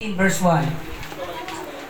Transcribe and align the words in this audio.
Verse 0.00 0.40
1. 0.40 0.64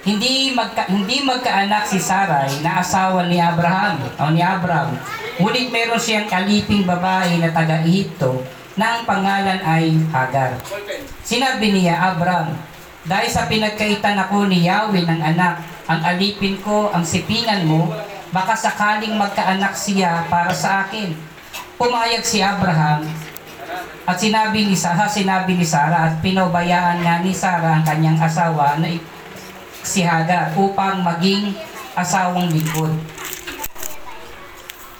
Hindi 0.02 0.50
magka, 0.50 0.90
hindi 0.90 1.22
magkaanak 1.22 1.86
si 1.86 2.02
Sarai 2.02 2.58
na 2.58 2.82
asawa 2.82 3.30
ni 3.30 3.38
Abraham 3.38 4.02
o 4.18 4.34
ni 4.34 4.42
Abraham. 4.42 4.98
Ngunit 5.38 5.70
meron 5.70 6.02
siyang 6.02 6.26
aliping 6.26 6.82
babae 6.82 7.38
na 7.38 7.54
taga-Ehipto 7.54 8.42
na 8.74 8.98
ang 8.98 9.06
pangalan 9.06 9.62
ay 9.62 9.94
Hagar. 10.10 10.58
Sinabi 11.22 11.70
niya, 11.70 12.02
Abraham, 12.02 12.58
dahil 13.06 13.30
sa 13.30 13.46
pinagkaitan 13.46 14.18
ako 14.18 14.50
ni 14.50 14.66
Yahweh 14.66 15.06
ng 15.06 15.22
anak, 15.30 15.62
ang 15.86 16.02
alipin 16.02 16.58
ko, 16.66 16.90
ang 16.90 17.06
sipingan 17.06 17.62
mo, 17.62 17.94
baka 18.34 18.58
sakaling 18.58 19.14
magkaanak 19.14 19.78
siya 19.78 20.26
para 20.26 20.50
sa 20.50 20.82
akin. 20.82 21.14
Pumayag 21.78 22.26
si 22.26 22.42
Abraham 22.42 23.29
at 24.08 24.16
sinabi 24.16 24.64
ni 24.64 24.76
Sarah, 24.76 25.06
sinabi 25.06 25.60
ni 25.60 25.66
Sarah 25.66 26.08
at 26.08 26.14
pinobayaan 26.24 27.04
nga 27.04 27.20
ni 27.20 27.36
Sarah 27.36 27.78
ang 27.78 27.84
kanyang 27.84 28.16
asawa 28.16 28.80
na 28.80 28.88
si 29.84 30.00
Hagar 30.04 30.56
upang 30.56 31.04
maging 31.04 31.52
asawang 31.92 32.48
lingkod. 32.48 32.92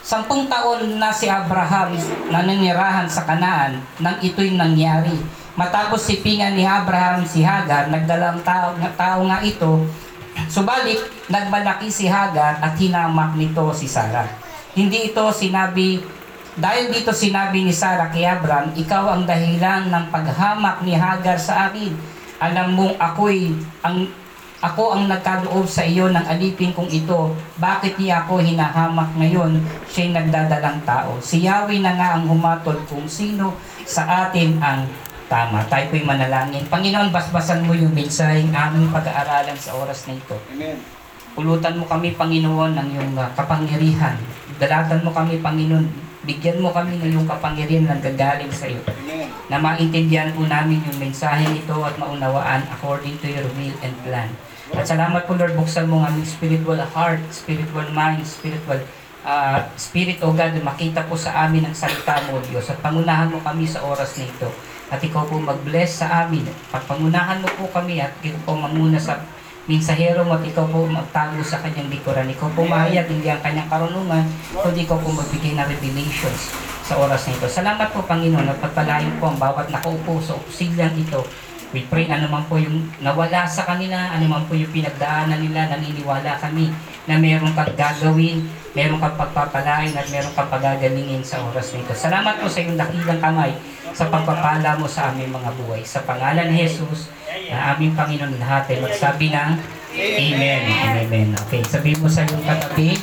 Sampung 0.05 0.51
taon 0.51 0.99
na 0.99 1.15
si 1.15 1.31
Abraham 1.31 1.95
na 2.35 2.43
nanirahan 2.43 3.07
sa 3.07 3.23
Kanaan 3.23 3.79
nang 4.03 4.19
ito'y 4.19 4.59
nangyari. 4.59 5.15
Matapos 5.55 6.03
sipingan 6.03 6.59
ni 6.59 6.67
Abraham 6.67 7.23
si 7.23 7.47
Hagar, 7.47 7.93
nagdalang 7.93 8.43
tao, 8.43 8.75
tao 8.99 9.21
nga 9.29 9.39
ito, 9.45 9.87
subalit 10.51 10.99
nagmalaki 11.31 11.87
si 11.93 12.11
Hagar 12.11 12.59
at 12.59 12.75
hinamak 12.75 13.39
nito 13.39 13.71
si 13.71 13.87
Sarah. 13.87 14.27
Hindi 14.75 15.15
ito 15.15 15.31
sinabi 15.31 16.03
dahil 16.61 16.93
dito 16.93 17.11
sinabi 17.11 17.65
ni 17.65 17.73
Sarah 17.73 18.13
kay 18.13 18.29
Abraham, 18.29 18.77
ikaw 18.77 19.17
ang 19.17 19.25
dahilan 19.25 19.89
ng 19.89 20.05
paghamak 20.13 20.85
ni 20.85 20.93
Hagar 20.93 21.41
sa 21.41 21.73
akin. 21.73 21.97
Alam 22.37 22.77
mong 22.77 22.95
ako'y 23.01 23.57
ang 23.81 24.09
ako 24.61 24.93
ang 24.93 25.09
nagkaloob 25.09 25.65
sa 25.65 25.89
iyo 25.89 26.13
ng 26.13 26.21
alipin 26.21 26.77
kong 26.77 26.93
ito. 26.93 27.33
Bakit 27.57 27.97
niya 27.97 28.29
ako 28.29 28.45
hinahamak 28.45 29.17
ngayon? 29.17 29.57
Siya'y 29.89 30.13
nagdadalang 30.13 30.85
tao. 30.85 31.17
Si 31.25 31.49
Yahweh 31.49 31.81
na 31.81 31.97
nga 31.97 32.21
ang 32.21 32.29
humatol 32.29 32.77
kung 32.85 33.09
sino 33.09 33.57
sa 33.89 34.29
atin 34.29 34.61
ang 34.61 34.85
tama. 35.33 35.65
Tayo 35.65 35.89
po'y 35.89 36.05
manalangin. 36.05 36.69
Panginoon, 36.69 37.09
basbasan 37.09 37.65
mo 37.65 37.73
yung 37.73 37.97
mensaheng 37.97 38.53
aming 38.53 38.93
pag-aaralan 38.93 39.57
sa 39.57 39.73
oras 39.81 40.05
na 40.05 40.21
ito. 40.21 40.37
Amen. 40.53 40.77
Pulutan 41.33 41.81
mo 41.81 41.89
kami, 41.89 42.13
Panginoon, 42.13 42.77
ng 42.77 42.89
iyong 42.93 43.17
uh, 43.17 43.33
kapangyarihan. 43.33 44.21
Dalatan 44.61 45.01
mo 45.01 45.09
kami, 45.09 45.41
Panginoon. 45.41 46.10
Bigyan 46.21 46.61
mo 46.61 46.69
kami 46.71 47.01
ng 47.01 47.17
iyong 47.17 47.29
kapangyarihan 47.29 47.89
na 47.89 47.97
gagaling 47.97 48.53
sa 48.53 48.69
iyo. 48.69 48.85
Na 49.49 49.57
maintindihan 49.57 50.33
po 50.37 50.45
namin 50.45 50.85
yung 50.85 50.99
mensahe 51.01 51.49
nito 51.49 51.81
at 51.81 51.97
maunawaan 51.97 52.65
according 52.69 53.17
to 53.25 53.29
your 53.29 53.49
will 53.57 53.77
and 53.81 53.97
plan. 54.05 54.29
At 54.77 54.87
salamat 54.87 55.27
po 55.27 55.35
Lord, 55.35 55.57
buksan 55.57 55.89
mo 55.89 56.05
ang 56.05 56.15
aming 56.15 56.29
spiritual 56.29 56.79
heart, 56.79 57.25
spiritual 57.33 57.89
mind, 57.91 58.23
spiritual 58.23 58.79
uh, 59.25 59.61
spirit, 59.77 60.21
O 60.25 60.33
God, 60.33 60.57
makita 60.63 61.05
po 61.09 61.17
sa 61.17 61.49
amin 61.49 61.67
ang 61.67 61.77
salita 61.77 62.21
mo, 62.29 62.41
Diyos. 62.45 62.69
At 62.71 62.81
pangunahan 62.81 63.33
mo 63.33 63.41
kami 63.43 63.69
sa 63.69 63.85
oras 63.85 64.17
na 64.17 64.29
ito. 64.29 64.49
At 64.91 64.99
ikaw 64.99 65.29
po 65.31 65.39
mag-bless 65.39 66.03
sa 66.03 66.27
amin. 66.27 66.47
Pagpangunahan 66.75 67.39
mo 67.43 67.49
po 67.55 67.71
kami 67.71 68.03
at 68.03 68.15
ikaw 68.25 68.41
po 68.43 68.53
mamuna 68.59 68.99
sa 68.99 69.23
minsahero 69.69 70.25
mo 70.25 70.39
at 70.39 70.45
ikaw 70.47 70.65
po 70.69 70.89
magtago 70.89 71.41
sa 71.45 71.61
kanyang 71.61 71.93
likuran. 71.93 72.31
Ikaw 72.31 72.49
po 72.57 72.65
mahayag, 72.65 73.11
hindi 73.11 73.29
ang 73.29 73.43
kanyang 73.45 73.69
karunungan, 73.69 74.25
kundi 74.57 74.87
ikaw 74.87 74.97
po 74.97 75.13
magbigay 75.13 75.59
ng 75.59 75.69
revelations 75.69 76.55
sa 76.87 76.99
oras 76.99 77.29
na 77.29 77.37
ito. 77.37 77.47
Salamat 77.47 77.89
po 77.93 78.03
Panginoon 78.03 78.51
at 78.51 78.59
pagpalain 78.59 79.15
po 79.21 79.31
ang 79.31 79.39
bawat 79.39 79.71
nakaupo 79.71 80.19
sa 80.19 80.35
oksilyang 80.35 80.97
ito. 80.97 81.23
We 81.71 81.87
pray 81.87 82.11
ano 82.11 82.27
man 82.27 82.43
po 82.51 82.59
yung 82.59 82.91
nawala 82.99 83.47
sa 83.47 83.63
kanila, 83.63 84.11
ano 84.11 84.27
man 84.27 84.43
po 84.51 84.59
yung 84.59 84.75
pinagdaanan 84.75 85.39
nila, 85.39 85.71
naniniwala 85.71 86.35
kami 86.43 86.67
na 87.07 87.15
meron 87.15 87.55
kang 87.55 87.71
gagawin, 87.79 88.43
meron 88.75 88.99
kang 88.99 89.15
pagpapalain 89.15 89.95
at 89.95 90.07
meron 90.11 90.35
kang 90.35 90.51
pagagalingin 90.51 91.23
sa 91.23 91.39
oras 91.47 91.71
na 91.71 91.87
ito. 91.87 91.95
Salamat 91.95 92.43
po 92.43 92.51
sa 92.51 92.59
iyong 92.59 92.75
dakilang 92.75 93.23
kamay 93.23 93.55
sa 93.95 94.11
pagpapala 94.11 94.83
mo 94.83 94.91
sa 94.91 95.15
aming 95.15 95.31
mga 95.31 95.51
buhay. 95.63 95.83
Sa 95.87 96.03
pangalan 96.03 96.51
ni 96.51 96.67
Jesus, 96.67 97.07
na 97.51 97.75
aming 97.75 97.95
Panginoon 97.95 98.39
lahat 98.39 98.71
ay 98.71 98.79
magsabi 98.83 99.31
ng 99.31 99.53
Amen. 99.91 100.63
Amen. 100.71 101.29
Okay, 101.47 101.67
sabihin 101.67 101.99
mo 101.99 102.07
sa 102.07 102.23
iyong 102.23 102.47
katabi. 102.47 102.95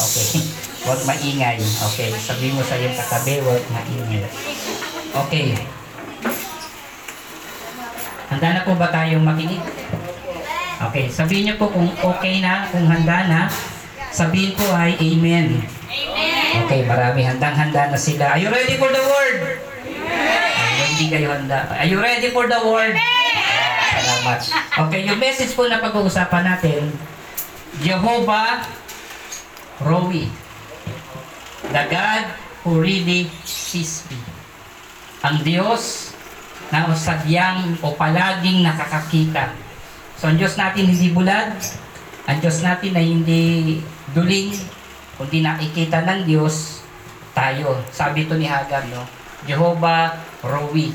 Okay. 0.00 0.40
Huwag 0.88 1.00
maingay. 1.04 1.60
Okay, 1.60 2.08
sabihin 2.16 2.56
mo 2.56 2.64
sa 2.64 2.80
iyong 2.80 2.96
katabi, 2.96 3.44
huwag 3.44 3.60
maingay. 3.68 4.24
Okay. 5.12 5.60
Handa 8.38 8.54
na 8.54 8.62
po 8.62 8.78
ba 8.78 8.86
tayong 8.94 9.26
makinig? 9.26 9.58
Okay, 10.78 11.10
sabihin 11.10 11.50
niyo 11.50 11.56
po 11.58 11.74
kung 11.74 11.90
okay 11.90 12.38
na, 12.38 12.70
kung 12.70 12.86
handa 12.86 13.26
na. 13.26 13.50
Sabihin 14.14 14.54
po 14.54 14.62
ay 14.78 14.94
Amen. 14.94 15.58
Okay, 16.62 16.86
marami 16.86 17.26
handang-handa 17.26 17.90
na 17.90 17.98
sila. 17.98 18.30
Are 18.30 18.38
you 18.38 18.46
ready 18.46 18.78
for 18.78 18.94
the 18.94 19.02
word? 19.02 19.58
Ay, 19.90 20.86
hindi 20.86 21.06
kayo 21.10 21.34
handa. 21.34 21.66
Are 21.66 21.90
you 21.90 21.98
ready 21.98 22.30
for 22.30 22.46
the 22.46 22.62
word? 22.62 22.94
Salamat. 24.06 24.38
Okay, 24.86 25.02
yung 25.02 25.18
message 25.18 25.58
po 25.58 25.66
na 25.66 25.82
pag-uusapan 25.82 26.46
natin, 26.46 26.94
Jehovah 27.82 28.62
Rohi. 29.82 30.30
The 31.74 31.84
God 31.90 32.22
who 32.62 32.78
really 32.78 33.34
sees 33.42 34.06
me. 34.06 34.22
Ang 35.26 35.42
Diyos 35.42 36.07
na 36.68 36.92
sadyang 36.92 37.76
o 37.80 37.96
palaging 37.96 38.64
nakakakita. 38.64 39.56
So, 40.18 40.28
ang 40.28 40.36
Diyos 40.36 40.58
natin 40.58 40.90
hindi 40.90 41.08
bulad. 41.14 41.56
Ang 42.28 42.38
Diyos 42.44 42.60
natin 42.60 42.92
ay 42.92 43.06
hindi 43.08 43.44
duling. 44.12 44.52
Kundi 45.16 45.42
nakikita 45.42 46.04
ng 46.04 46.28
Diyos, 46.28 46.84
tayo. 47.32 47.78
Sabi 47.94 48.26
ito 48.26 48.34
ni 48.34 48.50
Hagar, 48.50 48.86
no? 48.90 49.06
Jehovah 49.46 50.18
Rohi. 50.42 50.90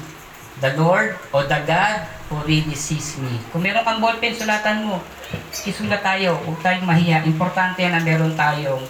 The 0.62 0.75
Lord 0.78 1.17
o 1.33 1.44
the 1.44 1.59
God 1.66 2.06
who 2.29 2.44
really 2.45 2.78
sees 2.78 3.17
me. 3.19 3.41
Kung 3.50 3.66
meron 3.66 3.83
kang 3.83 4.00
ballpen, 4.00 4.35
sulatan 4.35 4.85
mo. 4.85 5.01
Isulat 5.50 6.06
tayo. 6.06 6.38
Huwag 6.45 6.62
tayong 6.62 6.85
mahiya. 6.85 7.25
Importante 7.25 7.81
na 7.89 8.00
meron 8.00 8.38
tayong 8.38 8.83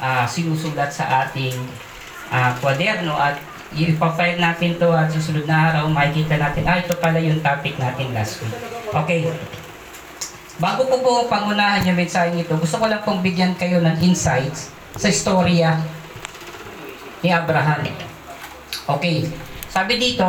ah, 0.00 0.24
sinusulat 0.24 0.88
sa 0.88 1.26
ating 1.26 1.54
ah, 2.32 2.56
kwaderno 2.58 3.14
at 3.18 3.36
ipapile 3.74 4.42
natin 4.42 4.74
to 4.78 4.90
at 4.90 5.10
susunod 5.14 5.46
na 5.46 5.70
araw 5.70 5.86
makikita 5.86 6.38
natin, 6.38 6.66
ah, 6.66 6.78
ito 6.82 6.94
pala 6.98 7.22
yung 7.22 7.38
topic 7.38 7.78
natin 7.78 8.10
last 8.10 8.42
week. 8.42 8.54
Okay. 8.90 9.30
Bago 10.60 10.84
ko 10.90 10.96
po 11.00 11.10
pangunahan 11.30 11.86
yung 11.86 11.96
mensahe 11.96 12.34
ito, 12.34 12.52
gusto 12.58 12.76
ko 12.76 12.90
lang 12.90 13.00
pong 13.06 13.22
bigyan 13.22 13.54
kayo 13.54 13.78
ng 13.80 13.96
insights 14.02 14.74
sa 14.98 15.08
istorya 15.08 15.78
ni 17.22 17.30
Abraham. 17.30 17.86
Okay. 18.90 19.30
Sabi 19.70 19.96
dito, 20.02 20.26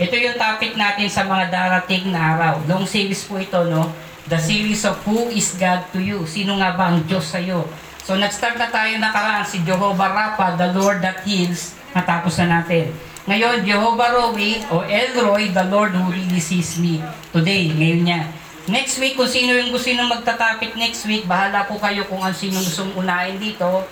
ito 0.00 0.14
yung 0.16 0.34
topic 0.40 0.74
natin 0.74 1.06
sa 1.06 1.28
mga 1.28 1.52
darating 1.52 2.08
na 2.08 2.34
araw. 2.34 2.64
Long 2.64 2.88
series 2.88 3.28
po 3.28 3.36
ito, 3.36 3.68
no? 3.68 3.92
The 4.26 4.40
series 4.40 4.82
of 4.88 4.96
Who 5.04 5.28
is 5.28 5.54
God 5.60 5.92
to 5.92 6.00
you? 6.00 6.24
Sino 6.24 6.56
nga 6.56 6.72
ba 6.72 6.88
ang 6.88 7.04
Diyos 7.04 7.28
sa 7.28 7.36
iyo? 7.36 7.68
So, 8.02 8.18
nag-start 8.18 8.58
na 8.58 8.66
tayo 8.72 8.98
nakaraan 8.98 9.46
si 9.46 9.62
Jehovah 9.62 10.10
Rapha, 10.10 10.58
the 10.58 10.74
Lord 10.74 11.04
that 11.04 11.22
heals. 11.22 11.78
Natapos 11.92 12.40
na 12.40 12.60
natin. 12.60 12.88
Ngayon, 13.22 13.62
Jehovah 13.62 14.10
Rohi 14.18 14.64
o 14.72 14.82
Elroy, 14.82 15.54
the 15.54 15.62
Lord 15.70 15.94
who 15.94 16.10
really 16.10 16.42
sees 16.42 16.80
me. 16.80 16.98
Today, 17.30 17.70
ngayon 17.70 18.02
niya. 18.02 18.20
Next 18.66 18.98
week, 18.98 19.14
kung 19.14 19.30
sino 19.30 19.54
yung 19.54 19.70
gusto 19.70 19.92
nyo 19.94 20.10
magtatapik 20.10 20.74
next 20.74 21.06
week, 21.06 21.28
bahala 21.28 21.68
po 21.68 21.78
kayo 21.78 22.02
kung 22.10 22.18
ano 22.18 22.34
sino 22.34 22.58
gusto 22.58 22.82
unahin 22.98 23.38
dito. 23.38 23.86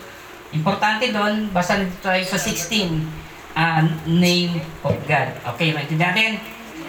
Importante 0.50 1.14
doon, 1.14 1.46
basta 1.54 1.78
nito 1.78 1.94
tayo 2.02 2.22
sa 2.26 2.38
16, 2.40 3.06
ah, 3.54 3.86
name 4.08 4.58
of 4.82 4.96
God. 5.06 5.30
Okay, 5.54 5.70
maintindihan 5.70 6.10
natin? 6.10 6.42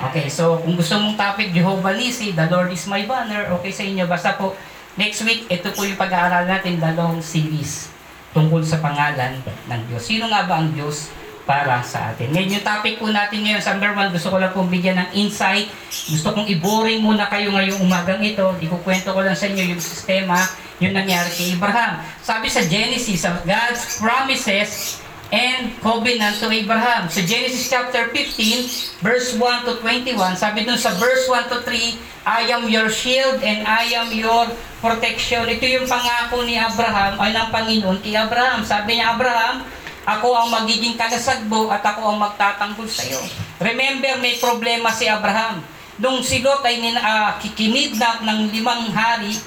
Okay, 0.10 0.26
so 0.32 0.58
kung 0.66 0.74
gusto 0.74 0.98
mong 0.98 1.14
topic, 1.14 1.54
Jehovah 1.54 1.94
Nissi, 1.94 2.34
the 2.34 2.50
Lord 2.50 2.74
is 2.74 2.90
my 2.90 3.06
banner, 3.06 3.54
okay 3.54 3.70
sa 3.70 3.86
inyo. 3.86 4.10
Basta 4.10 4.34
po, 4.34 4.58
next 4.98 5.22
week, 5.22 5.46
ito 5.46 5.70
po 5.78 5.86
yung 5.86 6.00
pag-aaral 6.00 6.50
natin, 6.50 6.82
dalawang 6.82 7.22
series 7.22 8.01
tungkol 8.32 8.64
sa 8.64 8.80
pangalan 8.80 9.40
ng 9.68 9.82
Diyos. 9.92 10.04
Sino 10.04 10.28
nga 10.32 10.48
ba 10.48 10.64
ang 10.64 10.72
Diyos 10.72 11.12
para 11.44 11.84
sa 11.84 12.16
atin? 12.16 12.32
Ngayon, 12.32 12.64
topic 12.64 13.00
po 13.00 13.12
natin 13.12 13.44
ngayon 13.44 13.62
sa 13.62 13.76
number 13.76 13.92
one, 13.92 14.12
gusto 14.12 14.32
ko 14.32 14.38
lang 14.40 14.52
pong 14.56 14.72
bigyan 14.72 14.98
ng 15.04 15.10
insight. 15.20 15.68
Gusto 15.92 16.32
kong 16.32 16.48
i-boring 16.48 17.04
muna 17.04 17.28
kayo 17.28 17.52
ngayong 17.52 17.84
umagang 17.84 18.24
ito. 18.24 18.56
Ikukwento 18.64 19.12
ko 19.12 19.20
lang 19.20 19.36
sa 19.36 19.52
inyo 19.52 19.76
yung 19.76 19.84
sistema, 19.84 20.40
yung 20.80 20.96
nangyari 20.96 21.30
kay 21.36 21.54
Abraham. 21.60 22.00
Sabi 22.24 22.48
sa 22.48 22.64
Genesis, 22.64 23.28
of 23.28 23.44
God's 23.44 24.00
promises 24.00 25.02
and 25.32 25.72
covenant 25.80 26.38
to 26.44 26.52
Abraham. 26.52 27.08
Sa 27.08 27.24
Genesis 27.24 27.72
chapter 27.72 28.12
15, 28.12 29.00
verse 29.00 29.34
1 29.40 29.68
to 29.68 29.80
21, 29.80 30.36
sabi 30.36 30.68
dun 30.68 30.76
sa 30.76 30.92
verse 31.00 31.26
1 31.26 31.48
to 31.48 31.64
3, 31.64 32.28
I 32.28 32.52
am 32.52 32.68
your 32.68 32.92
shield 32.92 33.40
and 33.42 33.64
I 33.66 33.90
am 33.96 34.12
your 34.12 34.46
protection. 34.84 35.48
Ito 35.48 35.66
yung 35.66 35.88
pangako 35.88 36.44
ni 36.44 36.60
Abraham, 36.60 37.18
ay 37.18 37.32
ng 37.32 37.50
Panginoon 37.50 37.98
kay 38.04 38.14
Abraham. 38.14 38.62
Sabi 38.68 39.00
niya, 39.00 39.16
Abraham, 39.16 39.66
ako 40.06 40.28
ang 40.36 40.50
magiging 40.52 41.00
kalasagbo 41.00 41.72
at 41.72 41.82
ako 41.82 42.14
ang 42.14 42.18
magtatanggol 42.20 42.86
sa 42.92 43.08
iyo. 43.08 43.22
Remember, 43.64 44.20
may 44.20 44.36
problema 44.38 44.92
si 44.92 45.08
Abraham. 45.08 45.64
nung 46.02 46.26
si 46.26 46.42
Lot 46.42 46.66
ay 46.66 46.82
nin, 46.82 46.98
ah, 46.98 47.38
kikinidnap 47.38 48.26
ng 48.26 48.50
limang 48.50 48.90
hari, 48.90 49.38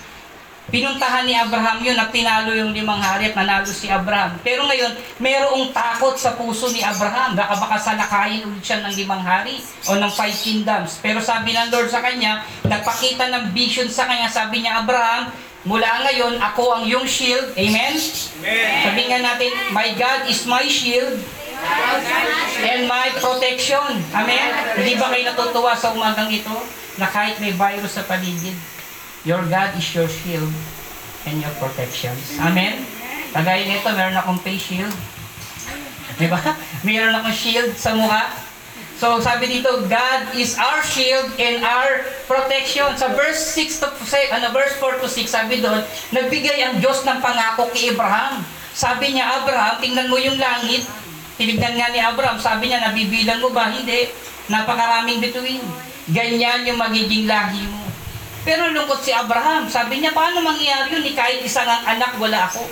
pinuntahan 0.72 1.28
ni 1.28 1.36
Abraham 1.36 1.84
yun 1.84 1.96
at 1.98 2.08
tinalo 2.08 2.56
yung 2.56 2.72
limang 2.72 3.00
hari 3.00 3.32
at 3.32 3.36
nanalo 3.36 3.68
si 3.68 3.92
Abraham. 3.92 4.40
Pero 4.40 4.64
ngayon, 4.64 4.96
mayroong 5.20 5.72
takot 5.76 6.16
sa 6.16 6.36
puso 6.36 6.72
ni 6.72 6.80
Abraham. 6.80 7.36
Baka 7.36 7.54
baka 7.60 7.76
salakayin 7.76 8.48
ulit 8.48 8.64
siya 8.64 8.80
ng 8.80 8.94
limang 8.96 9.20
hari 9.20 9.60
o 9.88 9.96
ng 9.96 10.12
five 10.12 10.36
kingdoms. 10.36 11.00
Pero 11.04 11.20
sabi 11.20 11.52
ng 11.52 11.68
Lord 11.68 11.92
sa 11.92 12.00
kanya, 12.00 12.44
nagpakita 12.64 13.28
ng 13.28 13.44
vision 13.52 13.88
sa 13.92 14.08
kanya. 14.08 14.28
Sabi 14.32 14.64
niya, 14.64 14.80
Abraham, 14.80 15.32
mula 15.68 16.08
ngayon, 16.08 16.40
ako 16.40 16.80
ang 16.80 16.84
yung 16.88 17.04
shield. 17.04 17.52
Amen? 17.60 17.94
Sabi 18.84 19.02
nga 19.08 19.20
natin, 19.20 19.52
My 19.76 19.92
God 19.96 20.28
is 20.32 20.48
my 20.48 20.64
shield 20.64 21.20
and 22.64 22.88
my 22.88 23.12
protection. 23.20 24.00
Amen? 24.12 24.48
Hindi 24.80 24.96
ba 24.96 25.12
kayo 25.12 25.22
natutuwa 25.28 25.72
sa 25.76 25.92
umagang 25.92 26.32
ito 26.32 26.56
na 26.96 27.10
kahit 27.10 27.40
may 27.42 27.52
virus 27.54 27.98
sa 27.98 28.06
paligid, 28.06 28.54
your 29.24 29.40
God 29.48 29.72
is 29.76 29.88
your 29.96 30.08
shield 30.08 30.52
and 31.24 31.40
your 31.40 31.52
protection. 31.56 32.12
Amen? 32.40 32.84
Kagaya 33.32 33.66
nito, 33.66 33.88
meron 33.90 34.16
akong 34.20 34.40
face 34.44 34.62
shield. 34.62 34.94
Di 36.14 36.30
ba? 36.30 36.38
Meron 36.86 37.10
akong 37.18 37.34
shield 37.34 37.74
sa 37.74 37.96
mukha. 37.96 38.30
So 38.94 39.18
sabi 39.18 39.50
dito, 39.50 39.90
God 39.90 40.38
is 40.38 40.54
our 40.54 40.78
shield 40.86 41.34
and 41.42 41.66
our 41.66 42.06
protection. 42.30 42.94
Sa 42.94 43.10
verse 43.10 43.42
6 43.58 43.82
to 43.82 43.88
ano, 44.30 44.54
verse 44.54 44.78
4 44.78 45.02
to 45.02 45.10
6, 45.10 45.26
sabi 45.26 45.58
doon, 45.58 45.82
nagbigay 46.14 46.62
ang 46.62 46.78
Diyos 46.78 47.02
ng 47.02 47.18
pangako 47.18 47.66
kay 47.74 47.90
Abraham. 47.90 48.46
Sabi 48.70 49.18
niya, 49.18 49.42
Abraham, 49.42 49.82
tingnan 49.82 50.06
mo 50.06 50.18
yung 50.22 50.38
langit. 50.38 50.86
Tinignan 51.34 51.74
nga 51.74 51.90
ni 51.90 51.98
Abraham, 51.98 52.38
sabi 52.38 52.70
niya, 52.70 52.78
nabibilang 52.86 53.42
mo 53.42 53.50
ba? 53.50 53.74
Hindi. 53.74 54.14
Napakaraming 54.46 55.18
bituin. 55.18 55.62
Ganyan 56.14 56.62
yung 56.62 56.78
magiging 56.78 57.26
lahi 57.26 57.66
mo. 57.66 57.82
Pero 58.44 58.68
lungkot 58.70 59.00
si 59.00 59.10
Abraham. 59.10 59.66
Sabi 59.72 60.04
niya, 60.04 60.12
paano 60.12 60.44
mangyayari 60.44 60.92
yun? 60.92 61.02
Ni 61.02 61.16
kahit 61.16 61.40
isang 61.40 61.64
ang 61.64 61.96
anak, 61.96 62.20
wala 62.20 62.44
ako. 62.44 62.68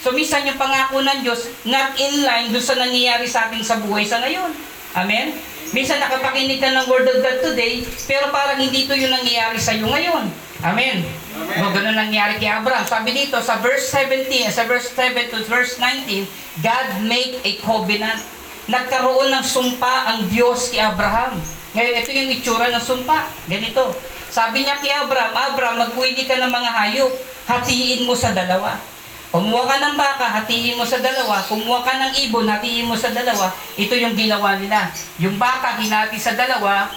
So 0.00 0.14
minsan 0.14 0.46
yung 0.46 0.60
pangako 0.60 1.02
ng 1.02 1.26
Diyos, 1.26 1.50
not 1.66 1.98
in 1.98 2.22
line 2.22 2.54
doon 2.54 2.62
sa 2.62 2.78
nangyayari 2.78 3.26
sa 3.26 3.48
atin 3.48 3.64
sa 3.64 3.80
buhay 3.82 4.06
sa 4.06 4.22
ngayon. 4.22 4.52
Amen? 4.94 5.34
Minsan 5.74 5.98
nakapakinig 5.98 6.62
ka 6.62 6.70
ng 6.70 6.86
Word 6.86 7.08
of 7.10 7.18
God 7.18 7.40
today, 7.42 7.82
pero 8.06 8.30
parang 8.30 8.60
hindi 8.60 8.86
ito 8.86 8.94
yung 8.94 9.10
nangyayari 9.10 9.58
sa 9.58 9.74
iyo 9.74 9.90
ngayon. 9.90 10.30
Amen? 10.62 11.02
Amen. 11.34 11.60
O 11.66 11.72
ganun 11.74 11.98
nangyari 11.98 12.38
kay 12.38 12.46
Abraham. 12.46 12.86
Sabi 12.86 13.10
dito 13.10 13.40
sa 13.42 13.58
verse 13.58 13.90
17, 13.90 14.54
sa 14.54 14.68
verse 14.68 14.92
7 14.92 15.34
to 15.34 15.42
verse 15.50 15.80
19, 15.82 16.28
God 16.62 16.86
make 17.08 17.40
a 17.42 17.58
covenant. 17.64 18.22
Nagkaroon 18.70 19.34
ng 19.34 19.44
sumpa 19.44 20.14
ang 20.14 20.30
Diyos 20.30 20.70
kay 20.70 20.84
Abraham. 20.84 21.40
Ngayon, 21.74 21.94
ito 22.00 22.10
yung 22.14 22.30
itsura 22.38 22.70
ng 22.70 22.84
sumpa. 22.84 23.26
Ganito. 23.50 23.92
Sabi 24.34 24.66
niya 24.66 24.82
kay 24.82 24.90
Abraham, 24.90 25.30
Abraham, 25.30 25.76
magpwede 25.86 26.26
ka 26.26 26.34
ng 26.42 26.50
mga 26.50 26.70
hayop. 26.74 27.12
Hatiin 27.46 28.02
mo 28.02 28.18
sa 28.18 28.34
dalawa. 28.34 28.82
Kumuha 29.30 29.62
ka 29.62 29.76
ng 29.78 29.94
baka, 29.94 30.26
hatiin 30.26 30.74
mo 30.74 30.82
sa 30.82 30.98
dalawa. 30.98 31.38
Kumuha 31.46 31.86
ka 31.86 31.94
ng 32.02 32.12
ibon, 32.26 32.50
hatiin 32.50 32.90
mo 32.90 32.98
sa 32.98 33.14
dalawa. 33.14 33.54
Ito 33.78 33.94
yung 33.94 34.18
ginawa 34.18 34.58
nila. 34.58 34.90
Yung 35.22 35.38
baka, 35.38 35.78
hinati 35.78 36.18
sa 36.18 36.34
dalawa. 36.34 36.90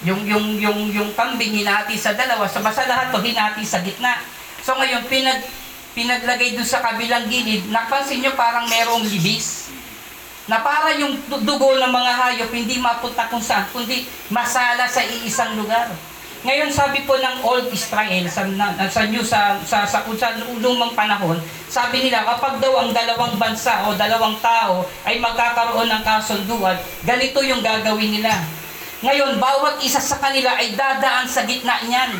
Yung, 0.00 0.24
yung, 0.24 0.56
yung, 0.56 0.80
yung 0.88 1.10
kambing, 1.12 1.60
hinati 1.60 1.92
sa 2.00 2.16
dalawa. 2.16 2.48
Sa 2.48 2.64
basta 2.64 2.88
lahat 2.88 3.12
to, 3.12 3.20
hinati 3.20 3.68
sa 3.68 3.84
gitna. 3.84 4.24
So 4.64 4.72
ngayon, 4.72 5.04
pinag, 5.12 5.44
pinaglagay 5.92 6.56
dun 6.56 6.64
sa 6.64 6.80
kabilang 6.80 7.28
gilid, 7.28 7.68
napansin 7.68 8.24
nyo 8.24 8.32
parang 8.32 8.64
merong 8.64 9.04
libis. 9.04 9.68
Na 10.48 10.64
para 10.64 10.96
yung 10.96 11.20
du- 11.28 11.44
dugo 11.44 11.76
ng 11.76 11.92
mga 11.92 12.12
hayop 12.16 12.48
hindi 12.48 12.80
mapunta 12.80 13.28
kung 13.28 13.44
saan, 13.44 13.68
kundi 13.76 14.08
masala 14.32 14.88
sa 14.88 15.04
iisang 15.04 15.52
lugar. 15.60 15.92
Ngayon 16.46 16.70
sabi 16.70 17.02
po 17.02 17.18
ng 17.18 17.42
Old 17.42 17.66
Israel 17.74 18.22
sa, 18.30 18.46
sa 18.86 19.02
New 19.10 19.26
sa 19.26 19.58
sa 19.66 19.82
sa, 19.82 20.06
kung 20.06 20.14
sa 20.14 20.38
lumang 20.38 20.94
panahon, 20.94 21.34
sabi 21.66 22.06
nila 22.06 22.22
kapag 22.22 22.62
daw 22.62 22.78
ang 22.78 22.94
dalawang 22.94 23.34
bansa 23.34 23.82
o 23.90 23.98
dalawang 23.98 24.38
tao 24.38 24.86
ay 25.02 25.18
magkakaroon 25.18 25.90
ng 25.90 26.02
kasunduan, 26.06 26.78
ganito 27.02 27.42
yung 27.42 27.58
gagawin 27.58 28.22
nila. 28.22 28.38
Ngayon, 29.02 29.38
bawat 29.38 29.82
isa 29.82 29.98
sa 29.98 30.18
kanila 30.18 30.58
ay 30.58 30.74
dadaan 30.78 31.26
sa 31.26 31.42
gitna 31.42 31.82
niyan. 31.86 32.18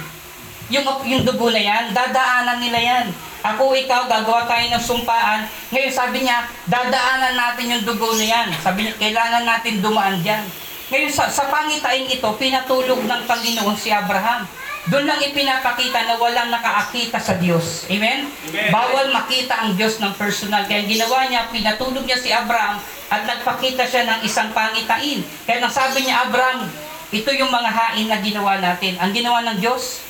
Yung, 0.71 0.87
yung 1.07 1.23
dugo 1.27 1.51
na 1.51 1.59
yan, 1.59 1.91
dadaanan 1.91 2.59
nila 2.63 2.79
yan. 2.79 3.07
Ako, 3.43 3.75
ikaw, 3.75 4.07
gagawa 4.07 4.47
tayo 4.47 4.67
ng 4.67 4.83
sumpaan. 4.83 5.47
Ngayon, 5.75 5.91
sabi 5.95 6.23
niya, 6.27 6.47
dadaanan 6.71 7.35
natin 7.35 7.71
yung 7.71 7.85
dugo 7.87 8.15
na 8.15 8.27
yan. 8.27 8.49
Sabi 8.63 8.87
niya, 8.87 8.95
kailangan 8.95 9.43
natin 9.43 9.83
dumaan 9.83 10.23
dyan. 10.23 10.43
Ngayon, 10.89 11.13
sa, 11.13 11.29
sa 11.29 11.53
pangitain 11.53 12.09
ito, 12.09 12.29
pinatulog 12.41 13.05
ng 13.05 13.23
Panginoon 13.29 13.77
si 13.77 13.93
Abraham. 13.93 14.49
Doon 14.89 15.05
lang 15.05 15.21
ipinapakita 15.21 16.09
na 16.09 16.17
walang 16.17 16.49
nakaakita 16.49 17.21
sa 17.21 17.37
Diyos. 17.37 17.85
Amen? 17.93 18.25
Amen. 18.25 18.73
Bawal 18.73 19.13
makita 19.13 19.61
ang 19.61 19.77
Diyos 19.77 20.01
ng 20.01 20.17
personal. 20.17 20.65
Kaya 20.65 20.89
ginawa 20.89 21.29
niya, 21.29 21.53
pinatulog 21.53 22.09
niya 22.09 22.17
si 22.17 22.33
Abraham 22.33 22.81
at 23.13 23.21
nagpakita 23.29 23.85
siya 23.85 24.09
ng 24.09 24.21
isang 24.25 24.49
pangitain. 24.57 25.21
Kaya 25.45 25.61
nang 25.61 25.73
sabi 25.73 26.09
niya, 26.09 26.25
Abraham, 26.25 26.73
ito 27.13 27.31
yung 27.37 27.53
mga 27.53 27.69
hain 27.69 28.09
na 28.09 28.25
ginawa 28.25 28.57
natin. 28.57 28.97
Ang 28.97 29.13
ginawa 29.13 29.45
ng 29.45 29.61
Diyos, 29.61 30.01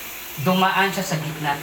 dumaan 0.47 0.95
siya 0.95 1.03
sa 1.03 1.19
gitna. 1.19 1.59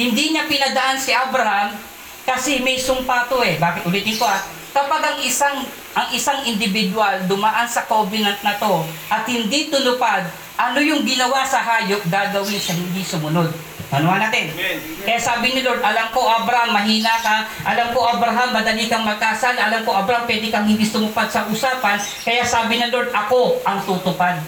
Hindi 0.00 0.32
niya 0.32 0.48
pinadaan 0.48 0.96
si 0.96 1.12
Abraham 1.12 1.76
kasi 2.24 2.64
may 2.64 2.80
sumpa 2.80 3.28
to 3.28 3.44
eh. 3.44 3.60
Bakit 3.60 3.84
ulitin 3.84 4.16
ko 4.16 4.24
ah? 4.24 4.40
Kapag 4.74 5.02
ang 5.06 5.18
isang 5.22 5.62
ang 5.94 6.10
isang 6.10 6.42
individual 6.42 7.22
dumaan 7.30 7.70
sa 7.70 7.86
covenant 7.86 8.42
na 8.42 8.58
to 8.58 8.82
at 9.06 9.22
hindi 9.30 9.70
tunupad, 9.70 10.26
ano 10.58 10.78
yung 10.82 11.06
ginawa 11.06 11.46
sa 11.46 11.62
hayop, 11.62 12.02
gagawin 12.10 12.58
siya 12.58 12.74
hindi 12.74 13.06
sumunod. 13.06 13.54
Ano 13.94 14.10
natin? 14.10 14.50
Amen. 14.50 14.78
Kaya 15.06 15.20
sabi 15.22 15.54
ni 15.54 15.62
Lord, 15.62 15.78
alam 15.78 16.10
ko 16.10 16.26
Abraham, 16.26 16.74
mahina 16.74 17.14
ka. 17.22 17.46
Alam 17.62 17.94
ko 17.94 18.02
Abraham, 18.02 18.50
madali 18.50 18.90
kang 18.90 19.06
magkasal. 19.06 19.54
Alam 19.54 19.86
ko 19.86 19.94
Abraham, 19.94 20.26
pwede 20.26 20.50
kang 20.50 20.66
hindi 20.66 20.82
sumupad 20.82 21.30
sa 21.30 21.46
usapan. 21.46 21.94
Kaya 22.26 22.42
sabi 22.42 22.82
ng 22.82 22.90
Lord, 22.90 23.14
ako 23.14 23.62
ang 23.62 23.78
tutupad. 23.86 24.42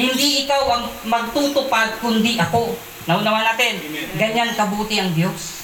Hindi 0.00 0.48
ikaw 0.48 0.80
ang 0.80 0.84
magtutupad, 1.04 2.00
kundi 2.00 2.40
ako. 2.40 2.72
Naunawa 3.04 3.44
natin. 3.52 3.84
Amen. 3.84 4.06
Ganyan 4.16 4.56
kabuti 4.56 4.96
ang 4.96 5.12
Diyos. 5.12 5.59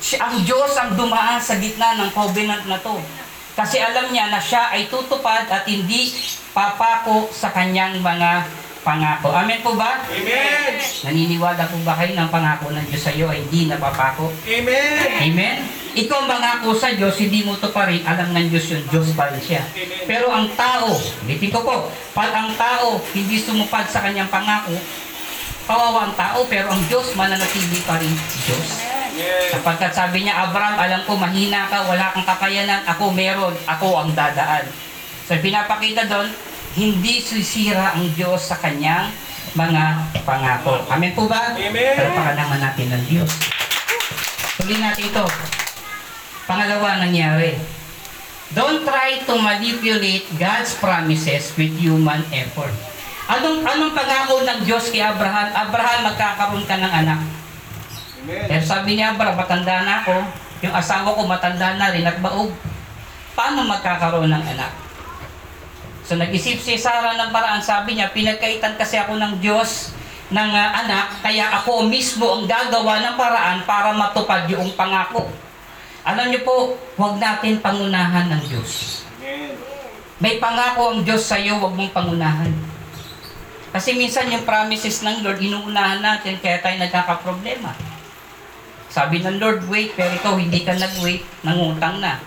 Siya, 0.00 0.26
ang 0.26 0.40
Diyos 0.42 0.72
ang 0.80 0.96
dumaan 0.96 1.38
sa 1.38 1.60
gitna 1.60 1.96
ng 2.00 2.10
covenant 2.16 2.64
na 2.64 2.80
to. 2.80 2.96
Kasi 3.54 3.76
alam 3.76 4.08
niya 4.08 4.32
na 4.32 4.40
siya 4.40 4.72
ay 4.72 4.88
tutupad 4.88 5.44
at 5.50 5.68
hindi 5.68 6.14
papako 6.56 7.28
sa 7.28 7.52
kanyang 7.52 8.00
mga 8.00 8.48
pangako. 8.80 9.28
Amen 9.36 9.60
po 9.60 9.76
ba? 9.76 10.00
Amen. 10.08 10.80
Naniniwala 11.04 11.68
po 11.68 11.76
ba 11.84 12.00
kayo 12.00 12.16
ng 12.16 12.30
pangako 12.32 12.72
ng 12.72 12.84
Diyos 12.88 13.02
sa 13.04 13.12
iyo 13.12 13.28
ay 13.28 13.44
hindi 13.44 13.68
napapako? 13.68 14.32
Amen. 14.48 15.20
Amen? 15.20 15.56
Ikaw 15.90 16.16
ang 16.22 16.28
mangako 16.30 16.70
sa 16.78 16.94
Diyos, 16.94 17.18
hindi 17.18 17.42
mo 17.42 17.58
to 17.58 17.74
pa 17.74 17.90
rin, 17.90 18.00
alam 18.06 18.30
ng 18.30 18.46
Diyos 18.48 18.70
yun, 18.70 18.82
Diyos 18.88 19.10
pa 19.12 19.28
rin 19.28 19.42
siya. 19.42 19.66
Amen. 19.74 20.06
Pero 20.06 20.30
ang 20.32 20.48
tao, 20.54 20.96
ulitin 21.26 21.50
ko 21.52 21.60
po, 21.60 21.76
pag 22.14 22.30
ang 22.32 22.54
tao 22.54 23.02
hindi 23.12 23.36
sumupad 23.36 23.84
sa 23.90 24.00
kanyang 24.00 24.30
pangako, 24.30 24.72
kawawa 25.70 26.10
ang 26.10 26.14
tao, 26.18 26.42
pero 26.50 26.66
ang 26.74 26.82
Diyos 26.90 27.14
mananatili 27.14 27.78
pa 27.86 28.02
rin 28.02 28.10
Diyos. 28.10 28.68
Sapagkat 29.54 29.94
sabi 29.94 30.26
niya, 30.26 30.50
Abraham, 30.50 30.74
alam 30.74 31.02
ko 31.06 31.14
mahina 31.14 31.70
ka, 31.70 31.86
wala 31.86 32.10
kang 32.10 32.26
kakayanan, 32.26 32.82
ako 32.90 33.14
meron, 33.14 33.54
ako 33.70 34.02
ang 34.02 34.10
dadaan. 34.18 34.66
So 35.30 35.38
pinapakita 35.38 36.10
doon, 36.10 36.26
hindi 36.74 37.22
sisira 37.22 37.94
ang 37.94 38.10
Diyos 38.18 38.50
sa 38.50 38.58
kanyang 38.58 39.14
mga 39.54 39.82
pangako. 40.26 40.82
Amen 40.90 41.14
po 41.14 41.30
ba? 41.30 41.54
Amen. 41.54 41.94
Palpakan 41.94 42.34
naman 42.34 42.58
natin 42.58 42.86
ng 42.90 43.04
Diyos. 43.06 43.30
Tuloy 44.58 44.78
natin 44.78 45.06
ito. 45.06 45.26
Pangalawa 46.50 46.98
nangyari. 46.98 47.54
Don't 48.50 48.82
try 48.82 49.22
to 49.22 49.38
manipulate 49.38 50.26
God's 50.34 50.74
promises 50.74 51.54
with 51.54 51.70
human 51.78 52.26
effort. 52.34 52.74
Anong 53.30 53.62
anong 53.62 53.94
pangako 53.94 54.42
ng 54.42 54.66
Diyos 54.66 54.90
kay 54.90 54.98
Abraham? 54.98 55.54
Abraham, 55.54 56.10
magkakaroon 56.10 56.66
ka 56.66 56.82
ng 56.82 56.92
anak. 57.06 57.20
Amen. 58.26 58.46
Pero 58.50 58.62
sabi 58.66 58.98
niya, 58.98 59.14
Abraham, 59.14 59.38
matanda 59.38 59.86
na 59.86 60.02
ako. 60.02 60.16
Yung 60.66 60.74
asawa 60.74 61.14
ko 61.14 61.22
matanda 61.30 61.78
na 61.78 61.94
rin 61.94 62.02
at 62.02 62.18
baog. 62.18 62.50
Paano 63.38 63.70
magkakaroon 63.70 64.34
ng 64.34 64.44
anak? 64.50 64.74
So 66.02 66.18
nag-isip 66.18 66.58
si 66.58 66.74
Sarah 66.74 67.14
ng 67.14 67.30
paraan. 67.30 67.62
Sabi 67.62 67.94
niya, 67.94 68.10
pinagkaitan 68.10 68.74
kasi 68.74 68.98
ako 68.98 69.14
ng 69.14 69.38
Diyos 69.38 69.94
ng 70.34 70.50
ah, 70.50 70.82
anak, 70.82 71.22
kaya 71.22 71.54
ako 71.54 71.86
mismo 71.86 72.26
ang 72.34 72.50
gagawa 72.50 72.98
ng 72.98 73.14
paraan 73.14 73.62
para 73.62 73.94
matupad 73.94 74.50
yung 74.50 74.74
pangako. 74.74 75.30
Alam 76.02 76.34
niyo 76.34 76.42
po, 76.42 76.74
huwag 76.98 77.22
natin 77.22 77.62
pangunahan 77.62 78.26
ng 78.26 78.42
Diyos. 78.50 79.02
May 80.18 80.42
pangako 80.42 80.98
ang 80.98 81.00
Diyos 81.06 81.22
sa 81.22 81.38
iyo, 81.38 81.62
huwag 81.62 81.78
mong 81.78 81.94
pangunahan. 81.94 82.79
Kasi 83.70 83.94
minsan 83.94 84.26
yung 84.34 84.42
promises 84.42 84.98
ng 85.06 85.22
Lord, 85.22 85.38
inuunahan 85.38 86.02
natin, 86.02 86.42
kaya 86.42 86.58
tayo 86.58 86.74
nagkakaproblema. 86.82 87.70
Sabi 88.90 89.22
ng 89.22 89.38
Lord, 89.38 89.70
wait, 89.70 89.94
pero 89.94 90.10
ikaw 90.10 90.34
hindi 90.34 90.66
ka 90.66 90.74
nag-wait, 90.74 91.22
nangutang 91.46 92.02
na. 92.02 92.18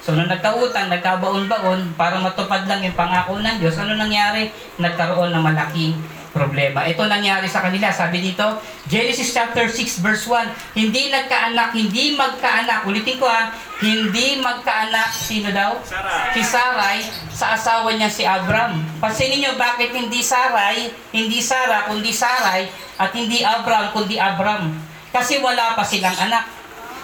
So, 0.00 0.16
nung 0.16 0.32
nagkautang, 0.32 0.88
nagkabaon-baon, 0.88 1.92
para 2.00 2.16
matupad 2.16 2.64
lang 2.64 2.80
yung 2.80 2.96
pangako 2.96 3.36
ng 3.36 3.60
Diyos, 3.60 3.76
ano 3.76 4.00
nangyari? 4.00 4.48
Nagkaroon 4.80 5.28
ng 5.28 5.44
malaking 5.44 5.92
problema. 6.30 6.86
Ito 6.86 7.06
nangyari 7.06 7.46
sa 7.50 7.62
kanila. 7.62 7.90
Sabi 7.90 8.22
dito, 8.22 8.46
Genesis 8.86 9.34
chapter 9.34 9.66
6 9.66 10.02
verse 10.02 10.24
1, 10.26 10.78
hindi 10.78 11.10
nagkaanak, 11.10 11.74
hindi 11.74 12.14
magkaanak. 12.14 12.86
Ulitin 12.86 13.18
ko 13.18 13.26
ha, 13.26 13.50
hindi 13.82 14.38
magkaanak. 14.38 15.10
Sino 15.10 15.50
daw? 15.50 15.78
Sarah. 15.82 16.30
Si 16.32 16.42
Sarai 16.42 16.98
sa 17.30 17.54
asawa 17.58 17.92
niya 17.94 18.10
si 18.10 18.22
Abram. 18.22 18.78
Pansinin 19.02 19.42
niyo 19.42 19.52
bakit 19.58 19.90
hindi 19.90 20.22
Sarai, 20.22 20.90
hindi 21.10 21.42
Sarah, 21.42 21.90
kundi 21.90 22.14
Sarai, 22.14 22.70
at 22.96 23.10
hindi 23.12 23.42
Abram, 23.42 23.90
kundi 23.92 24.16
Abram. 24.16 24.70
Kasi 25.10 25.42
wala 25.42 25.74
pa 25.74 25.82
silang 25.82 26.16
anak. 26.16 26.46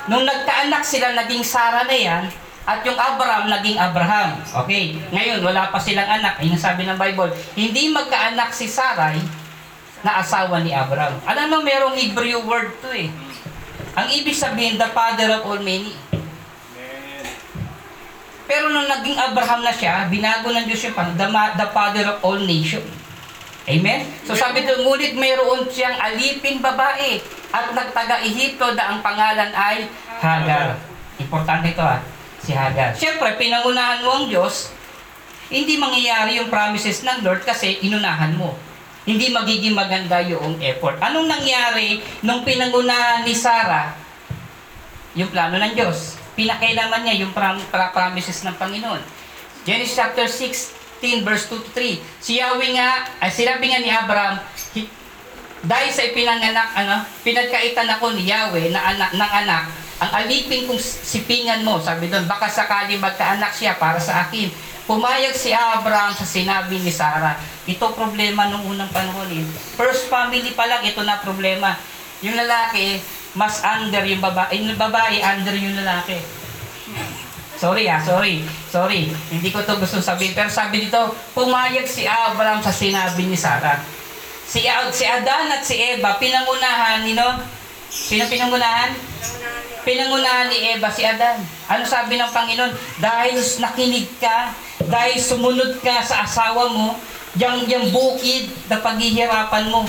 Nung 0.06 0.22
nagkaanak 0.22 0.86
sila, 0.86 1.18
naging 1.18 1.42
Sarah 1.42 1.82
na 1.82 1.96
yan, 1.96 2.24
at 2.66 2.82
yung 2.82 2.98
Abraham 2.98 3.46
naging 3.46 3.78
Abraham. 3.78 4.42
Okay, 4.66 4.98
ngayon 5.14 5.38
wala 5.38 5.70
pa 5.70 5.78
silang 5.78 6.10
anak. 6.10 6.42
Ayun 6.42 6.58
ang 6.58 6.64
sabi 6.66 6.82
ng 6.82 6.98
Bible. 6.98 7.30
Hindi 7.54 7.94
magkaanak 7.94 8.50
si 8.50 8.66
Sarai 8.66 9.22
na 10.02 10.18
asawa 10.18 10.58
ni 10.66 10.74
Abraham. 10.74 11.14
Alam 11.22 11.46
mo, 11.46 11.58
merong 11.62 11.94
Hebrew 11.94 12.42
word 12.42 12.74
to 12.82 12.90
eh. 12.90 13.08
Ang 13.96 14.12
ibig 14.12 14.34
sabihin, 14.34 14.76
the 14.76 14.90
father 14.90 15.30
of 15.30 15.46
all 15.46 15.62
many. 15.62 15.94
Pero 18.46 18.70
nung 18.70 18.86
naging 18.86 19.18
Abraham 19.18 19.62
na 19.62 19.74
siya, 19.74 20.06
binago 20.10 20.50
ng 20.50 20.66
Diyos 20.66 20.90
yung 20.90 20.94
pang, 20.94 21.10
the, 21.14 21.26
the 21.58 21.68
father 21.70 22.04
of 22.06 22.18
all 22.22 22.38
nation. 22.38 22.82
Amen? 23.66 24.06
So 24.22 24.38
sabi 24.38 24.62
doon, 24.62 24.86
ngunit 24.86 25.18
mayroon 25.18 25.66
siyang 25.66 25.98
alipin 25.98 26.62
babae 26.62 27.18
at 27.50 27.74
nagtaga 27.74 28.22
Ehipto 28.22 28.74
na 28.78 28.94
ang 28.94 28.98
pangalan 29.02 29.50
ay 29.50 29.90
Hagar. 30.22 30.78
Importante 31.18 31.74
ito 31.74 31.82
ah, 31.82 31.98
si 32.46 32.54
Hagar. 32.54 32.94
Siyempre, 32.94 33.34
pinangunahan 33.34 34.06
mo 34.06 34.22
ang 34.22 34.26
Diyos, 34.30 34.70
hindi 35.50 35.74
mangyayari 35.74 36.38
yung 36.38 36.46
promises 36.46 37.02
ng 37.02 37.26
Lord 37.26 37.42
kasi 37.42 37.82
inunahan 37.82 38.38
mo. 38.38 38.54
Hindi 39.06 39.30
magiging 39.30 39.74
maganda 39.74 40.22
yung 40.22 40.58
effort. 40.62 40.98
Anong 41.02 41.26
nangyari 41.26 42.02
nung 42.22 42.46
pinangunahan 42.46 43.26
ni 43.26 43.34
Sarah 43.34 43.94
yung 45.14 45.30
plano 45.30 45.58
ng 45.58 45.74
Diyos. 45.74 46.18
Pinakailaman 46.34 47.06
niya 47.06 47.26
yung 47.26 47.32
promises 47.94 48.42
ng 48.42 48.54
Panginoon. 48.58 49.00
Genesis 49.62 49.98
chapter 49.98 50.26
16 50.26 51.22
verse 51.22 51.46
2 51.50 51.64
to 51.64 51.70
3. 51.74 52.02
Si 52.22 52.38
Yahweh 52.38 52.76
nga, 52.76 53.08
ay 53.22 53.30
sinabi 53.30 53.70
nga 53.70 53.80
ni 53.80 53.90
Abraham, 53.90 54.42
hi- 54.74 54.90
dahil 55.66 55.90
sa 55.90 56.04
ipinanganak, 56.04 56.70
ano, 56.76 57.02
pinagkaitan 57.24 57.88
ako 57.96 58.14
ni 58.14 58.28
Yahweh 58.28 58.70
na 58.70 58.94
anak, 58.94 59.10
ng 59.16 59.32
anak, 59.46 59.64
ang 59.96 60.10
alipin 60.12 60.68
kong 60.68 60.76
sipingan 60.80 61.64
mo, 61.64 61.80
sabi 61.80 62.12
doon, 62.12 62.28
baka 62.28 62.52
sakali 62.52 63.00
magkaanak 63.00 63.48
siya 63.56 63.80
para 63.80 63.96
sa 63.96 64.28
akin. 64.28 64.52
Pumayag 64.84 65.32
si 65.32 65.50
Abraham 65.50 66.12
sa 66.12 66.22
sinabi 66.22 66.78
ni 66.78 66.92
Sarah. 66.92 67.40
Ito 67.66 67.96
problema 67.96 68.46
nung 68.52 68.62
unang 68.70 68.92
panahon. 68.92 69.26
Eh. 69.32 69.42
First 69.74 70.12
family 70.12 70.52
pa 70.52 70.68
lang, 70.68 70.84
ito 70.84 71.00
na 71.02 71.18
problema. 71.18 71.74
Yung 72.22 72.36
lalaki, 72.36 73.00
mas 73.34 73.64
under 73.64 74.04
yung 74.06 74.22
babae. 74.22 74.62
Yung 74.62 74.78
babae, 74.78 75.18
under 75.24 75.56
yung 75.58 75.74
lalaki. 75.74 76.20
Sorry 77.56 77.88
ah, 77.88 77.98
sorry. 78.04 78.44
Sorry. 78.68 79.08
Hindi 79.32 79.48
ko 79.48 79.64
to 79.64 79.80
gusto 79.80 79.98
sabihin. 79.98 80.36
Pero 80.36 80.52
sabi 80.52 80.86
dito, 80.86 81.16
pumayag 81.32 81.88
si 81.88 82.04
Abraham 82.04 82.60
sa 82.60 82.70
sinabi 82.70 83.26
ni 83.26 83.34
Sarah. 83.34 83.80
Si, 84.46 84.62
si 84.92 85.04
Adan 85.08 85.50
at 85.50 85.64
si 85.64 85.74
Eva, 85.74 86.20
pinangunahan 86.20 87.02
ni 87.02 87.16
no? 87.16 87.42
Sino 87.90 88.28
pinangunahan? 88.28 89.15
Pinangunahan 89.86 90.50
ni 90.50 90.74
Eva 90.74 90.90
si 90.90 91.06
Adan. 91.06 91.38
Ano 91.70 91.86
sabi 91.86 92.18
ng 92.18 92.34
Panginoon? 92.34 92.74
Dahil 92.98 93.38
nakinig 93.38 94.10
ka, 94.18 94.50
dahil 94.82 95.14
sumunod 95.22 95.78
ka 95.78 96.02
sa 96.02 96.26
asawa 96.26 96.66
mo, 96.74 96.98
yung, 97.38 97.70
yung 97.70 97.94
bukid 97.94 98.50
na 98.66 98.82
paghihirapan 98.82 99.70
mo, 99.70 99.86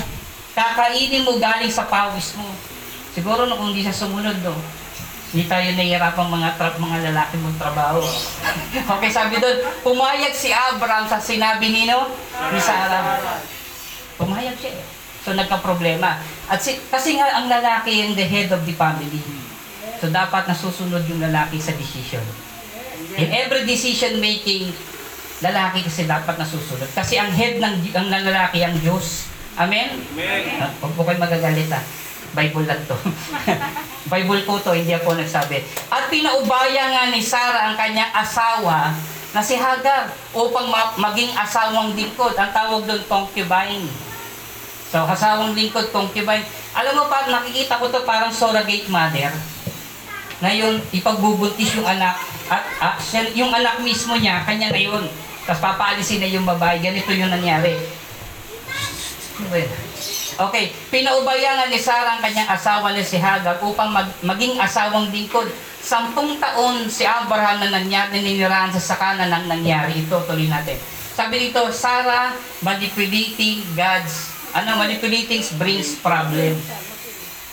kakainin 0.54 1.26
mo 1.26 1.42
galing 1.42 1.72
sa 1.72 1.90
pawis 1.90 2.38
mo. 2.38 2.46
Siguro 3.10 3.50
no, 3.50 3.58
kung 3.58 3.74
hindi 3.74 3.82
siya 3.82 4.06
sumunod, 4.06 4.38
no, 4.46 4.54
hindi 5.34 5.50
tayo 5.50 5.66
nahihirapang 5.74 6.30
mga 6.30 6.50
tra- 6.54 6.78
mga 6.78 6.98
lalaki 7.10 7.34
mong 7.42 7.58
trabaho. 7.58 7.98
okay, 8.94 9.10
sabi 9.10 9.42
doon, 9.42 9.66
pumayag 9.82 10.30
si 10.30 10.54
Abraham 10.54 11.10
sa 11.10 11.18
sinabi 11.18 11.74
ni, 11.74 11.90
no, 11.90 12.14
ni 12.54 12.60
Sarah. 12.62 13.18
Pumayag 14.14 14.54
siya 14.62 14.78
eh. 14.78 14.97
So 15.28 15.36
nagka-problema. 15.36 16.24
At 16.48 16.64
si, 16.64 16.80
kasi 16.88 17.20
nga 17.20 17.28
ang 17.36 17.52
lalaki 17.52 18.00
yung 18.00 18.16
the 18.16 18.24
head 18.24 18.48
of 18.48 18.64
the 18.64 18.72
family. 18.72 19.20
So 20.00 20.08
dapat 20.08 20.48
nasusunod 20.48 21.04
yung 21.04 21.20
lalaki 21.20 21.60
sa 21.60 21.76
decision. 21.76 22.24
In 23.20 23.28
every 23.28 23.68
decision 23.68 24.24
making, 24.24 24.72
lalaki 25.44 25.84
kasi 25.84 26.08
dapat 26.08 26.40
nasusunod. 26.40 26.88
Kasi 26.96 27.20
ang 27.20 27.28
head 27.28 27.60
ng, 27.60 27.92
ang 27.92 28.08
ng 28.08 28.24
lalaki 28.24 28.64
ang 28.64 28.72
Diyos. 28.80 29.28
Amen? 29.60 30.00
Amen. 30.16 30.64
Ah, 30.64 30.72
Huwag 30.80 30.96
po 30.96 31.04
kayo 31.04 31.20
magagalit 31.20 31.68
ah. 31.76 31.84
Bible 32.32 32.64
lang 32.64 32.80
to. 32.88 32.96
Bible 34.12 34.48
po 34.48 34.56
to, 34.64 34.72
hindi 34.72 34.96
ako 34.96 35.12
nagsabi. 35.12 35.60
At 35.92 36.08
pinaubaya 36.08 36.88
nga 36.88 37.04
ni 37.12 37.20
Sarah 37.20 37.68
ang 37.68 37.76
kanyang 37.76 38.16
asawa 38.16 38.96
na 39.36 39.44
si 39.44 39.60
Hagar 39.60 40.08
upang 40.32 40.72
ma- 40.72 40.96
maging 40.96 41.36
asawang 41.36 41.92
lingkod. 41.92 42.32
Ang 42.32 42.48
tawag 42.48 42.88
doon 42.88 43.04
concubine. 43.04 44.07
So, 44.88 45.04
asawang 45.04 45.52
lingkod, 45.52 45.92
concubine. 45.92 46.44
Alam 46.72 46.96
mo 46.96 47.04
pa, 47.06 47.28
nakikita 47.28 47.76
ko 47.76 47.92
to 47.92 48.02
parang 48.02 48.32
surrogate 48.32 48.88
mother. 48.88 49.28
Na 50.40 50.48
yung 50.48 50.80
ipagbubuntis 50.88 51.76
yung 51.76 51.84
anak 51.84 52.16
at 52.48 52.96
siya- 52.98 53.34
yung 53.34 53.52
anak 53.52 53.78
mismo 53.78 54.16
niya, 54.16 54.40
kanya 54.42 54.72
na 54.72 54.80
yun. 54.80 55.04
Tapos 55.44 55.60
papaalisin 55.60 56.20
na 56.20 56.28
yung 56.28 56.48
babae. 56.48 56.80
Ganito 56.80 57.12
yung 57.12 57.28
nangyari. 57.28 57.76
Okay, 60.38 60.70
pinaubayangan 60.88 61.66
ni 61.66 61.76
Sarah 61.76 62.14
ang 62.14 62.22
kanyang 62.22 62.46
asawa 62.46 62.94
na 62.94 63.02
si 63.02 63.18
Hagar 63.18 63.58
upang 63.58 63.90
mag- 63.90 64.18
maging 64.22 64.54
asawang 64.56 65.10
lingkod. 65.10 65.50
Sampung 65.78 66.38
taon 66.38 66.86
si 66.86 67.02
Abraham 67.02 67.58
na 67.58 67.74
nangyari, 67.74 68.20
ninirahan 68.20 68.70
sa 68.70 68.94
sakana 68.94 69.26
nang 69.26 69.46
nangyari 69.46 69.98
ito. 69.98 70.14
Tuloy 70.24 70.46
natin. 70.46 70.78
Sabi 71.12 71.50
dito, 71.50 71.66
Sarah 71.72 72.30
manipulating 72.62 73.66
God's, 73.74 74.37
ano, 74.52 74.70
manipulating 74.80 75.44
brings 75.60 75.98
problem. 76.00 76.56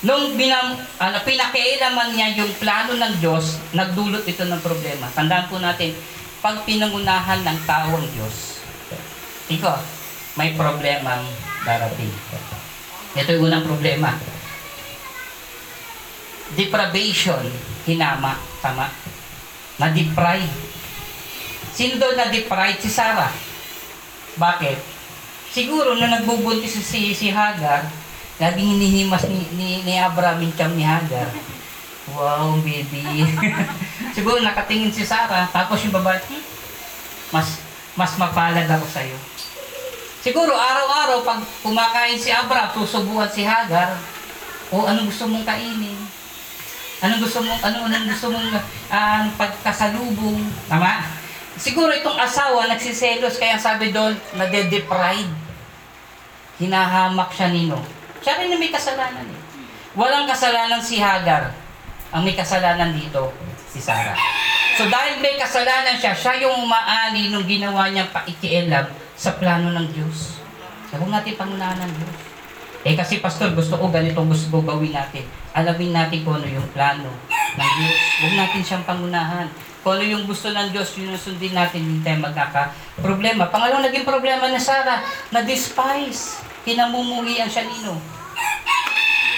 Nung 0.05 0.37
binam, 0.37 0.77
ano, 1.01 1.17
pinakialaman 1.25 2.13
niya 2.13 2.37
yung 2.37 2.51
plano 2.61 2.93
ng 2.93 3.13
Diyos, 3.17 3.57
nagdulot 3.73 4.23
ito 4.29 4.45
ng 4.45 4.61
problema. 4.61 5.09
Tandaan 5.11 5.49
po 5.49 5.57
natin, 5.57 5.97
pag 6.45 6.61
pinangunahan 6.61 7.41
ng 7.41 7.59
tao 7.65 7.97
ang 7.97 8.07
Diyos, 8.13 8.61
iko, 9.49 9.73
may 10.37 10.53
problemang 10.53 11.25
darating. 11.65 12.11
Ito 13.17 13.29
yung 13.39 13.49
unang 13.49 13.65
problema. 13.65 14.13
Deprivation, 16.53 17.41
hinama, 17.89 18.37
tama. 18.61 18.91
Na-deprive. 19.81 20.53
Sino 21.73 21.97
daw 21.97 22.13
na-deprive? 22.13 22.79
Si 22.79 22.91
Sarah. 22.91 23.33
Bakit? 24.37 24.94
Siguro 25.55 25.95
nung 25.95 26.11
nagbubuntis 26.11 26.75
si, 26.83 27.15
si 27.15 27.31
Hagar, 27.31 27.87
laging 28.43 28.75
hinihimas 28.75 29.23
ni, 29.31 29.39
ni, 29.55 29.69
ni 29.87 29.95
Abraham 29.95 30.43
yung 30.43 30.51
tiyang 30.51 30.75
ni 30.75 30.83
Hagar. 30.83 31.31
Wow, 32.11 32.59
baby. 32.59 33.23
Siguro 34.15 34.43
nakatingin 34.43 34.91
si 34.91 35.07
Sarah, 35.07 35.47
tapos 35.55 35.79
yung 35.87 35.95
babae, 35.95 36.19
"Hmm, 36.27 36.43
mas 37.31 37.63
mas 37.95 38.19
mapalad 38.19 38.67
ako 38.67 38.83
sa'yo. 38.91 39.15
Siguro 40.19 40.51
araw-araw 40.51 41.23
pag 41.23 41.39
kumakain 41.63 42.19
si 42.19 42.35
Abraham, 42.35 42.75
susubuhan 42.75 43.31
si 43.31 43.47
Hagar, 43.47 43.95
o 44.75 44.83
anong 44.83 45.07
gusto 45.07 45.31
mong 45.31 45.47
kainin? 45.47 45.95
Anong 46.99 47.23
gusto 47.23 47.39
mong 47.39 47.63
ano 47.63 47.87
anong 47.87 48.11
gusto 48.11 48.27
mong 48.27 48.51
ah, 48.91 49.23
pagkasalubong? 49.39 50.43
Tama? 50.67 51.23
Siguro 51.55 51.91
itong 51.95 52.19
asawa 52.19 52.67
nagsiselos 52.67 53.39
kaya 53.39 53.55
sabi 53.55 53.95
doon 53.95 54.15
na 54.35 54.47
deprived 54.51 55.45
Hinahamak 56.55 57.35
siya 57.35 57.51
nino. 57.51 57.79
Siya 58.23 58.39
rin 58.39 58.47
na 58.47 58.55
may 58.55 58.71
kasalanan 58.71 59.27
eh. 59.27 59.41
Walang 59.91 60.23
kasalanan 60.23 60.79
si 60.79 61.03
Hagar. 61.03 61.51
Ang 62.15 62.23
may 62.23 62.35
kasalanan 62.35 62.95
dito, 62.95 63.31
si 63.67 63.83
Sarah. 63.83 64.15
So 64.79 64.87
dahil 64.87 65.19
may 65.19 65.35
kasalanan 65.35 65.99
siya, 65.99 66.15
siya 66.15 66.47
yung 66.47 66.63
umaani 66.63 67.27
nung 67.27 67.43
ginawa 67.43 67.91
niyang 67.91 68.07
paikialam 68.11 68.87
sa 69.19 69.35
plano 69.35 69.71
ng 69.75 69.87
Diyos. 69.91 70.39
Huwag 70.95 71.11
natin 71.11 71.35
pangunahan 71.35 71.75
ng 71.83 71.91
Diyos. 71.91 72.15
Eh 72.87 72.95
kasi 72.95 73.19
pastor, 73.19 73.51
gusto 73.51 73.75
ko 73.75 73.91
ganito 73.91 74.23
gusto 74.23 74.47
ko 74.47 74.63
gawin 74.63 74.95
natin. 74.95 75.27
Alamin 75.51 75.91
natin 75.91 76.23
kung 76.23 76.39
ano 76.39 76.47
yung 76.47 76.67
plano 76.71 77.11
ng 77.59 77.71
Diyos. 77.83 77.99
Huwag 78.23 78.35
natin 78.39 78.61
siyang 78.63 78.85
pangunahan. 78.87 79.47
Kung 79.85 80.01
ano 80.01 80.05
yung 80.09 80.25
gusto 80.25 80.49
ng 80.49 80.73
Diyos, 80.73 80.97
yun 80.97 81.13
ang 81.13 81.21
sundin 81.21 81.53
natin, 81.53 81.85
hindi 81.85 82.01
tayo 82.01 82.17
magkaka-problema. 82.25 83.53
Pangalawang 83.53 83.85
naging 83.85 84.01
problema 84.01 84.49
na 84.49 84.57
Sarah, 84.57 85.05
na-despise. 85.29 86.41
Kinamumuhian 86.65 87.45
siya 87.45 87.69
nino. 87.69 88.01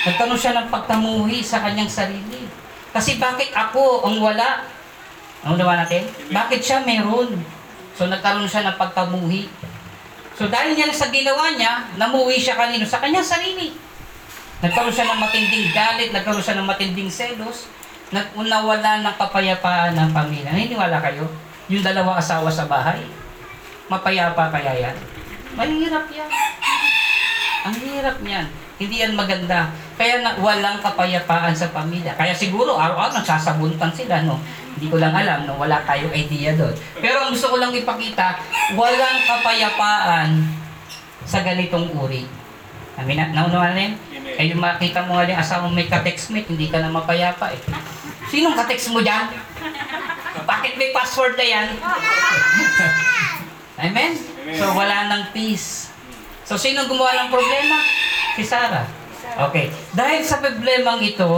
Nagkaroon 0.07 0.39
siya 0.39 0.55
ng 0.55 0.71
pagtamuhi 0.71 1.43
sa 1.43 1.59
kanyang 1.59 1.91
sarili. 1.91 2.47
Kasi 2.95 3.19
bakit 3.19 3.51
ako 3.51 4.07
ang 4.07 4.23
wala? 4.23 4.63
Naunawa 5.43 5.83
natin? 5.83 6.07
Bakit 6.31 6.63
siya 6.63 6.79
meron? 6.87 7.43
So 7.99 8.07
nagkaroon 8.07 8.47
siya 8.47 8.71
ng 8.71 8.79
pagkamuhi. 8.79 9.51
So 10.39 10.47
dahil 10.47 10.79
yan 10.79 10.95
sa 10.95 11.11
ginawa 11.11 11.59
niya, 11.59 11.91
namuhi 11.99 12.39
siya 12.39 12.55
kanino? 12.55 12.87
Sa 12.87 13.03
kanyang 13.03 13.27
sarili. 13.27 13.75
Nagkaroon 14.63 14.95
siya 14.95 15.11
ng 15.11 15.19
matinding 15.19 15.75
galit, 15.75 16.15
nagkaroon 16.15 16.39
siya 16.39 16.55
ng 16.55 16.71
matinding 16.71 17.11
selos, 17.11 17.67
nagunawala 18.11 19.03
ng 19.03 19.15
kapayapaan 19.19 19.93
ng 19.95 20.09
pamilya. 20.15 20.51
Naniniwala 20.55 20.97
kayo? 21.03 21.27
Yung 21.67 21.83
dalawa 21.83 22.15
asawa 22.15 22.47
sa 22.47 22.63
bahay, 22.67 23.03
mapayapa 23.91 24.47
kaya 24.47 24.87
yan? 24.87 24.95
Mahirap 25.59 26.07
yan. 26.13 26.29
Ang 27.67 27.75
hirap 27.83 28.17
niyan. 28.23 28.47
Hindi 28.77 29.01
yan 29.01 29.17
maganda. 29.17 29.73
Kaya 29.97 30.21
na, 30.21 30.37
walang 30.37 30.79
kapayapaan 30.79 31.51
sa 31.51 31.73
pamilya. 31.73 32.13
Kaya 32.13 32.31
siguro 32.31 32.77
araw-araw 32.77 33.19
nagsasabuntan 33.19 33.89
sila, 33.91 34.21
no? 34.23 34.37
Hindi 34.77 34.93
ko 34.93 35.01
lang 35.01 35.17
alam, 35.17 35.49
no? 35.49 35.57
Wala 35.57 35.81
tayong 35.81 36.13
idea 36.13 36.53
doon. 36.53 36.71
Pero 37.01 37.25
ang 37.25 37.33
gusto 37.33 37.49
ko 37.49 37.57
lang 37.57 37.73
ipakita, 37.73 38.37
walang 38.77 39.19
kapayapaan 39.25 40.45
sa 41.25 41.41
ganitong 41.41 41.89
uri. 41.97 42.29
Amin 42.97 43.15
na, 43.17 43.29
naunawa 43.29 43.77
na 43.77 43.81
yun? 43.87 43.95
Ay 44.37 44.49
yung 44.49 44.61
makita 44.61 45.05
mo 45.05 45.17
nga 45.17 45.29
yung 45.29 45.37
asawa 45.41 45.69
mo 45.69 45.73
may 45.73 45.85
ka-textmate, 45.85 46.49
hindi 46.49 46.69
ka 46.69 46.81
na 46.81 46.89
mapayapa 46.89 47.53
eh. 47.53 47.61
Sinong 48.27 48.57
ka-text 48.57 48.89
mo 48.89 49.05
dyan? 49.05 49.29
Bakit 50.43 50.73
may 50.81 50.89
password 50.89 51.37
na 51.37 51.45
yan? 51.45 51.67
Amen? 53.85 54.17
So 54.57 54.73
wala 54.73 55.13
ng 55.13 55.23
peace. 55.29 55.93
So 56.41 56.57
sino 56.57 56.89
gumawa 56.89 57.25
ng 57.25 57.29
problema? 57.29 57.77
Si 58.33 58.41
Sarah. 58.41 58.89
Okay. 59.37 59.69
Dahil 59.93 60.25
sa 60.25 60.41
problemang 60.41 60.97
ito, 61.05 61.29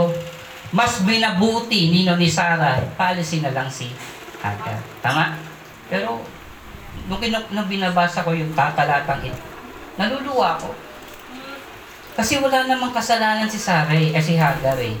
mas 0.72 1.02
binabuti 1.04 1.92
nino 1.92 2.16
ni 2.16 2.30
Sarah, 2.30 2.80
policy 2.96 3.44
na 3.44 3.52
lang 3.52 3.68
si 3.68 3.92
Hagar. 4.40 4.80
Tama? 5.04 5.36
Pero, 5.90 6.22
nung, 7.10 7.20
nung 7.52 7.68
binabasa 7.68 8.24
ko 8.24 8.32
yung 8.32 8.54
tatalatang 8.56 9.20
ito, 9.26 9.42
naluluwa 9.98 10.56
ako. 10.56 10.70
Kasi 12.20 12.36
wala 12.36 12.68
namang 12.68 12.92
kasalanan 12.92 13.48
si 13.48 13.56
Sarah 13.56 13.96
eh, 13.96 14.12
eh 14.12 14.20
si 14.20 14.36
Hagar 14.36 14.76
eh. 14.76 14.92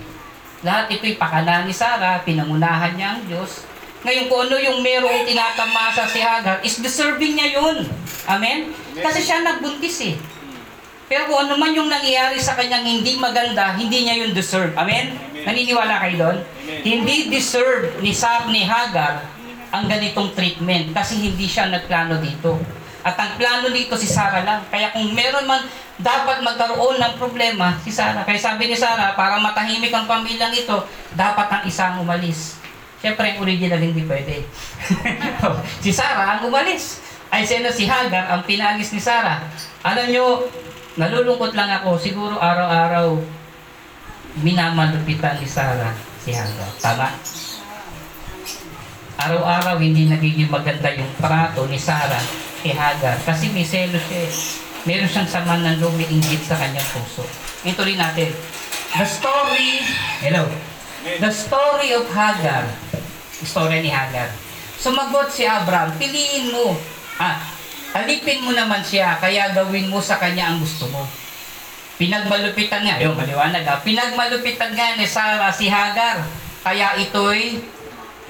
Lahat 0.64 0.88
ito'y 0.88 1.20
pakala 1.20 1.68
ni 1.68 1.72
Sarah, 1.76 2.24
pinangunahan 2.24 2.96
niya 2.96 3.12
ang 3.12 3.28
Diyos. 3.28 3.68
Ngayon 4.00 4.32
kung 4.32 4.48
ano 4.48 4.56
yung 4.56 4.80
merong 4.80 5.28
tinatamasa 5.28 6.08
si 6.08 6.24
Hagar, 6.24 6.64
is 6.64 6.80
deserving 6.80 7.36
niya 7.36 7.60
yun. 7.60 7.84
Amen? 8.24 8.72
Kasi 8.96 9.20
siya 9.20 9.44
nagbuntis 9.44 10.00
eh. 10.00 10.16
Pero 11.12 11.28
kung 11.28 11.44
ano 11.44 11.60
man 11.60 11.76
yung 11.76 11.92
nangyayari 11.92 12.40
sa 12.40 12.56
kanyang 12.56 12.88
hindi 12.88 13.20
maganda, 13.20 13.76
hindi 13.76 14.08
niya 14.08 14.16
yun 14.24 14.32
deserve. 14.32 14.72
Amen? 14.80 15.12
Naniniwala 15.44 16.00
kayo 16.00 16.16
doon? 16.24 16.38
Hindi 16.80 17.28
deserve 17.28 18.00
ni 18.00 18.16
Sar 18.16 18.48
ni 18.48 18.64
Hagar 18.64 19.28
ang 19.76 19.84
ganitong 19.92 20.32
treatment 20.32 20.96
kasi 20.96 21.20
hindi 21.20 21.44
siya 21.44 21.68
nagplano 21.68 22.16
dito. 22.16 22.56
At 23.04 23.16
ang 23.16 23.36
plano 23.36 23.68
dito 23.68 23.92
si 24.00 24.08
Sarah 24.08 24.40
lang. 24.40 24.60
Kaya 24.72 24.92
kung 24.92 25.12
meron 25.12 25.44
man 25.44 25.68
dapat 26.00 26.40
magkaroon 26.40 26.96
ng 26.96 27.14
problema 27.20 27.76
si 27.84 27.92
Sarah. 27.92 28.24
Kaya 28.24 28.40
sabi 28.40 28.68
ni 28.68 28.76
Sarah, 28.76 29.12
para 29.16 29.36
matahimik 29.40 29.92
ang 29.92 30.08
pamilyang 30.08 30.52
ito, 30.52 30.84
dapat 31.14 31.48
ang 31.48 31.62
isang 31.68 32.00
umalis. 32.00 32.56
Siyempre, 33.00 33.36
ang 33.36 33.40
original 33.40 33.80
hindi 33.80 34.04
pwede. 34.04 34.44
si 35.84 35.90
Sarah 35.92 36.36
ang 36.36 36.48
umalis. 36.48 37.00
Ay 37.30 37.46
sino 37.46 37.70
si 37.70 37.86
Hagar 37.86 38.26
ang 38.26 38.42
pinalis 38.42 38.90
ni 38.90 38.98
Sarah. 38.98 39.46
Alam 39.86 40.10
nyo, 40.10 40.26
nalulungkot 40.98 41.54
lang 41.54 41.70
ako. 41.80 41.94
Siguro 41.94 42.34
araw-araw 42.36 43.14
minamalupitan 44.42 45.38
ni 45.38 45.46
Sarah 45.46 45.94
si 46.18 46.34
Hagar. 46.34 46.70
Tama? 46.82 47.08
Araw-araw 49.20 49.78
hindi 49.78 50.10
nagiging 50.10 50.50
maganda 50.50 50.90
yung 50.90 51.12
trato 51.22 51.70
ni 51.70 51.78
Sarah 51.78 52.24
kay 52.60 52.74
Hagar 52.74 53.14
kasi 53.22 53.52
may 53.54 53.64
selos 53.64 54.02
siya 54.10 54.26
eh. 54.26 54.34
Meron 54.88 55.08
siyang 55.12 55.28
sama 55.28 55.60
ng 55.60 55.76
loob 55.76 56.00
sa 56.40 56.56
kanyang 56.56 56.88
puso. 56.96 57.24
Ito 57.68 57.84
rin 57.84 58.00
natin. 58.00 58.32
The 58.96 59.04
story, 59.04 59.84
hello. 60.24 60.48
The 61.04 61.28
story 61.28 61.92
of 61.92 62.08
Hagar. 62.08 62.64
Story 63.44 63.84
ni 63.84 63.92
Hagar. 63.92 64.32
Sumagot 64.80 65.28
si 65.28 65.44
Abraham, 65.44 65.92
piliin 66.00 66.56
mo. 66.56 66.72
Ah, 67.20 67.44
alipin 67.92 68.40
mo 68.40 68.56
naman 68.56 68.80
siya, 68.80 69.20
kaya 69.20 69.52
gawin 69.52 69.92
mo 69.92 70.00
sa 70.00 70.16
kanya 70.16 70.48
ang 70.48 70.64
gusto 70.64 70.88
mo. 70.88 71.04
Pinagmalupitan 72.00 72.80
nga, 72.80 72.96
yung 72.96 73.12
maliwanag 73.12 73.60
ha, 73.68 73.84
pinagmalupitan 73.84 74.72
nga 74.72 74.96
ni 74.96 75.04
Sarah 75.04 75.52
si 75.52 75.68
Hagar, 75.68 76.24
kaya 76.64 76.96
ito'y 76.96 77.60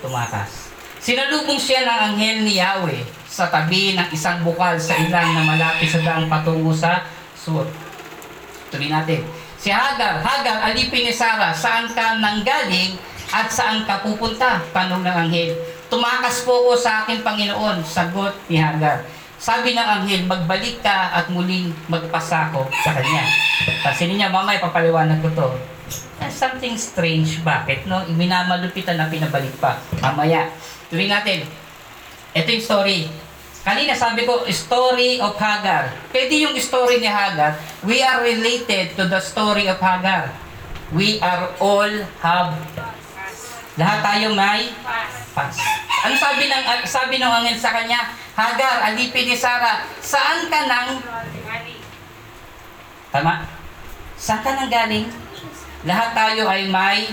tumakas. 0.02 0.74
Sinalubong 0.98 1.62
siya 1.62 1.86
ng 1.86 1.98
anghel 2.10 2.42
ni 2.42 2.58
Yahweh 2.58 3.19
sa 3.30 3.46
tabi 3.46 3.94
ng 3.94 4.10
isang 4.10 4.42
bukal 4.42 4.74
sa 4.74 4.98
ilang 4.98 5.38
na 5.38 5.46
malapit 5.46 5.86
sa 5.86 6.02
daang 6.02 6.26
patungo 6.26 6.74
sa 6.74 7.06
sur. 7.38 7.62
Tuloy 8.74 8.90
natin. 8.90 9.22
Si 9.54 9.70
Hagar, 9.70 10.18
Hagar, 10.18 10.66
alipin 10.66 11.06
ni 11.06 11.14
Sarah, 11.14 11.54
saan 11.54 11.86
ka 11.94 12.18
nanggaling 12.18 12.98
at 13.30 13.46
saan 13.46 13.86
ka 13.86 14.02
pupunta? 14.02 14.58
Tanong 14.74 15.06
ng 15.06 15.16
anghel. 15.30 15.54
Tumakas 15.86 16.42
po 16.42 16.66
ko 16.66 16.72
sa 16.74 17.06
aking 17.06 17.22
Panginoon, 17.22 17.86
sagot 17.86 18.34
ni 18.50 18.58
Hagar. 18.58 19.06
Sabi 19.38 19.78
ng 19.78 19.88
anghel, 20.02 20.26
magbalik 20.26 20.82
ka 20.82 21.14
at 21.14 21.30
muling 21.30 21.70
magpasako 21.86 22.66
sa 22.82 22.98
kanya. 22.98 23.24
Kasi 23.86 24.10
niya, 24.10 24.28
mamay, 24.28 24.58
papaliwanag 24.58 25.22
ko 25.22 25.30
to. 25.32 25.48
There's 26.20 26.36
something 26.36 26.76
strange. 26.76 27.40
Bakit? 27.40 27.88
No? 27.88 28.04
Minamalupitan 28.12 29.00
na 29.00 29.08
pinabalik 29.08 29.56
pa. 29.56 29.80
Mamaya. 30.04 30.52
Tuloy 30.92 31.08
natin. 31.08 31.48
Ito 32.30 32.48
yung 32.50 32.64
story. 32.64 33.00
Kanina 33.60 33.92
sabi 33.92 34.24
ko, 34.24 34.46
story 34.48 35.20
of 35.20 35.36
Hagar. 35.36 35.92
Pwede 36.14 36.32
yung 36.40 36.56
story 36.56 37.02
ni 37.02 37.10
Hagar. 37.10 37.60
We 37.84 38.00
are 38.00 38.24
related 38.24 38.96
to 38.96 39.04
the 39.10 39.20
story 39.20 39.68
of 39.68 39.82
Hagar. 39.82 40.32
We 40.90 41.22
are 41.22 41.54
all 41.62 41.92
have 42.18 42.58
lahat 43.78 44.02
tayo 44.02 44.34
may 44.34 44.74
pas. 45.32 45.54
Ano 46.04 46.14
sabi 46.18 46.50
ng 46.50 46.62
sabi 46.84 47.16
ng 47.16 47.30
angel 47.30 47.56
sa 47.56 47.72
kanya? 47.72 48.12
Hagar, 48.36 48.92
alipin 48.92 49.30
ni 49.30 49.36
Sarah, 49.38 49.88
saan 50.04 50.52
ka 50.52 50.68
nang 50.68 51.00
Tama? 53.10 53.42
Saan 54.20 54.44
ka 54.44 54.52
nang 54.52 54.70
galing? 54.70 55.08
Lahat 55.88 56.12
tayo 56.12 56.44
ay 56.46 56.68
may 56.68 57.08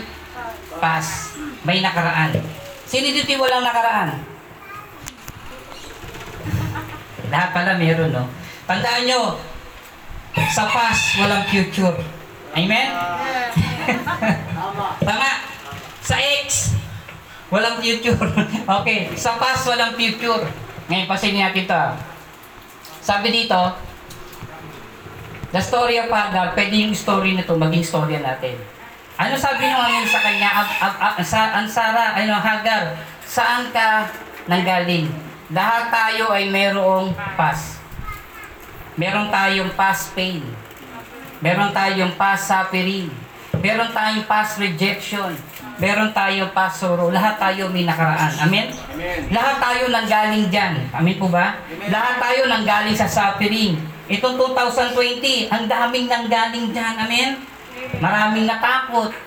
pas. 0.78 1.34
May 1.64 1.80
nakaraan. 1.80 2.36
Sino 2.84 3.08
dito 3.16 3.32
walang 3.40 3.64
nakaraan? 3.64 4.37
Lahat 7.28 7.50
pala 7.52 7.76
meron, 7.76 8.12
no? 8.12 8.26
Tandaan 8.68 9.04
nyo, 9.08 9.40
sa 10.52 10.68
past, 10.70 11.18
walang 11.20 11.44
future. 11.48 11.98
Amen? 12.54 12.90
Tama. 15.02 15.32
Sa 16.08 16.16
X, 16.16 16.72
walang 17.52 17.84
future. 17.84 18.16
okay, 18.80 19.12
sa 19.20 19.36
past, 19.36 19.68
walang 19.68 19.92
future. 20.00 20.40
Ngayon, 20.88 21.04
pasinin 21.04 21.44
natin 21.44 21.68
ito. 21.68 21.76
ah. 21.76 22.00
Sabi 23.04 23.28
dito, 23.28 23.60
the 25.52 25.60
story 25.60 26.00
of 26.00 26.08
Hagar, 26.08 26.56
pwede 26.56 26.80
yung 26.80 26.96
story 26.96 27.36
na 27.36 27.44
to 27.44 27.60
maging 27.60 27.84
storya 27.84 28.24
natin. 28.24 28.56
Ano 29.20 29.36
sabi 29.36 29.68
ng 29.68 29.76
angel 29.76 30.08
sa 30.08 30.24
kanya, 30.24 30.50
ab, 30.64 30.70
ab, 30.80 30.96
ab, 30.96 31.16
sa, 31.28 31.60
ang 31.60 31.68
Sara, 31.68 32.16
ano, 32.16 32.40
Hagar, 32.40 32.96
saan 33.28 33.68
ka 33.76 34.08
nanggaling? 34.48 35.27
Lahat 35.48 35.88
tayo 35.88 36.36
ay 36.36 36.52
merong 36.52 37.16
past. 37.40 37.80
Meron 39.00 39.32
tayong 39.32 39.72
past 39.80 40.12
pain. 40.12 40.44
Meron 41.40 41.72
tayong 41.72 42.20
past 42.20 42.52
suffering. 42.52 43.08
Meron 43.64 43.88
tayong 43.96 44.28
past 44.28 44.60
rejection. 44.60 45.32
Meron 45.80 46.12
tayong 46.12 46.52
past 46.52 46.84
sorrow. 46.84 47.08
Lahat 47.14 47.40
tayo 47.40 47.72
may 47.72 47.88
nakaraan. 47.88 48.34
Amen? 48.44 48.76
Amen. 48.92 49.32
Lahat 49.32 49.56
tayo 49.62 49.88
nanggaling 49.88 50.52
dyan. 50.52 50.74
Amen 50.92 51.16
po 51.16 51.32
ba? 51.32 51.64
Lahat 51.88 52.20
tayo 52.20 52.52
nanggaling 52.52 52.98
sa 52.98 53.08
suffering. 53.08 53.80
Itong 54.12 54.36
2020, 54.36 55.48
ang 55.48 55.64
daming 55.70 56.12
nanggaling 56.12 56.76
dyan. 56.76 56.96
Amen? 57.08 57.30
Maraming 58.04 58.52
natakot. 58.52 59.27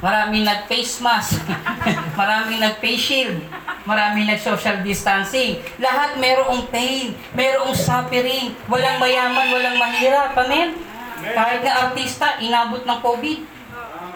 Maraming 0.00 0.48
nag-face 0.48 1.04
mask. 1.04 1.44
Maraming 2.20 2.60
nag-face 2.60 3.00
shield. 3.04 3.36
Maraming 3.84 4.32
nag-social 4.32 4.80
distancing. 4.80 5.60
Lahat 5.76 6.16
merong 6.16 6.64
pain. 6.72 7.12
Merong 7.36 7.76
suffering. 7.76 8.56
Walang 8.64 8.96
mayaman, 8.96 9.52
walang 9.52 9.76
mahirap. 9.76 10.32
Amen? 10.40 10.72
Kahit 11.20 11.60
nga 11.60 11.88
artista, 11.88 12.40
inabot 12.40 12.80
ng 12.80 13.00
COVID. 13.04 13.38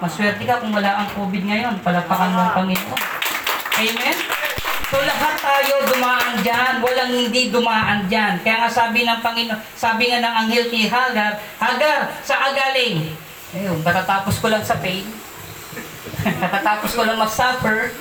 Maswerte 0.01 0.45
ka 0.49 0.65
kung 0.65 0.73
wala 0.73 1.05
ang 1.05 1.09
COVID 1.13 1.43
ngayon. 1.53 1.75
Palapakan 1.85 2.33
mo 2.33 2.41
ang 2.49 2.53
Panginoon. 2.57 3.01
Amen? 3.77 4.17
So 4.89 4.97
lahat 5.05 5.37
tayo 5.37 5.85
dumaan 5.85 6.41
dyan. 6.41 6.81
Walang 6.81 7.13
hindi 7.13 7.53
dumaan 7.53 8.09
dyan. 8.09 8.41
Kaya 8.41 8.65
nga 8.65 8.71
sabi 8.73 9.05
ng 9.05 9.21
Panginoon, 9.21 9.61
sabi 9.77 10.09
nga 10.09 10.25
ng 10.25 10.35
anghel 10.45 10.65
kay 10.73 10.89
Hagar, 10.89 11.37
Hagar, 11.61 12.09
sa 12.25 12.53
agaling. 12.53 13.13
Ayun, 13.53 13.85
katatapos 13.85 14.41
ko 14.41 14.49
lang 14.49 14.65
sa 14.65 14.81
pain. 14.81 15.05
Katatapos 16.25 16.91
ko 16.97 17.03
lang 17.05 17.21
mag-suffer. 17.21 17.93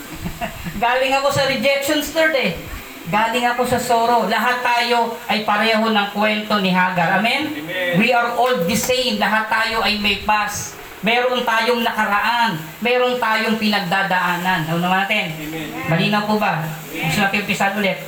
Galing 0.79 1.13
ako 1.19 1.27
sa 1.31 1.43
rejections, 1.47 2.12
Lord 2.15 2.36
eh. 2.39 2.55
Galing 3.12 3.43
ako 3.43 3.67
sa 3.67 3.79
sorrow. 3.83 4.31
Lahat 4.31 4.63
tayo 4.63 5.19
ay 5.27 5.43
pareho 5.43 5.91
ng 5.91 6.07
kwento 6.15 6.55
ni 6.63 6.71
Hagar. 6.71 7.19
Amen? 7.19 7.51
Amen. 7.51 7.99
We 7.99 8.15
are 8.15 8.31
all 8.39 8.63
the 8.63 8.77
same. 8.79 9.19
Lahat 9.19 9.51
tayo 9.51 9.83
ay 9.83 9.99
may 9.99 10.23
past. 10.23 10.79
Meron 11.03 11.43
tayong 11.43 11.83
nakaraan. 11.83 12.55
Meron 12.79 13.19
tayong 13.19 13.59
pinagdadaanan. 13.59 14.71
Ano 14.71 14.79
naman 14.79 15.03
natin? 15.03 15.36
Amen. 15.36 15.67
Malinaw 15.91 16.23
po 16.23 16.39
ba? 16.39 16.63
Gusto 16.88 17.27
natin 17.27 17.43
umpisan 17.43 17.75
ulit? 17.75 17.99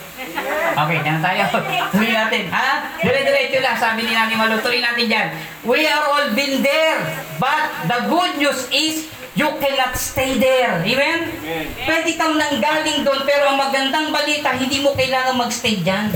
Okay, 0.75 0.99
yan 1.03 1.19
tayo. 1.19 1.43
Tuloy 1.91 2.11
natin. 2.15 2.47
Ha? 2.55 2.69
Dire-diretso 3.03 3.59
lang, 3.59 3.75
sabi 3.75 4.07
ni 4.07 4.15
Nani 4.15 4.35
Malo. 4.39 4.63
Tuloy 4.63 4.79
natin 4.79 5.11
dyan. 5.11 5.27
We 5.67 5.83
are 5.83 6.07
all 6.07 6.31
been 6.31 6.63
there. 6.63 7.03
But 7.35 7.91
the 7.91 8.07
good 8.07 8.39
news 8.39 8.71
is, 8.71 9.11
you 9.35 9.49
cannot 9.59 9.93
stay 9.99 10.39
there. 10.39 10.79
Amen? 10.79 11.19
Amen. 11.27 11.65
Pwede 11.83 12.11
kang 12.15 12.39
nanggaling 12.39 13.03
doon, 13.03 13.21
pero 13.27 13.51
ang 13.51 13.59
magandang 13.59 14.09
balita, 14.09 14.55
hindi 14.55 14.79
mo 14.79 14.95
kailangan 14.95 15.35
magstay 15.35 15.83
dyan. 15.83 16.09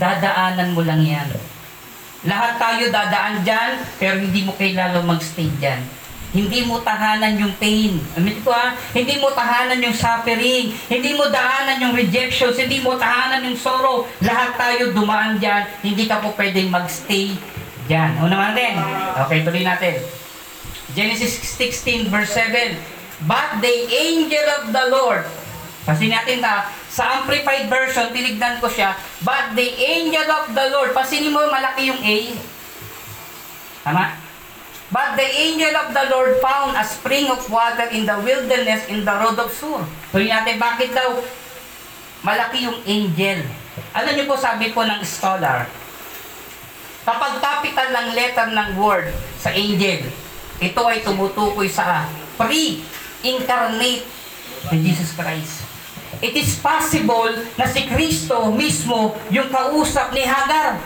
Dadaanan 0.00 0.72
mo 0.72 0.80
lang 0.80 1.04
yan. 1.04 1.28
Lahat 2.24 2.56
tayo 2.56 2.88
dadaan 2.88 3.44
dyan, 3.44 3.70
pero 4.00 4.16
hindi 4.20 4.44
mo 4.44 4.56
kailangan 4.56 5.04
magstay 5.04 5.52
dyan. 5.60 5.80
Hindi 6.30 6.62
mo 6.62 6.78
tahanan 6.80 7.42
yung 7.42 7.54
pain. 7.58 7.98
Amin 8.14 8.38
ko 8.46 8.54
ha? 8.54 8.78
Hindi 8.94 9.18
mo 9.18 9.34
tahanan 9.34 9.82
yung 9.82 9.96
suffering. 9.96 10.70
Hindi 10.86 11.18
mo 11.18 11.26
daanan 11.26 11.82
yung 11.82 11.94
rejections. 11.98 12.54
Hindi 12.54 12.78
mo 12.78 12.94
tahanan 12.94 13.42
yung 13.50 13.58
sorrow. 13.58 14.06
Lahat 14.22 14.54
tayo 14.54 14.94
dumaan 14.94 15.42
dyan. 15.42 15.66
Hindi 15.82 16.06
ka 16.06 16.22
po 16.22 16.30
pwedeng 16.38 16.70
magstay 16.70 17.34
dyan. 17.90 18.22
Una 18.22 18.30
naman 18.30 18.54
natin. 18.54 18.72
Okay, 19.26 19.38
tuloy 19.42 19.66
natin. 19.66 20.19
Genesis 20.94 21.38
16 21.56 22.10
verse 22.10 22.32
7. 22.34 22.74
But 23.28 23.60
the 23.60 23.76
angel 23.90 24.46
of 24.60 24.72
the 24.72 24.84
Lord. 24.88 25.28
Kasi 25.84 26.08
natin 26.08 26.40
ta, 26.40 26.68
sa 26.88 27.20
amplified 27.20 27.68
version, 27.68 28.12
tinignan 28.12 28.60
ko 28.60 28.68
siya. 28.68 28.96
But 29.24 29.54
the 29.56 29.68
angel 29.76 30.26
of 30.28 30.52
the 30.56 30.66
Lord. 30.72 30.96
Pasinin 30.96 31.32
mo 31.32 31.44
malaki 31.48 31.88
yung 31.88 32.00
A. 32.00 32.18
Tama? 33.84 34.16
But 34.90 35.14
the 35.14 35.28
angel 35.28 35.70
of 35.78 35.94
the 35.94 36.04
Lord 36.10 36.42
found 36.42 36.74
a 36.74 36.82
spring 36.82 37.30
of 37.30 37.46
water 37.46 37.86
in 37.94 38.10
the 38.10 38.18
wilderness 38.26 38.90
in 38.90 39.06
the 39.06 39.14
road 39.22 39.38
of 39.38 39.54
Sur. 39.54 39.86
Tuloy 40.10 40.26
natin, 40.26 40.58
bakit 40.58 40.90
daw 40.90 41.22
malaki 42.26 42.66
yung 42.66 42.82
angel? 42.82 43.46
Alam 43.94 44.18
niyo 44.18 44.26
po, 44.26 44.34
sabi 44.34 44.74
po 44.74 44.82
ng 44.82 44.98
scholar, 45.06 45.70
kapag 47.06 47.38
capital 47.38 47.88
ng 47.94 48.06
letter 48.18 48.48
ng 48.50 48.68
word 48.74 49.14
sa 49.38 49.54
angel, 49.54 50.10
ito 50.60 50.82
ay 50.84 51.00
tumutukoy 51.00 51.66
sa 51.72 52.04
pre-incarnate 52.36 54.04
ni 54.68 54.76
Jesus 54.84 55.16
Christ. 55.16 55.64
It 56.20 56.36
is 56.36 56.60
possible 56.60 57.32
na 57.56 57.64
si 57.64 57.88
Kristo 57.88 58.52
mismo 58.52 59.16
yung 59.32 59.48
kausap 59.48 60.12
ni 60.12 60.20
Hagar. 60.20 60.76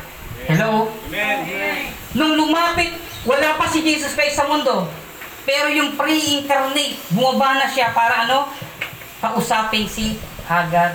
Hello? 0.47 0.95
Amen. 1.11 1.91
Nung 2.15 2.39
lumapit, 2.39 2.95
wala 3.27 3.59
pa 3.59 3.67
si 3.67 3.83
Jesus 3.83 4.15
Christ 4.15 4.39
sa 4.39 4.47
mundo. 4.47 4.87
Pero 5.43 5.67
yung 5.75 5.99
pre-incarnate, 5.99 6.95
bumaba 7.11 7.59
na 7.59 7.67
siya 7.67 7.91
para 7.91 8.31
ano? 8.31 8.47
Kausapin 9.19 9.91
si 9.91 10.23
Hagar. 10.47 10.95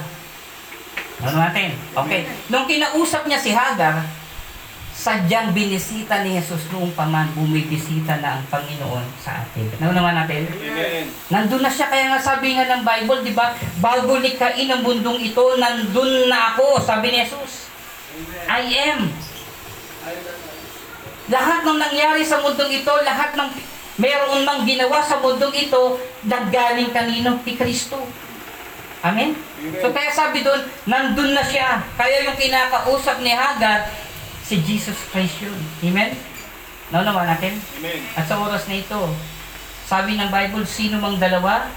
Ano 1.20 1.36
natin? 1.36 1.76
Okay. 1.92 2.32
Nung 2.48 2.63
kinausap 2.63 3.28
niya 3.28 3.44
si 3.44 3.52
Hagar, 3.52 4.08
sadyang 5.00 5.56
binisita 5.56 6.28
ni 6.28 6.36
Jesus 6.36 6.68
noong 6.76 6.92
paman 6.92 7.32
bumibisita 7.32 8.20
na 8.20 8.36
ang 8.36 8.44
Panginoon 8.52 9.08
sa 9.16 9.48
atin. 9.48 9.72
Ano 9.80 9.96
naman 9.96 10.12
natin? 10.12 10.44
Amen. 10.52 11.08
Nandun 11.32 11.64
na 11.64 11.72
siya, 11.72 11.88
kaya 11.88 12.12
nga 12.12 12.20
sabi 12.20 12.52
nga 12.52 12.68
ng 12.68 12.84
Bible, 12.84 13.24
di 13.24 13.32
ba? 13.32 13.56
Bago 13.80 14.20
likain 14.20 14.68
ang 14.68 14.84
mundong 14.84 15.24
ito, 15.24 15.56
nandun 15.56 16.28
na 16.28 16.52
ako, 16.52 16.84
sabi 16.84 17.16
ni 17.16 17.24
Jesus. 17.24 17.72
I 18.52 18.92
am. 18.92 19.08
Lahat 21.32 21.64
ng 21.64 21.80
nangyari 21.80 22.28
sa 22.28 22.44
mundong 22.44 22.84
ito, 22.84 22.92
lahat 23.08 23.40
ng 23.40 23.50
meron 24.04 24.44
mang 24.44 24.68
ginawa 24.68 25.00
sa 25.00 25.24
mundong 25.24 25.56
ito, 25.56 25.96
naggaling 26.28 26.92
kanino? 26.92 27.40
Kay 27.48 27.56
Kristo. 27.56 28.04
Amen? 29.00 29.32
So 29.80 29.96
kaya 29.96 30.12
sabi 30.12 30.44
doon, 30.44 30.60
nandun 30.84 31.32
na 31.32 31.40
siya. 31.40 31.88
Kaya 31.96 32.28
yung 32.28 32.36
kinakausap 32.36 33.24
ni 33.24 33.32
Hagar, 33.32 33.88
si 34.50 34.58
Jesus 34.66 34.98
Christ 35.14 35.46
yun. 35.46 35.60
Amen? 35.86 36.18
Naunawa 36.90 37.30
natin? 37.30 37.54
Amen. 37.78 38.02
At 38.18 38.26
sa 38.26 38.42
oras 38.42 38.66
na 38.66 38.82
ito, 38.82 38.98
sabi 39.86 40.18
ng 40.18 40.34
Bible, 40.34 40.66
sino 40.66 40.98
mang 40.98 41.22
dalawa, 41.22 41.70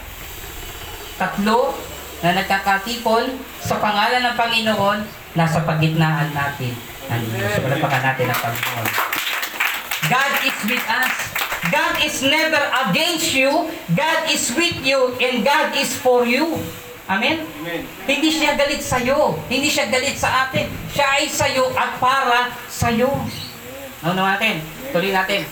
tatlo, 1.21 1.77
na 2.23 2.39
nagkakatipon 2.39 3.35
sa 3.61 3.77
pangalan 3.83 4.23
ng 4.25 4.37
Panginoon, 4.39 4.99
nasa 5.35 5.61
pagitnaan 5.67 6.31
natin. 6.33 6.73
Ang 7.11 7.29
Diyos. 7.29 7.59
So, 7.59 7.67
palapakan 7.67 8.03
natin 8.09 8.31
ang 8.31 8.41
Panginoon. 8.41 8.89
God 10.07 10.33
is 10.47 10.59
with 10.65 10.87
us. 10.87 11.15
God 11.71 11.95
is 12.03 12.17
never 12.25 12.63
against 12.89 13.35
you. 13.35 13.51
God 13.95 14.21
is 14.31 14.55
with 14.55 14.81
you 14.87 15.15
and 15.19 15.43
God 15.43 15.75
is 15.75 15.93
for 15.95 16.25
you. 16.25 16.63
Amen? 17.11 17.43
Amen. 17.43 17.83
Hindi 18.07 18.31
siya 18.31 18.55
galit 18.55 18.79
sa 18.79 19.03
iyo. 19.03 19.35
Hindi 19.51 19.67
siya 19.67 19.91
galit 19.91 20.15
sa 20.15 20.47
atin. 20.47 20.71
Siya 20.95 21.07
ay 21.19 21.27
sa 21.27 21.47
iyo 21.51 21.67
at 21.75 21.99
para 21.99 22.55
sa 22.71 22.95
iyo. 22.95 23.11
Ano 24.03 24.23
natin? 24.23 24.63
Tuloy 24.95 25.11
natin. 25.11 25.43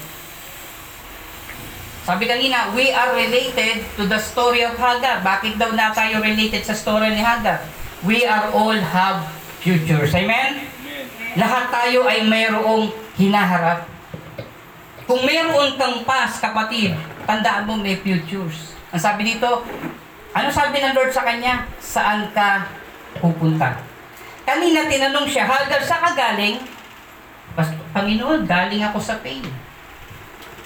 Sabi 2.07 2.27
kanina, 2.27 2.75
we 2.75 2.91
are 2.91 3.15
related 3.15 3.87
to 3.95 4.07
the 4.07 4.19
story 4.19 4.67
of 4.67 4.75
Hagar. 4.79 5.23
Bakit 5.23 5.59
daw 5.61 5.71
na 5.75 5.95
tayo 5.95 6.23
related 6.23 6.63
sa 6.67 6.75
story 6.75 7.15
ni 7.15 7.23
Hagar? 7.23 7.67
We 8.03 8.25
are 8.25 8.51
all 8.55 8.75
have 8.75 9.29
futures. 9.61 10.11
Amen? 10.17 10.65
Amen. 10.65 11.05
Lahat 11.37 11.69
tayo 11.71 12.09
ay 12.09 12.25
mayroong 12.25 12.91
hinaharap. 13.21 13.87
Kung 15.05 15.27
mayroon 15.27 15.75
kang 15.75 16.07
past, 16.07 16.39
kapatid, 16.39 16.95
tandaan 17.27 17.67
mo 17.67 17.75
may 17.77 17.99
futures. 17.99 18.75
Ang 18.91 19.03
sabi 19.03 19.37
dito, 19.37 19.67
ano 20.31 20.49
sabi 20.51 20.79
ng 20.79 20.95
Lord 20.95 21.11
sa 21.11 21.27
kanya? 21.27 21.67
Saan 21.83 22.31
ka 22.31 22.67
pupunta? 23.19 23.75
Kanina 24.47 24.87
tinanong 24.87 25.27
siya, 25.27 25.47
Hagar, 25.47 25.83
sa 25.83 25.99
ka 25.99 26.11
galing? 26.15 26.59
Pas- 27.55 27.75
Panginoon, 27.91 28.47
galing 28.47 28.83
ako 28.87 28.99
sa 29.03 29.19
pain. 29.23 29.43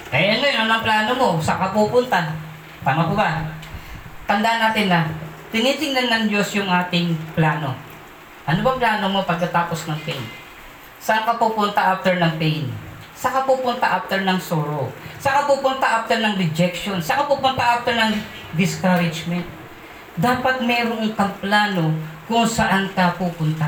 Kaya 0.09 0.37
ngayon, 0.37 0.69
anong 0.69 0.85
plano 0.85 1.11
mo? 1.17 1.29
Saan 1.41 1.61
ka 1.61 1.69
pupunta? 1.73 2.33
Tama 2.85 3.09
po 3.09 3.17
ba? 3.17 3.41
Tandaan 4.29 4.69
natin 4.69 4.87
na, 4.89 5.01
tinitingnan 5.49 6.09
ng 6.09 6.23
Diyos 6.29 6.49
yung 6.53 6.69
ating 6.69 7.13
plano. 7.33 7.73
Ano 8.45 8.59
ba 8.61 8.77
plano 8.77 9.09
mo 9.09 9.25
pagkatapos 9.25 9.89
ng 9.89 9.99
pain? 10.05 10.21
Saan 11.01 11.25
ka 11.25 11.37
pupunta 11.37 11.97
after 11.97 12.17
ng 12.17 12.37
pain? 12.37 12.69
Saan 13.17 13.41
ka 13.41 13.41
pupunta 13.49 14.01
after 14.01 14.21
ng 14.21 14.37
sorrow? 14.37 14.93
Saan 15.17 15.41
ka 15.41 15.43
pupunta 15.49 15.85
after 16.01 16.17
ng 16.21 16.37
rejection? 16.37 17.01
Saan 17.01 17.25
ka 17.25 17.29
pupunta 17.29 17.81
after 17.81 17.93
ng 17.97 18.13
discouragement? 18.55 19.45
Dapat 20.15 20.63
meron 20.63 21.11
kang 21.13 21.35
plano 21.43 21.91
kung 22.25 22.47
saan 22.47 22.89
ka 22.95 23.13
pupunta. 23.19 23.67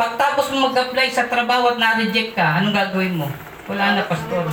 Pagtapos 0.00 0.48
mo 0.54 0.72
mag-apply 0.72 1.12
sa 1.12 1.28
trabaho 1.28 1.74
at 1.74 1.78
na-reject 1.78 2.32
ka, 2.32 2.62
anong 2.62 2.72
gagawin 2.72 3.20
mo? 3.20 3.28
Wala 3.68 4.00
na, 4.00 4.08
pastor. 4.08 4.48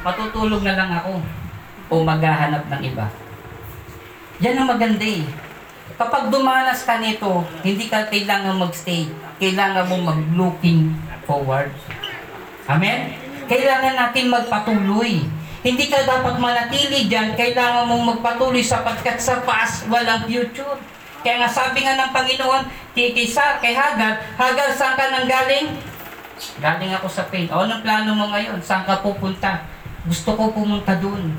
Matutulog 0.00 0.64
na 0.64 0.72
lang 0.72 0.88
ako. 0.88 1.20
O 1.92 2.00
maghahanap 2.00 2.64
ng 2.72 2.82
iba. 2.82 3.06
Yan 4.40 4.56
ang 4.56 4.72
maganda 4.72 5.04
eh. 5.04 5.28
Kapag 6.00 6.32
dumanas 6.32 6.82
ka 6.82 6.98
nito, 6.98 7.44
hindi 7.60 7.92
ka 7.92 8.08
kailangan 8.08 8.56
magstay. 8.56 9.06
Kailangan 9.36 9.84
mo 9.86 9.96
mag-looking 10.00 10.96
forward. 11.28 11.70
Amen? 12.66 13.14
Kailangan 13.46 13.94
natin 13.94 14.32
magpatuloy. 14.32 15.22
Hindi 15.66 15.90
ka 15.90 16.06
dapat 16.06 16.38
manatili 16.38 17.10
dyan. 17.10 17.34
Kailangan 17.34 17.90
mong 17.90 18.14
magpatuloy 18.14 18.62
sapagkat 18.62 19.18
sa 19.18 19.42
past 19.42 19.90
walang 19.90 20.22
future. 20.22 20.78
Kaya 21.26 21.42
nga 21.42 21.50
sabi 21.50 21.82
nga 21.82 21.98
ng 21.98 22.14
Panginoon, 22.14 22.70
kay 22.94 23.10
kay, 23.10 23.26
Sa- 23.26 23.58
kay 23.58 23.74
Hagar, 23.74 24.22
Hagar, 24.38 24.70
saan 24.70 24.94
ka 24.94 25.10
nang 25.10 25.26
galing? 25.26 25.74
Galing 26.62 26.94
ako 26.94 27.10
sa 27.10 27.26
pain. 27.26 27.50
O, 27.50 27.66
anong 27.66 27.82
plano 27.82 28.14
mo 28.14 28.30
ngayon? 28.30 28.62
Saan 28.62 28.86
ka 28.86 29.02
pupunta? 29.02 29.66
Gusto 30.06 30.38
ko 30.38 30.54
pumunta 30.54 30.94
dun. 31.02 31.34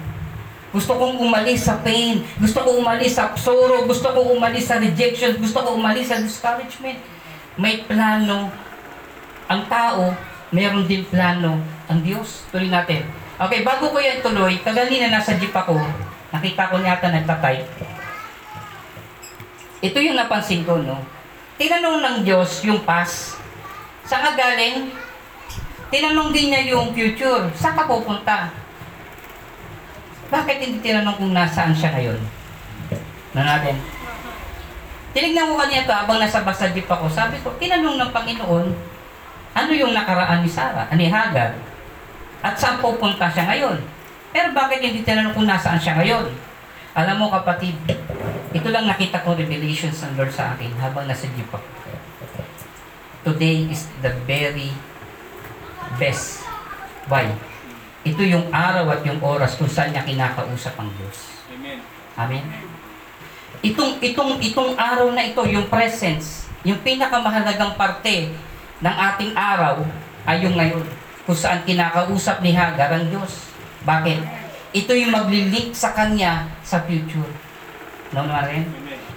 Gusto 0.75 0.99
kong 0.99 1.23
umalis 1.23 1.63
sa 1.63 1.79
pain. 1.79 2.19
Gusto 2.35 2.67
ko 2.67 2.83
umalis 2.83 3.15
sa 3.15 3.31
sorrow. 3.39 3.87
Gusto 3.87 4.11
ko 4.11 4.35
umalis 4.35 4.67
sa 4.67 4.75
rejection. 4.75 5.39
Gusto 5.39 5.63
ko 5.63 5.79
umalis 5.79 6.11
sa 6.11 6.19
discouragement. 6.19 6.99
May 7.55 7.87
plano. 7.87 8.51
Ang 9.47 9.61
tao, 9.71 10.11
meron 10.51 10.83
din 10.83 11.07
plano. 11.07 11.63
Ang 11.87 12.03
Diyos. 12.03 12.43
Tuloy 12.51 12.67
natin. 12.67 13.07
Okay, 13.37 13.61
bago 13.61 13.93
ko 13.93 14.01
yan 14.01 14.25
tuloy, 14.25 14.57
kaganina 14.65 15.13
nasa 15.13 15.37
jeep 15.37 15.53
ako, 15.53 15.77
nakita 16.33 16.73
ko 16.73 16.81
niya 16.81 16.97
ata 16.97 17.13
nagtatype. 17.13 17.69
Ito 19.77 19.97
yung 20.01 20.17
napansin 20.17 20.65
ko, 20.65 20.81
no? 20.81 20.97
Tinanong 21.61 22.01
ng 22.01 22.17
Diyos 22.25 22.65
yung 22.65 22.81
past. 22.81 23.37
Saan 24.09 24.25
ka 24.25 24.31
galing? 24.33 24.89
Tinanong 25.93 26.33
din 26.33 26.49
niya 26.49 26.73
yung 26.73 26.97
future. 26.97 27.45
Saan 27.53 27.77
ka 27.77 27.85
pupunta? 27.85 28.49
Bakit 30.33 30.57
hindi 30.57 30.81
tinanong 30.81 31.21
kung 31.21 31.37
nasaan 31.37 31.77
siya 31.77 31.93
ngayon? 31.93 32.17
Na 33.37 33.45
natin. 33.45 33.77
Tinignan 35.13 35.53
ko 35.53 35.61
kanina 35.61 35.85
ito 35.85 35.93
habang 35.93 36.17
nasa 36.17 36.41
basa 36.41 36.73
jeep 36.73 36.89
ako. 36.89 37.05
Sabi 37.05 37.37
ko, 37.45 37.53
tinanong 37.61 38.01
ng 38.01 38.09
Panginoon, 38.09 38.65
ano 39.53 39.71
yung 39.77 39.93
nakaraan 39.93 40.41
ni 40.41 40.49
Sarah, 40.49 40.89
ni 40.97 41.05
Hagar? 41.05 41.76
At 42.41 42.55
saan 42.57 42.81
pupunta 42.81 43.29
siya 43.29 43.49
ngayon? 43.49 43.77
Pero 44.29 44.53
bakit 44.53 44.83
hindi 44.83 45.01
tinanong 45.01 45.33
kung 45.33 45.49
nasaan 45.49 45.81
siya 45.81 45.97
ngayon? 45.97 46.29
Alam 46.97 47.15
mo 47.21 47.25
kapatid, 47.29 47.77
ito 48.53 48.67
lang 48.73 48.89
nakita 48.89 49.21
ko 49.21 49.37
revelations 49.37 50.01
ng 50.01 50.17
Lord 50.17 50.33
sa 50.33 50.57
akin 50.57 50.73
habang 50.81 51.05
nasa 51.05 51.29
jeep 51.33 51.49
ako. 51.49 51.65
Today 53.27 53.69
is 53.69 53.85
the 54.01 54.13
very 54.25 54.73
best. 56.01 56.41
Why? 57.05 57.29
Ito 58.07 58.23
yung 58.23 58.47
araw 58.49 58.87
at 58.93 59.01
yung 59.03 59.19
oras 59.19 59.59
kung 59.59 59.69
saan 59.69 59.91
niya 59.91 60.07
kinakausap 60.07 60.73
ang 60.79 60.89
Diyos. 60.95 61.43
Amen. 61.53 61.79
Amen. 62.17 62.43
Itong 63.61 63.99
itong 63.99 64.39
itong 64.41 64.73
araw 64.77 65.11
na 65.11 65.27
ito, 65.27 65.43
yung 65.43 65.67
presence, 65.67 66.47
yung 66.61 66.77
pinakamahalagang 66.81 67.77
parte 67.77 68.31
ng 68.81 68.95
ating 69.13 69.33
araw 69.33 69.81
ay 70.25 70.45
yung 70.45 70.55
ngayon, 70.55 70.85
kung 71.27 71.35
saan 71.35 71.67
kinakausap 71.67 72.39
ni 72.39 72.55
Hagar 72.55 72.87
ang 72.87 73.11
Diyos. 73.11 73.51
Bakit? 73.83 74.23
Ito 74.71 74.91
yung 74.95 75.11
maglilink 75.11 75.75
sa 75.75 75.91
kanya 75.91 76.47
sa 76.63 76.87
future. 76.87 77.27
No? 78.15 78.23
Amen. 78.23 78.63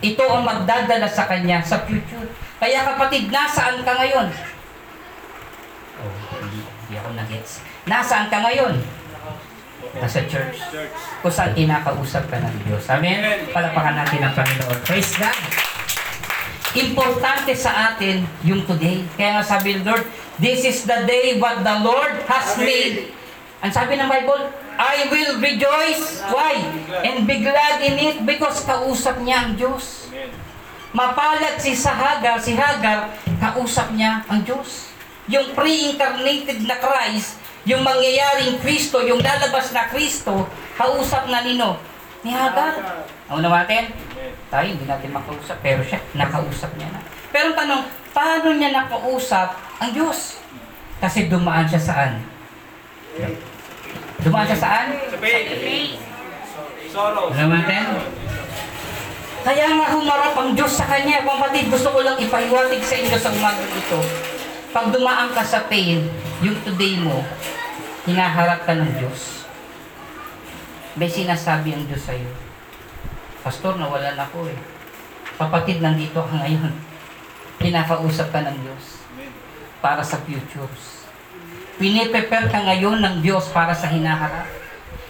Ito 0.03 0.25
ang 0.27 0.43
magdadala 0.43 1.07
sa 1.07 1.31
kanya 1.31 1.63
sa 1.63 1.87
future. 1.87 2.27
Kaya 2.59 2.83
kapatid, 2.83 3.31
nasaan 3.31 3.87
ka 3.87 3.95
ngayon? 3.95 4.27
Oh, 6.03 6.13
hindi, 6.43 6.67
hindi 6.67 6.95
ako 6.99 7.09
nag-gets. 7.15 7.63
Nasaan 7.87 8.27
ka 8.27 8.43
ngayon? 8.43 8.75
Nasa 9.91 10.23
church 10.27 10.59
kung 11.23 11.35
saan 11.35 11.55
kinakausap 11.55 12.27
ka 12.27 12.43
ng 12.43 12.57
Diyos. 12.67 12.85
Amen. 12.91 13.47
Palapakan 13.55 14.03
natin 14.03 14.21
ang 14.23 14.35
Panginoon. 14.35 14.79
Praise 14.83 15.15
God! 15.15 15.39
Importante 16.71 17.53
sa 17.59 17.95
atin 17.95 18.23
yung 18.47 18.63
today. 18.63 19.03
Kaya 19.19 19.41
nga 19.41 19.45
sabi 19.47 19.79
ng 19.79 19.83
Lord, 19.83 20.07
This 20.41 20.65
is 20.65 20.89
the 20.89 21.05
day 21.05 21.37
what 21.37 21.61
the 21.61 21.77
Lord 21.85 22.25
has 22.25 22.57
made. 22.57 23.13
Ang 23.61 23.77
sabi 23.77 24.01
ng 24.01 24.09
Bible, 24.09 24.49
I 24.81 25.05
will 25.13 25.37
rejoice. 25.37 26.25
Why? 26.33 26.65
And 27.05 27.29
be 27.29 27.45
glad 27.45 27.85
in 27.85 28.01
it 28.01 28.17
because 28.25 28.65
kausap 28.65 29.21
niya 29.21 29.45
ang 29.45 29.61
Diyos. 29.61 30.09
Amen. 30.09 30.33
Mapalad 30.97 31.61
si 31.61 31.77
sa 31.77 31.93
Hagar, 31.93 32.41
si 32.41 32.57
Hagar, 32.57 33.13
kausap 33.37 33.93
niya 33.93 34.25
ang 34.33 34.41
Diyos. 34.41 34.89
Yung 35.29 35.53
pre-incarnated 35.53 36.65
na 36.65 36.81
Christ, 36.81 37.37
yung 37.69 37.85
mangyayaring 37.85 38.57
Kristo, 38.65 39.05
yung 39.05 39.21
lalabas 39.21 39.77
na 39.77 39.93
Kristo, 39.93 40.49
kausap 40.81 41.29
na 41.29 41.45
nino 41.45 41.77
ni 42.25 42.33
Hagar. 42.33 43.05
Una 43.29 43.61
natin. 43.61 43.93
Tayo 44.51 44.67
hindi 44.67 44.85
natin 44.85 45.15
makausap, 45.15 45.63
pero 45.63 45.81
siya, 45.87 46.03
nakausap 46.19 46.75
niya 46.75 46.91
na. 46.91 47.01
Pero 47.31 47.55
ang 47.55 47.57
tanong, 47.57 47.83
paano 48.11 48.49
niya 48.59 48.75
nakausap 48.75 49.55
ang 49.79 49.95
Diyos? 49.95 50.43
Kasi 50.99 51.31
dumaan 51.31 51.71
siya 51.71 51.79
saan? 51.79 52.13
Dumaan 54.27 54.47
siya 54.51 54.59
saan? 54.59 54.87
Sa 55.07 55.17
faith. 55.23 56.03
Sorrow. 56.91 57.31
Alam 57.31 57.55
natin? 57.55 57.83
Kaya 59.41 59.73
nga 59.73 59.87
humarap 59.95 60.35
ang 60.35 60.51
Diyos 60.59 60.75
sa 60.75 60.85
kanya. 60.85 61.23
Kapatid, 61.23 61.71
gusto 61.71 61.89
ko 61.95 62.03
lang 62.03 62.19
ipahiwatig 62.19 62.83
sa 62.83 62.99
inyo 62.99 63.17
sa 63.17 63.31
umaga 63.31 63.63
ito. 63.63 64.01
Pag 64.75 64.91
dumaan 64.91 65.31
ka 65.33 65.47
sa 65.47 65.65
pain, 65.71 66.11
yung 66.43 66.59
today 66.67 66.99
mo, 66.99 67.23
hinaharap 68.05 68.67
ka 68.67 68.75
ng 68.75 68.99
Diyos. 68.99 69.47
May 70.99 71.09
sinasabi 71.09 71.73
ang 71.73 71.87
Diyos 71.87 72.03
sa'yo. 72.03 72.50
Pastor, 73.41 73.81
nawalan 73.81 74.21
ako 74.21 74.53
eh. 74.53 74.59
Kapatid, 75.41 75.81
nandito 75.81 76.21
ka 76.21 76.35
ngayon. 76.45 76.73
Kinakausap 77.57 78.29
ka 78.29 78.45
ng 78.45 78.57
Diyos 78.61 79.01
para 79.81 80.05
sa 80.05 80.21
futures. 80.21 81.09
Piniprepare 81.81 82.53
ka 82.53 82.61
ngayon 82.61 83.01
ng 83.01 83.17
Diyos 83.25 83.49
para 83.49 83.73
sa 83.73 83.89
hinaharap. 83.89 84.45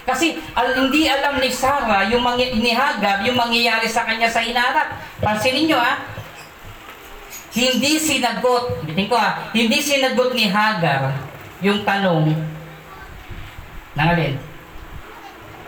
Kasi 0.06 0.38
al, 0.54 0.74
hindi 0.78 1.10
alam 1.10 1.42
ni 1.42 1.50
Sarah, 1.50 2.06
yung 2.06 2.22
mangy- 2.22 2.54
ni 2.58 2.70
Hagar, 2.70 3.26
yung 3.26 3.34
mangyayari 3.34 3.90
sa 3.90 4.06
kanya 4.06 4.30
sa 4.30 4.42
hinaharap. 4.42 4.98
Pansinin 5.18 5.66
nyo 5.66 5.78
ha, 5.78 5.98
hindi 7.50 7.98
sinagot, 7.98 8.86
bitin 8.86 9.10
ko 9.10 9.18
ha, 9.18 9.50
hindi 9.50 9.82
sinagot 9.82 10.30
ni 10.34 10.46
Hagar 10.46 11.14
yung 11.58 11.82
tanong 11.82 12.30
ng 13.98 14.08
alin? 14.14 14.34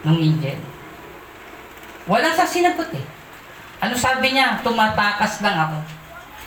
Nung 0.06 0.18
angel. 0.18 0.71
Wala 2.12 2.28
sa 2.36 2.44
sinagot 2.44 2.92
eh. 2.92 3.04
Ano 3.80 3.96
sabi 3.96 4.36
niya? 4.36 4.60
Tumatakas 4.60 5.40
lang 5.40 5.56
ako. 5.56 5.78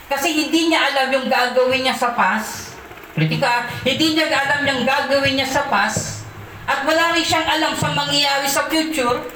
Kasi 0.06 0.30
hindi 0.30 0.70
niya 0.70 0.94
alam 0.94 1.10
yung 1.10 1.26
gagawin 1.26 1.82
niya 1.82 1.96
sa 1.98 2.14
past. 2.14 2.78
Kritika, 3.18 3.66
hindi 3.82 4.14
niya 4.14 4.30
alam 4.30 4.62
yung 4.62 4.86
gagawin 4.86 5.34
niya 5.34 5.48
sa 5.50 5.66
past. 5.66 6.22
At 6.70 6.86
wala 6.86 7.18
rin 7.18 7.26
siyang 7.26 7.50
alam 7.50 7.74
sa 7.74 7.90
mangyayari 7.90 8.46
sa 8.46 8.70
future. 8.70 9.26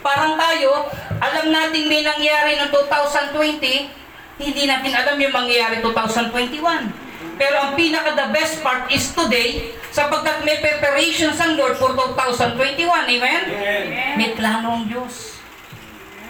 Parang 0.00 0.40
tayo, 0.40 0.88
alam 1.20 1.52
natin 1.52 1.84
may 1.84 2.00
nangyari 2.00 2.56
noong 2.56 2.72
2020, 2.72 4.40
hindi 4.40 4.62
natin 4.64 4.92
alam 4.92 5.16
yung 5.20 5.34
mangyayari 5.36 5.84
2021. 5.84 7.36
Pero 7.36 7.56
ang 7.60 7.72
pinaka 7.76 8.16
the 8.16 8.28
best 8.32 8.64
part 8.64 8.88
is 8.88 9.12
today, 9.12 9.76
sapagkat 9.92 10.48
may 10.48 10.64
preparations 10.64 11.36
ang 11.40 11.60
Lord 11.60 11.76
for 11.76 11.92
2021. 11.92 12.56
Amen? 12.88 13.42
Amen. 13.52 14.12
May 14.16 14.32
plano 14.32 14.80
ang 14.80 14.84
Diyos. 14.88 15.33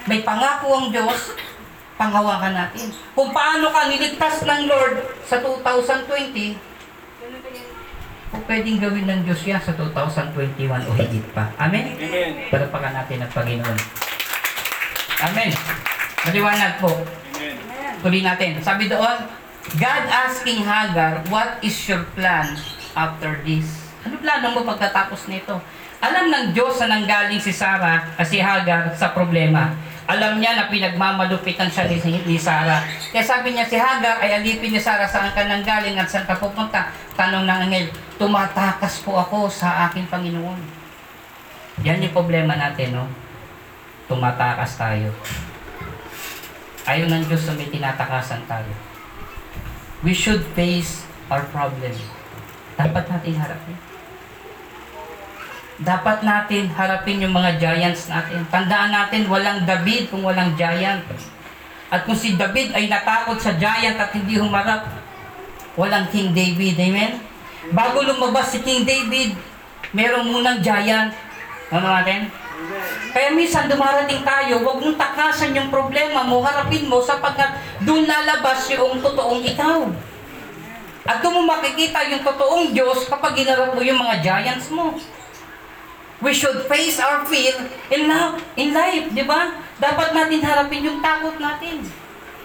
May 0.05 0.21
pangako 0.21 0.69
ang 0.77 0.87
Diyos. 0.93 1.33
Panghawakan 1.95 2.53
natin. 2.53 2.91
Kung 3.15 3.31
paano 3.31 3.71
ka 3.71 3.87
niligtas 3.89 4.43
ng 4.45 4.67
Lord 4.67 5.01
sa 5.25 5.39
2020, 5.41 6.59
kung 8.29 8.43
pwedeng 8.51 8.77
gawin 8.83 9.07
ng 9.07 9.21
Diyos 9.23 9.41
yan 9.47 9.63
sa 9.63 9.71
2021 9.73 10.91
o 10.91 10.91
higit 10.93 11.25
pa. 11.31 11.55
Amen? 11.55 11.95
Amen. 11.95 12.51
Palapakan 12.51 12.93
natin 12.99 13.23
ang 13.23 13.31
Panginoon. 13.31 13.77
Amen. 15.23 15.51
Maliwanag 16.27 16.83
po. 16.83 16.91
Amen. 17.39 17.55
Tuloy 18.03 18.21
natin. 18.21 18.59
Sabi 18.59 18.91
doon, 18.91 19.17
God 19.79 20.03
asking 20.11 20.67
Hagar, 20.67 21.23
what 21.31 21.63
is 21.63 21.73
your 21.87 22.03
plan 22.13 22.59
after 22.93 23.39
this? 23.47 23.89
Ano 24.03 24.19
plano 24.19 24.51
mo 24.51 24.61
pagkatapos 24.67 25.31
nito? 25.31 25.57
Alam 26.03 26.29
ng 26.29 26.45
Diyos 26.53 26.77
na 26.83 26.99
nanggaling 26.99 27.41
si 27.41 27.49
Sarah, 27.49 28.13
at 28.19 28.27
si 28.27 28.37
Hagar 28.37 28.93
sa 28.93 29.15
problema. 29.15 29.73
Alam 30.05 30.37
niya 30.37 30.53
na 30.53 30.69
pinagmamalupitan 30.69 31.65
siya 31.65 31.89
ni, 31.89 31.97
ni 31.97 32.37
Sarah. 32.37 32.85
Kaya 33.09 33.25
sabi 33.25 33.57
niya, 33.57 33.65
si 33.65 33.73
Hagar 33.73 34.21
ay 34.21 34.37
alipin 34.37 34.69
ni 34.69 34.77
Sarah 34.77 35.09
saan 35.09 35.33
ka 35.33 35.49
nanggaling 35.49 35.97
at 35.97 36.05
saan 36.05 36.29
ka 36.29 36.37
pupunta. 36.37 36.93
Tanong 37.17 37.49
ng 37.49 37.61
angel, 37.65 37.89
tumatakas 38.21 39.01
po 39.01 39.17
ako 39.17 39.49
sa 39.49 39.89
aking 39.89 40.05
Panginoon. 40.05 40.61
Yan 41.81 42.05
yung 42.05 42.13
problema 42.13 42.53
natin, 42.53 42.93
no? 42.93 43.09
Tumatakas 44.05 44.77
tayo. 44.77 45.09
Ayaw 46.85 47.09
ng 47.09 47.25
Diyos 47.25 47.49
na 47.49 47.57
may 47.57 47.65
tinatakasan 47.73 48.45
tayo. 48.45 48.69
We 50.05 50.13
should 50.13 50.45
face 50.53 51.01
our 51.33 51.41
problem. 51.49 51.97
Dapat 52.77 53.09
natin 53.09 53.41
harapin. 53.41 53.94
Dapat 55.75 56.23
natin 56.23 56.71
harapin 56.71 57.19
yung 57.19 57.35
mga 57.35 57.59
giants 57.59 58.07
natin. 58.07 58.47
Tandaan 58.47 58.95
natin, 58.95 59.27
walang 59.27 59.67
David 59.67 60.07
kung 60.07 60.23
walang 60.23 60.55
giant. 60.55 61.03
At 61.91 62.07
kung 62.07 62.15
si 62.15 62.39
David 62.39 62.71
ay 62.71 62.87
natakot 62.87 63.35
sa 63.43 63.59
giant 63.59 63.99
at 63.99 64.15
hindi 64.15 64.39
humarap, 64.39 64.87
walang 65.75 66.07
King 66.15 66.31
David. 66.31 66.79
Amen? 66.79 67.19
Bago 67.75 68.07
lumabas 68.07 68.55
si 68.55 68.63
King 68.63 68.87
David, 68.87 69.35
meron 69.91 70.31
munang 70.31 70.63
giant. 70.63 71.11
Ano 71.75 71.91
natin? 71.91 72.31
Kaya 73.11 73.35
minsan 73.35 73.67
dumarating 73.67 74.23
tayo, 74.23 74.63
huwag 74.63 74.79
mong 74.79 74.95
takasan 74.95 75.55
yung 75.55 75.67
problema 75.67 76.23
mo, 76.23 76.39
harapin 76.39 76.87
mo 76.87 77.03
sapagkat 77.03 77.51
doon 77.83 78.07
lalabas 78.07 78.63
yung 78.71 79.03
totoong 79.03 79.43
ikaw. 79.43 79.91
At 81.03 81.19
doon 81.19 81.43
mo 81.43 81.51
makikita 81.51 82.07
yung 82.09 82.23
totoong 82.23 82.71
Diyos 82.71 83.11
kapag 83.11 83.37
ginarap 83.37 83.75
mo 83.75 83.83
yung 83.83 83.99
mga 83.99 84.23
giants 84.23 84.71
mo. 84.71 84.95
We 86.25 86.33
should 86.33 86.65
face 86.65 86.97
our 86.97 87.21
fear 87.29 87.53
in 87.93 88.09
love, 88.09 88.41
in 88.57 88.73
life, 88.73 89.13
di 89.13 89.21
ba? 89.21 89.61
Dapat 89.77 90.09
natin 90.17 90.41
harapin 90.41 90.81
yung 90.81 90.97
takot 90.97 91.37
natin. 91.37 91.85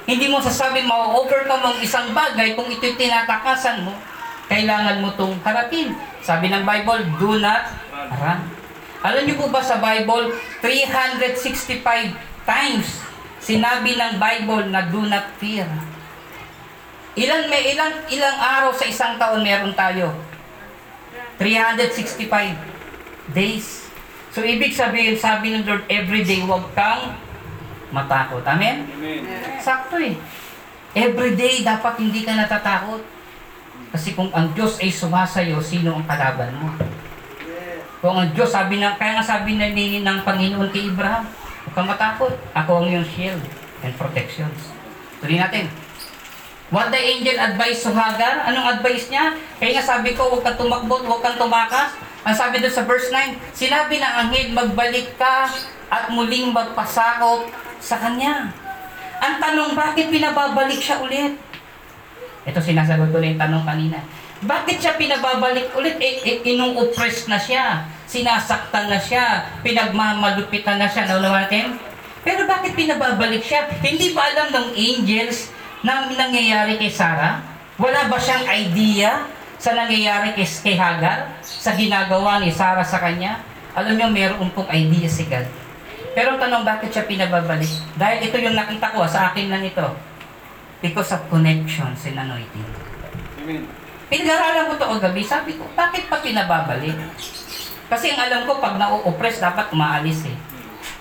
Hindi 0.05 0.29
mo 0.29 0.37
sasabi 0.37 0.85
ma-overcome 0.85 1.65
ang 1.65 1.79
isang 1.81 2.13
bagay 2.13 2.53
kung 2.53 2.69
ito'y 2.69 3.01
tinatakasan 3.01 3.89
mo. 3.89 3.97
Kailangan 4.53 5.01
mo 5.01 5.17
itong 5.17 5.33
harapin. 5.41 5.97
Sabi 6.21 6.53
ng 6.53 6.61
Bible, 6.61 7.09
do 7.17 7.41
not 7.41 7.73
run. 8.21 8.53
Alam 9.01 9.25
niyo 9.25 9.41
po 9.41 9.49
ba 9.49 9.65
sa 9.65 9.81
Bible, 9.81 10.29
365 10.61 11.81
times 12.45 13.01
sinabi 13.41 13.97
ng 13.97 14.21
Bible 14.21 14.69
na 14.69 14.93
do 14.93 15.09
not 15.09 15.33
fear. 15.41 15.65
Ilan 17.17 17.49
may 17.49 17.73
ilang 17.73 17.97
ilang 18.13 18.37
araw 18.45 18.77
sa 18.77 18.85
isang 18.85 19.17
taon 19.17 19.41
meron 19.41 19.73
tayo? 19.73 20.13
365 21.41 22.80
days. 23.33 23.89
So 24.31 24.47
ibig 24.47 24.75
sabihin, 24.75 25.19
sabi 25.19 25.51
ng 25.55 25.67
Lord, 25.67 25.85
every 25.91 26.23
day 26.23 26.43
huwag 26.43 26.71
kang 26.75 27.19
matakot. 27.91 28.47
Amen? 28.47 28.87
Amen. 28.87 29.27
Sakto 29.59 29.99
eh. 29.99 30.15
Every 30.95 31.35
day 31.39 31.63
dapat 31.63 31.99
hindi 31.99 32.23
ka 32.23 32.35
natatakot. 32.35 33.03
Kasi 33.91 34.15
kung 34.15 34.31
ang 34.31 34.55
Diyos 34.55 34.79
ay 34.79 34.91
sumasayo, 34.91 35.59
sino 35.59 35.99
ang 35.99 36.07
kalaban 36.07 36.55
mo? 36.55 36.71
Kung 38.01 38.17
ang 38.17 38.31
Diyos, 38.33 38.49
sabi 38.49 38.81
na, 38.81 38.97
kaya 38.97 39.19
nga 39.19 39.27
sabi 39.27 39.61
na 39.61 39.69
ni, 39.75 40.01
ng 40.01 40.19
Panginoon 40.25 40.73
kay 40.73 40.89
Abraham, 40.89 41.27
huwag 41.29 41.75
kang 41.75 41.91
matakot. 41.91 42.33
Ako 42.57 42.81
ang 42.81 42.87
iyong 42.89 43.05
shield 43.05 43.43
and 43.85 43.93
protections. 43.99 44.73
Tuloy 45.21 45.37
natin. 45.37 45.69
What 46.71 46.95
the 46.95 47.03
angel 47.03 47.35
advised 47.35 47.83
to 47.83 47.91
Hagar? 47.91 48.47
Anong 48.47 48.79
advice 48.79 49.11
niya? 49.11 49.35
Kaya 49.59 49.75
nga 49.75 49.85
sabi 49.85 50.15
ko, 50.15 50.33
huwag 50.33 50.47
kang 50.47 50.57
tumakbo, 50.57 51.03
huwag 51.03 51.21
kang 51.21 51.37
tumakas. 51.37 51.99
Ang 52.21 52.35
sabi 52.37 52.61
doon 52.61 52.73
sa 52.73 52.85
verse 52.85 53.09
9, 53.09 53.57
sinabi 53.57 53.97
ng 53.97 54.13
anghel, 54.13 54.49
magbalik 54.53 55.17
ka 55.17 55.49
at 55.89 56.13
muling 56.13 56.53
magpasakop 56.53 57.49
sa 57.81 57.97
kanya. 57.97 58.53
Ang 59.21 59.41
tanong, 59.41 59.73
bakit 59.73 60.13
pinababalik 60.13 60.81
siya 60.81 61.01
ulit? 61.01 61.37
Ito 62.45 62.61
sinasagot 62.61 63.09
ko 63.13 63.21
na 63.21 63.27
yung 63.33 63.41
tanong 63.41 63.65
kanina. 63.65 63.99
Bakit 64.41 64.77
siya 64.81 64.97
pinababalik 64.97 65.73
ulit? 65.77 66.01
Eh, 66.01 66.25
eh 66.25 66.37
inung-oppress 66.45 67.29
na 67.29 67.37
siya. 67.37 67.85
Sinasaktan 68.09 68.89
na 68.89 68.97
siya. 68.97 69.45
Pinagmamalupitan 69.61 70.81
na 70.81 70.89
siya. 70.89 71.05
Naunawa 71.05 71.45
natin? 71.45 71.77
Pero 72.25 72.49
bakit 72.49 72.73
pinababalik 72.77 73.45
siya? 73.45 73.69
Hindi 73.81 74.17
ba 74.17 74.29
alam 74.33 74.49
ng 74.53 74.67
angels 74.77 75.53
na 75.85 76.09
nangyayari 76.09 76.81
kay 76.81 76.93
Sarah? 76.93 77.45
Wala 77.81 78.09
ba 78.09 78.17
siyang 78.17 78.45
idea 78.49 79.25
sa 79.61 79.77
nangyayari 79.77 80.33
kay, 80.33 80.49
kay 80.49 80.77
Hagar? 80.81 81.37
Sa 81.45 81.77
ginagawa 81.77 82.41
ni 82.41 82.49
Sarah 82.49 82.81
sa 82.81 82.97
kanya? 82.97 83.45
Alam 83.77 84.01
niyo, 84.01 84.09
meron 84.09 84.49
pong 84.57 84.67
idea 84.73 85.05
si 85.05 85.29
God. 85.29 85.45
Pero 86.17 86.35
ang 86.35 86.41
tanong, 86.41 86.65
bakit 86.65 86.89
siya 86.89 87.05
pinababalik? 87.05 87.69
Dahil 87.95 88.25
ito 88.25 88.41
yung 88.41 88.57
nakita 88.57 88.97
ko, 88.97 89.05
ah, 89.05 89.11
sa 89.13 89.31
akin 89.31 89.53
lang 89.53 89.61
ito. 89.61 89.85
Because 90.81 91.13
of 91.13 91.29
connections 91.29 92.09
and 92.09 92.17
anointing. 92.17 92.65
Amen. 93.45 93.69
Pinag-aralan 94.09 94.73
ko 94.73 94.73
ito 94.75 94.87
kagabi, 94.97 95.21
sabi 95.23 95.55
ko, 95.55 95.69
bakit 95.77 96.09
pa 96.09 96.19
pinababalik? 96.25 96.97
Kasi 97.93 98.17
ang 98.17 98.21
alam 98.27 98.49
ko, 98.49 98.59
pag 98.65 98.81
na-oppress, 98.81 99.45
dapat 99.45 99.69
umaalis 99.77 100.25
eh. 100.25 100.37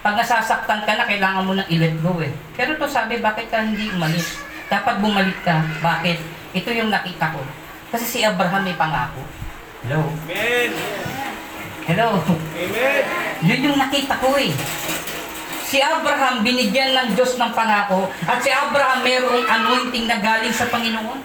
Pag 0.04 0.20
nasasaktan 0.20 0.84
ka 0.84 1.00
na, 1.00 1.08
kailangan 1.08 1.48
mo 1.48 1.56
nang 1.56 1.70
i-let 1.72 1.96
go 2.04 2.20
eh. 2.20 2.30
Pero 2.60 2.76
ito 2.76 2.86
sabi, 2.92 3.24
bakit 3.24 3.48
ka 3.48 3.64
hindi 3.64 3.88
umalis? 3.88 4.44
Dapat 4.68 5.00
bumalik 5.00 5.40
ka. 5.48 5.64
Bakit? 5.80 6.18
Ito 6.60 6.70
yung 6.76 6.92
nakita 6.92 7.34
ko. 7.34 7.42
Kasi 7.90 8.06
si 8.06 8.20
Abraham 8.22 8.62
may 8.62 8.78
pangako. 8.78 9.22
Hello? 9.82 10.06
Amen. 10.30 10.70
Hello? 11.90 12.22
Amen. 12.54 13.04
Yun 13.42 13.66
yung 13.66 13.78
nakita 13.82 14.14
ko 14.22 14.38
eh. 14.38 14.54
Si 15.66 15.82
Abraham 15.82 16.46
binigyan 16.46 16.94
ng 16.94 17.10
Diyos 17.18 17.38
ng 17.38 17.54
pangako 17.54 18.10
at 18.26 18.42
si 18.42 18.50
Abraham 18.50 19.06
mayroong 19.06 19.46
anointing 19.46 20.06
na 20.06 20.22
galing 20.22 20.54
sa 20.54 20.70
Panginoon. 20.70 21.22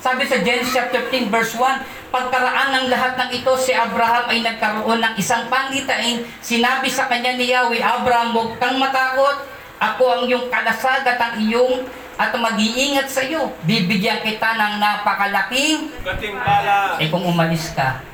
Sabi 0.00 0.24
sa 0.26 0.40
Genesis 0.40 0.72
chapter 0.72 1.06
15 1.12 1.28
verse 1.28 1.54
1, 1.54 2.10
pagkaraan 2.10 2.72
ng 2.72 2.86
lahat 2.88 3.20
ng 3.20 3.30
ito, 3.36 3.52
si 3.60 3.76
Abraham 3.76 4.32
ay 4.32 4.40
nagkaroon 4.40 4.98
ng 4.98 5.14
isang 5.20 5.46
pangitain. 5.52 6.24
Sinabi 6.40 6.88
sa 6.88 7.06
kanya 7.06 7.36
ni 7.36 7.52
Yahweh, 7.52 7.84
Abraham, 7.84 8.32
huwag 8.32 8.56
kang 8.56 8.80
matakot. 8.80 9.44
Ako 9.76 10.02
ang 10.08 10.22
iyong 10.24 10.48
kalasag 10.48 11.04
at 11.04 11.20
ang 11.20 11.34
iyong 11.44 11.84
at 12.20 12.36
mag-iingat 12.36 13.08
sa 13.08 13.24
iyo. 13.24 13.56
Bibigyan 13.64 14.20
kita 14.20 14.60
ng 14.60 14.76
napakalaking 14.76 15.88
Katimbala. 16.04 17.00
eh 17.00 17.08
kung 17.08 17.24
umalis 17.24 17.72
ka, 17.72 18.04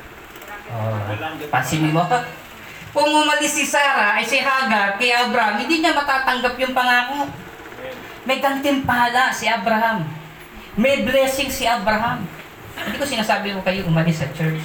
oh, 0.71 0.95
pansinin 1.51 1.91
mo, 1.91 2.07
kung 2.95 3.11
umalis 3.11 3.51
si 3.51 3.67
Sarah, 3.67 4.15
ay 4.15 4.23
si 4.23 4.39
Hagar, 4.39 4.95
kay 4.95 5.11
Abraham, 5.11 5.59
hindi 5.59 5.83
niya 5.83 5.91
matatanggap 5.91 6.55
yung 6.55 6.71
pangako. 6.71 7.27
May 8.23 8.39
gantimpala 8.39 9.35
si 9.35 9.51
Abraham. 9.51 10.07
May 10.79 11.03
blessing 11.03 11.51
si 11.51 11.67
Abraham. 11.67 12.23
Hindi 12.79 12.95
ko 12.95 13.05
sinasabi 13.07 13.55
ko 13.55 13.59
kayo 13.63 13.83
umalis 13.87 14.23
sa 14.23 14.27
church. 14.31 14.63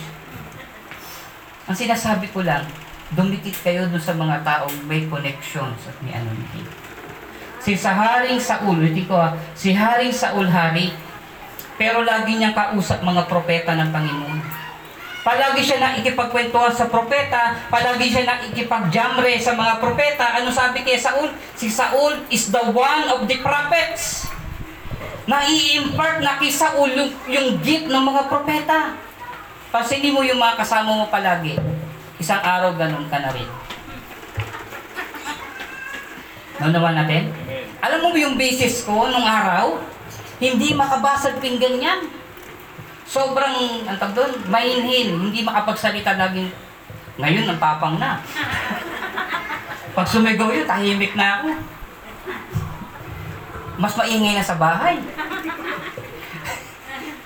Ang 1.67 1.77
sinasabi 1.79 2.31
ko 2.31 2.43
lang, 2.47 2.67
dumikit 3.15 3.55
kayo 3.63 3.87
dun 3.91 4.03
sa 4.03 4.15
mga 4.15 4.43
taong 4.43 4.87
may 4.87 5.07
connections 5.07 5.79
at 5.87 5.97
may 6.03 6.15
anointing. 6.15 6.82
Si 7.63 7.79
sa 7.79 7.95
Haring 7.95 8.43
Saul, 8.43 8.83
hindi 8.83 9.07
ko 9.07 9.15
ah, 9.15 9.39
si 9.55 9.71
Haring 9.71 10.11
Saul 10.11 10.51
hari, 10.51 10.91
pero 11.79 12.03
lagi 12.03 12.35
niyang 12.35 12.59
kausap 12.59 13.07
mga 13.07 13.31
propeta 13.31 13.79
ng 13.79 13.91
Panginoon. 13.95 14.39
Palagi 15.23 15.63
siya 15.63 15.79
nakikipagkwentuhan 15.79 16.75
sa 16.75 16.91
propeta, 16.91 17.55
palagi 17.71 18.11
siya 18.11 18.27
nakikipagjamre 18.27 19.39
sa 19.39 19.55
mga 19.55 19.79
propeta. 19.79 20.43
Ano 20.43 20.51
sabi 20.51 20.83
kay 20.83 20.99
Saul? 20.99 21.31
Si 21.55 21.71
Saul 21.71 22.27
is 22.27 22.51
the 22.51 22.59
one 22.75 23.07
of 23.07 23.31
the 23.31 23.39
prophets. 23.39 24.27
Nai-impart 25.31 26.27
na 26.27 26.43
kay 26.43 26.51
Saul 26.51 26.91
yung, 26.91 27.15
yung 27.31 27.49
gift 27.63 27.87
ng 27.87 28.03
mga 28.03 28.27
propeta. 28.27 28.99
Pansinin 29.71 30.11
mo 30.11 30.27
yung 30.27 30.43
mga 30.43 30.59
kasama 30.59 30.91
mo 30.91 31.07
palagi. 31.07 31.55
Isang 32.19 32.43
araw 32.43 32.75
ganun 32.75 33.07
ka 33.07 33.23
na 33.23 33.31
rin. 33.31 33.47
Naunawan 36.59 36.99
natin? 36.99 37.42
Alam 37.83 37.99
mo 37.99 38.09
ba 38.15 38.19
yung 38.23 38.39
basis 38.39 38.87
ko 38.87 39.11
nung 39.11 39.27
araw? 39.27 39.83
Hindi 40.39 40.71
makabasag 40.71 41.43
pinggan 41.43 41.83
yan. 41.83 42.01
Sobrang, 43.03 43.83
ang 43.91 43.99
tawag 43.99 44.15
doon, 44.15 44.33
mainhin, 44.47 45.19
hindi 45.19 45.43
makapagsalita 45.43 46.15
laging, 46.15 46.47
ngayon, 47.19 47.51
ang 47.51 47.59
tapang 47.59 47.99
na. 47.99 48.23
Pag 49.99 50.07
sumigaw 50.07 50.55
yun, 50.55 50.65
tahimik 50.65 51.19
na 51.19 51.43
ako. 51.43 51.49
Mas 53.83 53.99
maingay 53.99 54.39
na 54.39 54.47
sa 54.47 54.57
bahay. 54.57 55.03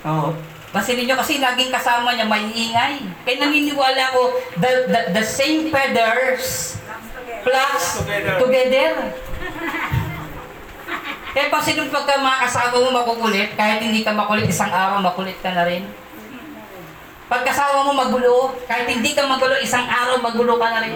Oo. 0.08 0.32
Kasi 0.72 0.96
ninyo 0.96 1.14
kasi 1.16 1.38
laging 1.38 1.72
kasama 1.72 2.16
niya 2.16 2.26
may 2.26 2.48
ingay. 2.48 3.04
Kaya 3.28 3.44
naniniwala 3.44 4.12
ko, 4.12 4.40
the, 4.56 4.88
the, 4.88 5.00
the 5.20 5.24
same 5.24 5.68
feathers 5.68 6.76
flocks 7.44 8.00
Together. 8.02 8.40
together. 8.40 8.92
Kaya 11.36 11.52
pa 11.52 11.60
sinong 11.60 11.92
pagka 11.92 12.16
mga 12.16 12.48
kasama 12.48 12.80
mo 12.80 12.90
makukulit, 12.96 13.52
kahit 13.58 13.84
hindi 13.84 14.00
ka 14.00 14.16
makulit, 14.16 14.48
isang 14.48 14.72
araw 14.72 15.04
makulit 15.04 15.36
ka 15.44 15.52
na 15.52 15.68
rin. 15.68 15.84
Pag 17.26 17.42
kasama 17.42 17.82
mo 17.82 17.92
magulo, 17.92 18.54
kahit 18.70 18.86
hindi 18.86 19.10
ka 19.12 19.26
magulo, 19.26 19.58
isang 19.58 19.84
araw 19.84 20.22
magulo 20.22 20.56
ka 20.56 20.70
na 20.70 20.80
rin. 20.86 20.94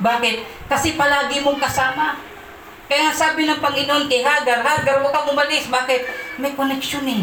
Bakit? 0.00 0.36
Kasi 0.66 0.96
palagi 0.96 1.44
mong 1.44 1.60
kasama. 1.60 2.16
Kaya 2.90 3.12
sabi 3.12 3.46
ng 3.46 3.60
Panginoon 3.60 4.08
kay 4.08 4.24
Hagar, 4.24 4.64
Hagar, 4.64 4.98
huwag 5.04 5.12
kang 5.12 5.30
umalis. 5.30 5.68
Bakit? 5.68 6.00
May 6.40 6.56
connection 6.56 7.04
eh. 7.06 7.22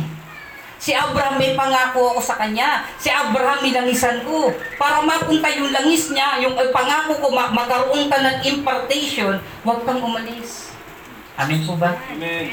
Si 0.77 0.93
Abraham 0.93 1.41
may 1.41 1.57
pangako 1.57 2.13
ako 2.13 2.21
sa 2.21 2.37
kanya. 2.37 2.85
Si 3.01 3.09
Abraham 3.09 3.65
nilangisan 3.65 4.21
ko. 4.23 4.53
Para 4.77 5.01
mapunta 5.01 5.49
yung 5.49 5.73
langis 5.73 6.13
niya, 6.13 6.37
yung 6.39 6.53
pangako 6.69 7.17
ko, 7.17 7.27
ma- 7.33 7.49
magkaroon 7.49 8.05
ka 8.07 8.17
ng 8.21 8.37
impartation, 8.45 9.41
huwag 9.65 9.81
kang 9.83 9.99
umalis. 9.99 10.66
Amen 11.37 11.61
po 11.69 11.77
ba? 11.77 11.93
Amen. 12.09 12.49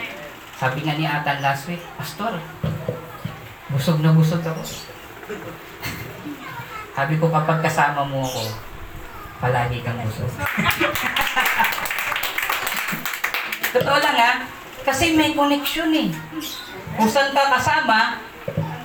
Sabi 0.61 0.85
nga 0.85 0.92
ni 0.92 1.09
Atan 1.09 1.40
last 1.40 1.64
week, 1.73 1.81
Pastor, 1.97 2.37
busog 3.73 4.05
na 4.05 4.12
busog 4.12 4.44
ako. 4.44 4.61
Sabi 6.97 7.16
ko, 7.16 7.33
kapag 7.33 7.64
kasama 7.64 8.05
mo 8.05 8.29
ako, 8.29 8.44
palagi 9.40 9.81
kang 9.81 9.97
busog. 10.05 10.29
Totoo 13.75 13.99
lang 14.05 14.16
ha, 14.20 14.33
kasi 14.85 15.16
may 15.16 15.33
connection 15.33 15.88
eh. 15.90 16.12
Kung 16.94 17.09
saan 17.09 17.33
ka 17.33 17.57
kasama, 17.57 18.20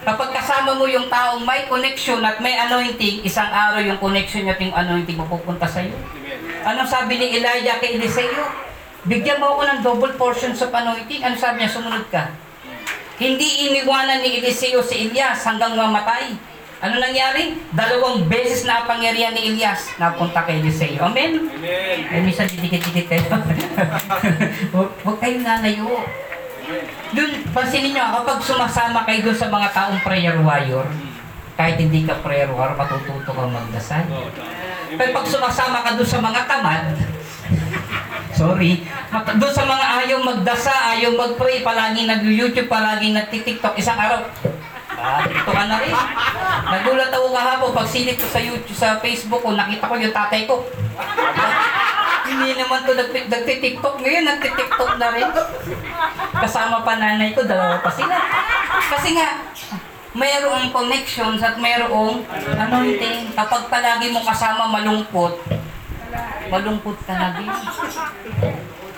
kapag 0.08 0.32
kasama 0.32 0.80
mo 0.80 0.88
yung 0.88 1.12
taong 1.12 1.44
may 1.44 1.68
connection 1.68 2.24
at 2.24 2.40
may 2.40 2.56
anointing, 2.56 3.20
isang 3.28 3.52
araw 3.52 3.84
yung 3.84 4.00
connection 4.00 4.48
niya 4.48 4.56
at 4.56 4.64
yung 4.64 4.74
anointing 4.74 5.20
mapupunta 5.20 5.68
sa 5.68 5.84
iyo. 5.84 5.94
Amen. 5.94 6.40
Anong 6.64 6.88
sabi 6.88 7.20
ni 7.20 7.36
Elijah 7.36 7.84
kay 7.84 8.00
Eliseo? 8.00 8.69
Bigyan 9.10 9.42
mo 9.42 9.58
ako 9.58 9.62
ng 9.66 9.80
double 9.82 10.14
portion 10.22 10.54
sa 10.54 10.70
anointing. 10.70 11.26
Ano 11.26 11.34
sabi 11.34 11.66
niya? 11.66 11.74
Sumunod 11.74 12.06
ka. 12.14 12.30
Hindi 13.18 13.68
iniwanan 13.68 14.22
ni 14.22 14.38
Eliseo 14.38 14.86
si 14.86 15.10
Elias 15.10 15.42
hanggang 15.50 15.74
mamatay. 15.74 16.38
Ano 16.80 17.02
nangyari? 17.02 17.58
Dalawang 17.74 18.30
beses 18.30 18.64
na 18.70 18.86
pangyarihan 18.86 19.34
ni 19.34 19.52
Elias 19.52 19.98
napunta 19.98 20.46
kay 20.46 20.62
Eliseo. 20.62 21.10
Amen? 21.10 21.52
Amen. 21.52 21.98
Eh, 22.06 22.22
minsan 22.22 22.46
didikit-dikit 22.48 23.10
kayo. 23.10 23.28
huwag, 24.78 25.18
kayong 25.20 25.44
nalayo. 25.44 25.90
Amen. 25.90 26.86
Doon, 27.10 27.32
pansinin 27.50 27.98
nyo, 27.98 28.06
kapag 28.22 28.40
sumasama 28.46 29.02
kayo 29.10 29.26
doon 29.26 29.38
sa 29.42 29.50
mga 29.50 29.68
taong 29.74 30.00
prayer 30.06 30.38
warrior, 30.38 30.86
kahit 31.58 31.82
hindi 31.82 32.06
ka 32.06 32.22
prayer 32.22 32.48
warrior, 32.54 32.78
matututo 32.78 33.34
kang 33.34 33.52
magdasal. 33.52 34.06
Pero 34.94 35.10
pag 35.18 35.26
sumasama 35.26 35.82
ka 35.82 35.98
doon 35.98 36.08
sa 36.08 36.22
mga 36.22 36.42
tamad, 36.46 36.94
sorry, 38.40 38.72
doon 39.36 39.52
sa 39.52 39.68
mga 39.68 39.86
ayaw 40.00 40.20
magdasa, 40.24 40.72
ayaw 40.96 41.12
mag-pray, 41.12 41.60
palagi 41.60 42.08
nag-YouTube, 42.08 42.72
palagi 42.72 43.12
nag-tiktok, 43.12 43.76
isang 43.76 44.00
araw, 44.00 44.24
ah, 44.96 45.28
dito 45.28 45.52
ka 45.52 45.64
na 45.68 45.76
rin. 45.84 45.92
Nagulat 46.72 47.12
ako 47.12 47.36
kahapon, 47.36 47.76
pag 47.76 47.92
silip 47.92 48.16
ko 48.16 48.28
sa 48.32 48.40
YouTube, 48.40 48.80
sa 48.80 48.96
Facebook 49.04 49.44
ko, 49.44 49.52
nakita 49.52 49.92
ko 49.92 50.00
yung 50.00 50.16
tatay 50.16 50.48
ko. 50.48 50.64
Hindi 52.30 52.56
naman 52.56 52.88
to 52.88 52.96
nagti- 52.96 53.28
nagtitiktok 53.28 54.00
ngayon, 54.00 54.24
nagtitiktok 54.24 54.92
na 54.96 55.08
rin. 55.12 55.28
Kasama 56.40 56.88
pa 56.88 56.96
nanay 56.96 57.36
ko, 57.36 57.44
dalawa 57.44 57.84
pa 57.84 57.92
sila. 57.92 58.16
Kasi 58.88 59.20
nga, 59.20 59.44
mayroong 60.16 60.72
connections 60.72 61.44
at 61.44 61.60
mayroong 61.60 62.24
anointing. 62.56 63.36
Kapag 63.36 63.68
palagi 63.68 64.16
mo 64.16 64.24
kasama 64.24 64.72
malungkot, 64.72 65.60
malungkot 66.50 66.98
ka 67.06 67.14
na 67.14 67.38
din. 67.38 67.50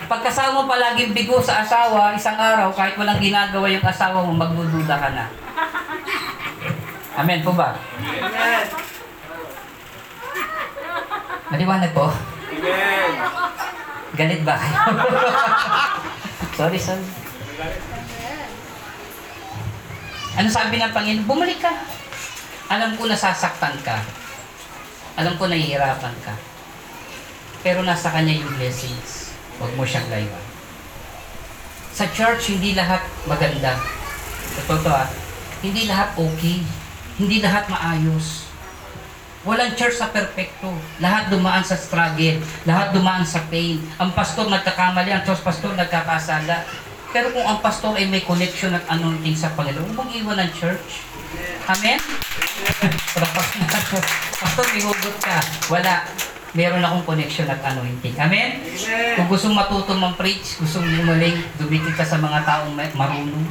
Pag 0.08 0.20
kasama 0.28 0.60
mo 0.60 0.68
palagi 0.68 1.14
bigo 1.14 1.40
sa 1.40 1.64
asawa, 1.64 2.12
isang 2.12 2.36
araw, 2.36 2.68
kahit 2.74 2.98
walang 3.00 3.22
ginagawa 3.22 3.64
yung 3.70 3.84
asawa 3.84 4.20
mo, 4.24 4.32
magdududa 4.34 4.96
ka 4.98 5.08
na. 5.14 5.24
Amen 7.16 7.40
po 7.44 7.52
ba? 7.52 7.76
Amen. 8.00 8.64
Maliwanag 11.52 11.92
po? 11.92 12.08
Amen. 12.08 13.12
Galit 14.12 14.40
ba 14.44 14.56
kayo? 14.56 14.76
sorry, 16.60 16.80
sorry. 16.80 17.04
Ano 20.32 20.48
sabi 20.48 20.80
ng 20.80 20.92
Panginoon? 20.96 21.28
Bumalik 21.28 21.60
ka. 21.60 21.72
Alam 22.72 22.96
ko 22.96 23.04
nasasaktan 23.04 23.76
ka. 23.84 24.00
Alam 25.20 25.36
ko 25.36 25.44
nahihirapan 25.44 26.16
ka. 26.24 26.32
Pero 27.62 27.86
nasa 27.86 28.10
Kanya 28.10 28.34
yung 28.34 28.50
blessings. 28.58 29.30
Huwag 29.62 29.72
mo 29.78 29.86
siyang 29.86 30.10
layuan. 30.10 30.46
Sa 31.94 32.10
church, 32.10 32.50
hindi 32.50 32.74
lahat 32.74 33.06
maganda. 33.30 33.78
Ito 34.58 34.74
to 34.82 34.90
ah. 34.90 35.06
Hindi 35.62 35.86
lahat 35.86 36.18
okay. 36.18 36.66
Hindi 37.22 37.38
lahat 37.38 37.70
maayos. 37.70 38.50
Walang 39.46 39.74
church 39.74 39.98
sa 39.98 40.10
perpekto. 40.10 40.70
Lahat 40.98 41.30
dumaan 41.30 41.62
sa 41.62 41.78
struggle. 41.78 42.42
Lahat 42.66 42.90
dumaan 42.90 43.26
sa 43.26 43.42
pain. 43.46 43.78
Ang 43.98 44.10
pastor 44.14 44.50
nagkakamali, 44.50 45.10
ang 45.10 45.22
church 45.22 45.42
pastor 45.42 45.74
nagkakasala. 45.74 46.66
Pero 47.12 47.28
kung 47.30 47.44
ang 47.44 47.60
pastor 47.60 47.98
ay 47.98 48.08
may 48.08 48.24
connection 48.24 48.72
at 48.72 48.88
anointing 48.88 49.36
sa 49.36 49.52
Panginoon, 49.52 49.92
huwag 49.92 50.08
iwan 50.16 50.40
ang 50.40 50.48
church. 50.56 51.04
Amen? 51.68 52.00
pastor, 54.40 54.64
may 54.72 54.80
hugot 54.80 55.16
ka. 55.20 55.38
Wala. 55.68 56.08
Meron 56.52 56.84
akong 56.84 57.16
connection 57.16 57.48
at 57.48 57.64
anointing. 57.64 58.12
Amen? 58.20 58.60
Kung 59.16 59.28
gusto 59.32 59.48
mong 59.48 59.64
matuto 59.64 59.96
mang 59.96 60.12
preach, 60.20 60.60
gusto 60.60 60.84
mong 60.84 61.00
umaling, 61.00 61.40
dumikit 61.56 61.96
ka 61.96 62.04
sa 62.04 62.20
mga 62.20 62.44
taong 62.44 62.76
marunong. 62.76 63.46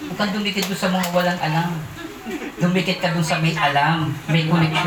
Huwag 0.00 0.16
kang 0.16 0.32
dumikit 0.32 0.70
doon 0.70 0.78
sa 0.78 0.88
mga 0.88 1.06
walang 1.10 1.40
alam. 1.42 1.70
Dumikit 2.62 3.02
ka 3.02 3.10
dun 3.10 3.26
sa 3.26 3.42
may 3.42 3.56
alam, 3.58 4.14
may 4.30 4.46
connection. 4.46 4.86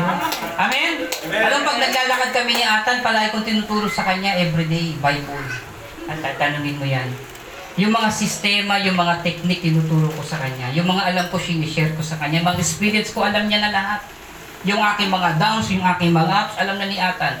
Amen? 0.56 1.04
Amen. 1.04 1.42
Alam, 1.44 1.60
pag 1.66 1.78
naglalakad 1.82 2.30
kami 2.32 2.52
ni 2.56 2.64
Atan, 2.64 3.04
palagi 3.04 3.36
kong 3.36 3.46
tinuturo 3.46 3.86
sa 3.90 4.06
kanya 4.08 4.40
everyday, 4.40 4.96
Bible. 4.96 5.44
At 6.08 6.24
tatanungin 6.24 6.80
mo 6.80 6.86
yan. 6.88 7.12
Yung 7.74 7.90
mga 7.90 8.08
sistema, 8.14 8.78
yung 8.78 8.94
mga 8.94 9.20
technique, 9.26 9.60
tinuturo 9.60 10.06
ko 10.08 10.22
sa 10.22 10.38
kanya. 10.38 10.70
Yung 10.72 10.86
mga 10.86 11.10
alam 11.10 11.26
ko, 11.28 11.36
sinishare 11.36 11.92
ko 11.98 12.02
sa 12.06 12.16
kanya. 12.16 12.40
Mga 12.40 12.62
experience 12.62 13.10
ko, 13.10 13.26
alam 13.26 13.50
niya 13.50 13.60
na 13.66 13.74
lahat. 13.74 14.00
Yung 14.64 14.80
aking 14.80 15.12
mga 15.12 15.36
downs, 15.36 15.68
yung 15.68 15.84
aking 15.84 16.12
mga 16.12 16.28
ups, 16.28 16.54
alam 16.56 16.76
na 16.80 16.88
ni 16.88 16.96
Atan. 16.96 17.36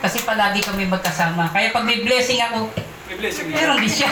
Kasi 0.00 0.24
palagi 0.24 0.64
kami 0.64 0.88
magkasama. 0.88 1.52
Kaya 1.52 1.70
pag 1.70 1.84
may 1.84 2.00
blessing 2.00 2.40
ako, 2.40 2.72
May 3.12 3.28
blessing. 3.28 3.52
Meron 3.52 3.76
din 3.76 3.92
siya. 3.92 4.08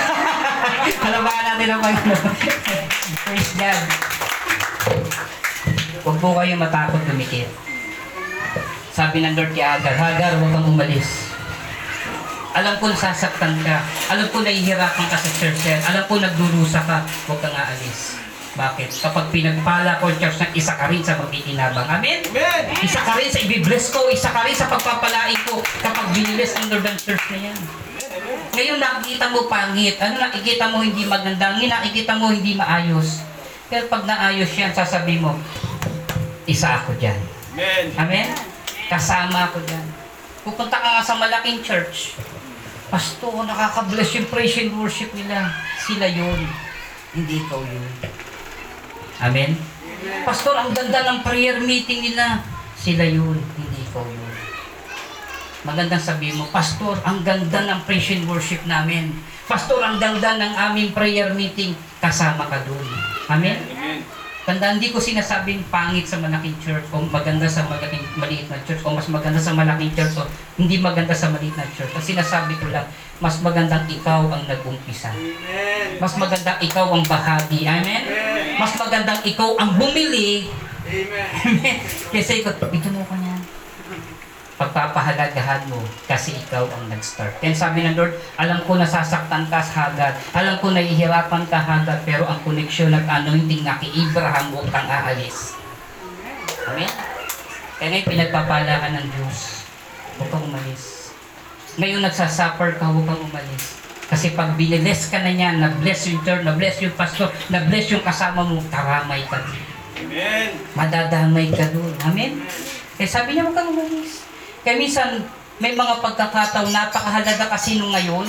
Alabahan 1.09 1.45
natin 1.57 1.73
ang 1.73 1.81
Panginoon. 1.81 2.37
Praise 3.25 3.53
God. 3.57 3.83
Huwag 6.05 6.17
po 6.21 6.29
kayo 6.37 6.55
matakot 6.61 7.01
dumikit. 7.09 7.49
Sabi 8.93 9.25
ng 9.25 9.33
Lord 9.33 9.57
kay 9.57 9.65
Hagar, 9.65 9.97
Hagar, 9.97 10.37
huwag 10.37 10.53
kang 10.53 10.69
umalis. 10.69 11.33
Alam 12.53 12.77
ko 12.77 12.93
nasasaktan 12.93 13.57
ka. 13.65 13.81
Alam 14.13 14.29
ko 14.29 14.45
nahihirapan 14.45 15.07
ka 15.09 15.17
sa 15.17 15.31
church. 15.41 15.65
Alam 15.65 16.05
ko 16.05 16.21
nagdurusa 16.21 16.85
ka. 16.85 17.01
Huwag 17.25 17.41
kang 17.41 17.57
aalis. 17.57 18.21
Bakit? 18.59 18.91
Kapag 18.99 19.31
pinagpala 19.31 20.03
ko 20.03 20.11
church 20.19 20.43
na 20.43 20.51
isa 20.51 20.75
ka 20.75 20.91
rin 20.91 21.03
sa 21.07 21.15
magkikinabang. 21.15 21.87
Amen? 21.87 22.27
Amen. 22.35 22.63
Isa 22.83 22.99
ka 22.99 23.15
rin 23.15 23.31
sa 23.31 23.39
ibibless 23.39 23.95
ko. 23.95 24.11
Isa 24.11 24.35
ka 24.35 24.43
rin 24.43 24.57
sa 24.57 24.67
pagpapalain 24.67 25.39
ko. 25.47 25.63
Kapag 25.63 26.11
binilis 26.11 26.59
ang 26.59 26.67
Lord 26.67 26.83
ng 26.83 26.99
church 26.99 27.25
na 27.31 27.39
yan. 27.51 27.59
Ngayon 28.51 28.79
nakikita 28.83 29.31
mo 29.31 29.47
pangit. 29.47 29.95
Ano 30.03 30.19
nakikita 30.19 30.67
mo 30.67 30.83
hindi 30.83 31.07
maganda? 31.07 31.55
Ngayon 31.55 31.71
nakikita 31.71 32.13
mo 32.19 32.35
hindi 32.35 32.59
maayos. 32.59 33.23
Pero 33.71 33.87
pag 33.87 34.03
naayos 34.03 34.51
yan, 34.59 34.75
sasabi 34.75 35.23
mo, 35.23 35.39
isa 36.51 36.83
ako 36.83 36.99
dyan. 36.99 37.23
Amen. 37.55 37.85
Amen? 37.95 38.29
Kasama 38.91 39.47
ako 39.47 39.63
dyan. 39.63 39.87
Pupunta 40.43 40.83
ka 40.83 40.89
nga 40.99 41.03
sa 41.07 41.15
malaking 41.15 41.63
church. 41.63 42.19
Pasto, 42.91 43.31
nakaka-bless 43.47 44.19
yung 44.19 44.27
praise 44.27 44.59
and 44.59 44.75
worship 44.75 45.15
nila. 45.15 45.55
Sila 45.87 46.11
yun. 46.11 46.43
Hindi 47.15 47.47
ikaw 47.47 47.63
yun. 47.63 47.87
Amen? 49.21 49.53
Pastor, 50.25 50.57
ang 50.57 50.73
ganda 50.73 51.05
ng 51.05 51.19
prayer 51.21 51.61
meeting 51.61 52.13
nila. 52.13 52.41
Sila 52.81 53.05
yun. 53.05 53.37
Hindi 53.37 53.79
ikaw 53.85 54.05
yun. 54.05 54.33
Magandang 55.61 56.01
sabihin 56.01 56.41
mo, 56.41 56.49
Pastor, 56.49 56.97
ang 57.05 57.21
ganda 57.21 57.61
ng 57.69 57.85
praise 57.85 58.17
and 58.17 58.25
worship 58.25 58.65
namin. 58.65 59.13
Pastor, 59.45 59.85
ang 59.85 60.01
ganda 60.01 60.41
ng 60.41 60.53
aming 60.57 60.97
prayer 60.97 61.37
meeting. 61.37 61.77
Kasama 62.01 62.49
ka 62.49 62.65
dun. 62.65 62.87
Amen? 63.29 63.61
Amen. 63.77 64.01
Tanda, 64.49 64.73
hindi 64.73 64.89
ko 64.89 64.97
sinasabing 64.97 65.69
pangit 65.69 66.09
sa 66.09 66.17
malaking 66.17 66.57
church 66.65 66.89
o 66.97 67.05
maganda 67.05 67.45
sa 67.45 67.69
malaking 67.69 68.01
maliit 68.17 68.49
na 68.49 68.57
church 68.65 68.81
o 68.83 68.97
mas 68.97 69.05
maganda 69.13 69.37
sa 69.37 69.53
malaking 69.53 69.93
church 69.93 70.17
o 70.17 70.25
hindi 70.57 70.81
maganda 70.81 71.13
sa 71.13 71.29
maliit 71.29 71.53
na 71.61 71.69
church. 71.77 71.93
Ang 71.93 72.03
sinasabi 72.03 72.57
ko 72.57 72.73
lang, 72.73 72.89
mas 73.21 73.37
magandang 73.45 73.85
ikaw 73.85 74.33
ang 74.33 74.49
nag-umpisa. 74.49 75.13
Amen. 75.13 76.01
Mas 76.01 76.17
magandang 76.17 76.57
ikaw 76.65 76.89
ang 76.89 77.05
bahagi. 77.05 77.69
Amen? 77.69 78.30
Mas 78.61 78.77
magandang 78.77 79.25
ikaw 79.25 79.57
ang 79.57 79.81
bumili. 79.81 80.53
Amen. 80.85 81.81
Kasi 82.13 82.45
ikaw, 82.45 82.53
ito 82.69 82.89
mo 82.93 83.01
ko 83.09 83.17
niyan. 83.17 83.41
Pagpapahalagahan 84.61 85.73
mo 85.73 85.81
kasi 86.05 86.37
ikaw 86.37 86.69
ang 86.69 86.93
nag-start. 86.93 87.41
Kaya 87.41 87.57
sabi 87.57 87.81
ng 87.81 87.97
Lord, 87.97 88.13
alam 88.37 88.61
ko 88.69 88.77
nasasaktan 88.77 89.49
ka 89.49 89.65
sa 89.65 89.89
Hagar. 89.89 90.13
Alam 90.37 90.61
ko 90.61 90.77
nahihirapan 90.77 91.49
ka 91.49 91.57
Hagar, 91.57 92.05
pero 92.05 92.29
ang 92.29 92.45
koneksyon 92.45 92.93
at 92.93 93.09
anointing 93.09 93.65
na 93.65 93.81
kay 93.81 93.89
Abraham 93.97 94.53
huwag 94.53 94.69
kang 94.69 94.93
aalis. 94.93 95.57
Amen? 96.69 96.93
Kaya 97.81 97.89
ngayon 97.97 98.13
pinagpapala 98.13 98.75
ka 98.77 98.89
ng 98.93 99.09
Diyos. 99.09 99.65
Huwag 100.21 100.29
kang 100.29 100.45
umalis. 100.45 101.17
Ngayon 101.81 102.05
nagsasuffer 102.05 102.77
ka, 102.77 102.93
huwag 102.93 103.09
kang 103.09 103.25
umalis. 103.25 103.80
Kasi 104.11 104.35
pag 104.35 104.59
biniles 104.59 105.07
ka 105.07 105.23
na 105.23 105.31
niya, 105.31 105.55
na-bless 105.55 106.11
yung 106.11 106.21
church, 106.27 106.43
na-bless 106.43 106.83
yung 106.83 106.95
pastor, 106.99 107.31
na-bless 107.47 107.95
yung 107.95 108.03
kasama 108.03 108.43
mo, 108.43 108.59
taramay 108.67 109.23
ka 109.31 109.39
din 109.47 109.63
Amen. 110.01 110.51
madadamay 110.75 111.47
ka 111.55 111.71
doon. 111.71 111.95
Amen? 112.03 112.43
Kaya 112.99 113.09
sabi 113.09 113.39
niya, 113.39 113.47
huwag 113.47 113.55
kang 113.55 113.71
umalis. 113.71 114.27
Kaya 114.67 114.75
minsan, 114.81 115.23
may 115.63 115.77
mga 115.77 116.03
pagkakataon, 116.03 116.73
napakahalaga 116.75 117.47
kasi 117.53 117.79
nung 117.79 117.95
ngayon. 117.95 118.27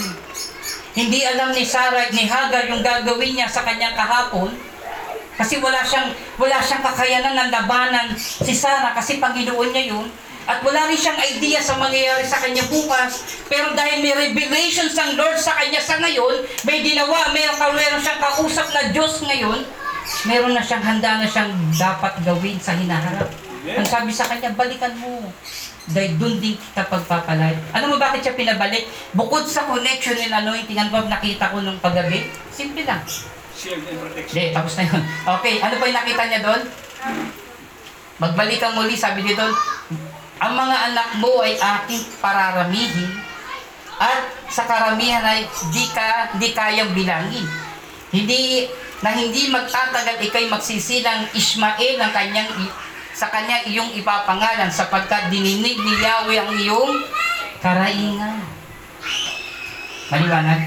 Hindi 0.92 1.24
alam 1.24 1.56
ni 1.56 1.64
Sarah 1.64 2.12
ni 2.12 2.28
Hagar 2.28 2.68
yung 2.68 2.84
gagawin 2.84 3.34
niya 3.40 3.48
sa 3.48 3.64
kanyang 3.64 3.96
kahapon. 3.96 4.52
Kasi 5.40 5.58
wala 5.64 5.80
siyang, 5.82 6.12
wala 6.36 6.60
siyang 6.60 6.84
kakayanan 6.84 7.34
ng 7.34 7.50
labanan 7.50 8.08
si 8.20 8.52
Sarah 8.52 8.92
kasi 8.94 9.18
Panginoon 9.18 9.72
niya 9.72 9.96
yun. 9.96 10.06
At 10.50 10.66
wala 10.66 10.90
rin 10.90 10.98
siyang 10.98 11.20
idea 11.22 11.62
sa 11.62 11.78
mangyayari 11.78 12.26
sa 12.26 12.42
kanya 12.42 12.66
bukas. 12.66 13.42
Pero 13.46 13.78
dahil 13.78 14.02
may 14.02 14.14
revelations 14.14 14.98
ang 14.98 15.14
Lord 15.14 15.38
sa 15.38 15.54
kanya 15.58 15.82
sa 15.82 16.02
ngayon, 16.02 16.46
may 16.66 16.82
ginawa, 16.82 17.30
meron, 17.30 17.58
meron 17.78 18.02
siyang 18.02 18.22
kausap 18.22 18.68
na 18.74 18.90
Diyos 18.90 19.22
ngayon, 19.22 19.62
meron 20.26 20.54
na 20.58 20.64
siyang 20.66 20.82
handa 20.82 21.22
na 21.22 21.28
siyang 21.30 21.54
dapat 21.78 22.14
gawin 22.26 22.58
sa 22.58 22.74
hinaharap. 22.74 23.30
Ang 23.62 23.86
sabi 23.86 24.10
sa 24.10 24.26
kanya, 24.26 24.58
balikan 24.58 24.98
mo. 24.98 25.30
Dahil 25.92 26.14
doon 26.18 26.38
din 26.38 26.56
kita 26.58 26.86
pagpapalay. 26.90 27.58
Ano 27.74 27.94
mo 27.94 27.96
bakit 27.98 28.22
siya 28.26 28.38
pinabalik? 28.38 28.86
Bukod 29.18 29.46
sa 29.46 29.66
connection 29.66 30.18
and 30.18 30.34
anointing, 30.34 30.78
ano 30.78 30.90
ba 30.94 31.06
nakita 31.06 31.54
ko 31.54 31.62
nung 31.62 31.82
paggabi? 31.82 32.30
Simple 32.54 32.86
lang. 32.86 33.02
Shield 33.54 33.86
and 33.86 33.98
protection. 33.98 34.34
Hindi, 34.34 34.46
tapos 34.54 34.74
na 34.78 34.84
yun. 34.90 35.02
Okay, 35.38 35.54
ano 35.62 35.74
pa 35.78 35.84
yung 35.90 36.00
nakita 36.02 36.24
niya 36.30 36.42
doon? 36.42 36.62
Magbalik 38.22 38.58
kang 38.62 38.78
muli, 38.78 38.94
sabi 38.94 39.26
niya 39.26 39.36
doon, 39.42 39.54
ang 40.42 40.58
mga 40.58 40.78
anak 40.90 41.10
mo 41.22 41.46
ay 41.46 41.54
aking 41.54 42.02
pararamihin 42.18 43.14
at 44.02 44.26
sa 44.50 44.66
karamihan 44.66 45.22
ay 45.22 45.46
di 45.70 45.86
ka 45.94 46.34
di 46.42 46.50
kayang 46.50 46.98
bilangin. 46.98 47.46
Hindi 48.10 48.66
na 49.06 49.14
hindi 49.14 49.54
magtatagal 49.54 50.18
ikay 50.26 50.50
magsisilang 50.50 51.30
Ismael 51.38 52.02
ang 52.02 52.10
kanyang 52.10 52.50
sa 53.14 53.30
kanya 53.30 53.62
iyong 53.70 53.94
ipapangalan 53.94 54.74
sapagkat 54.74 55.30
dininig 55.30 55.78
ni 55.78 55.94
Yahweh 56.02 56.42
ang 56.42 56.50
iyong 56.58 57.06
karaingan. 57.62 58.42
Maliwanag? 60.10 60.62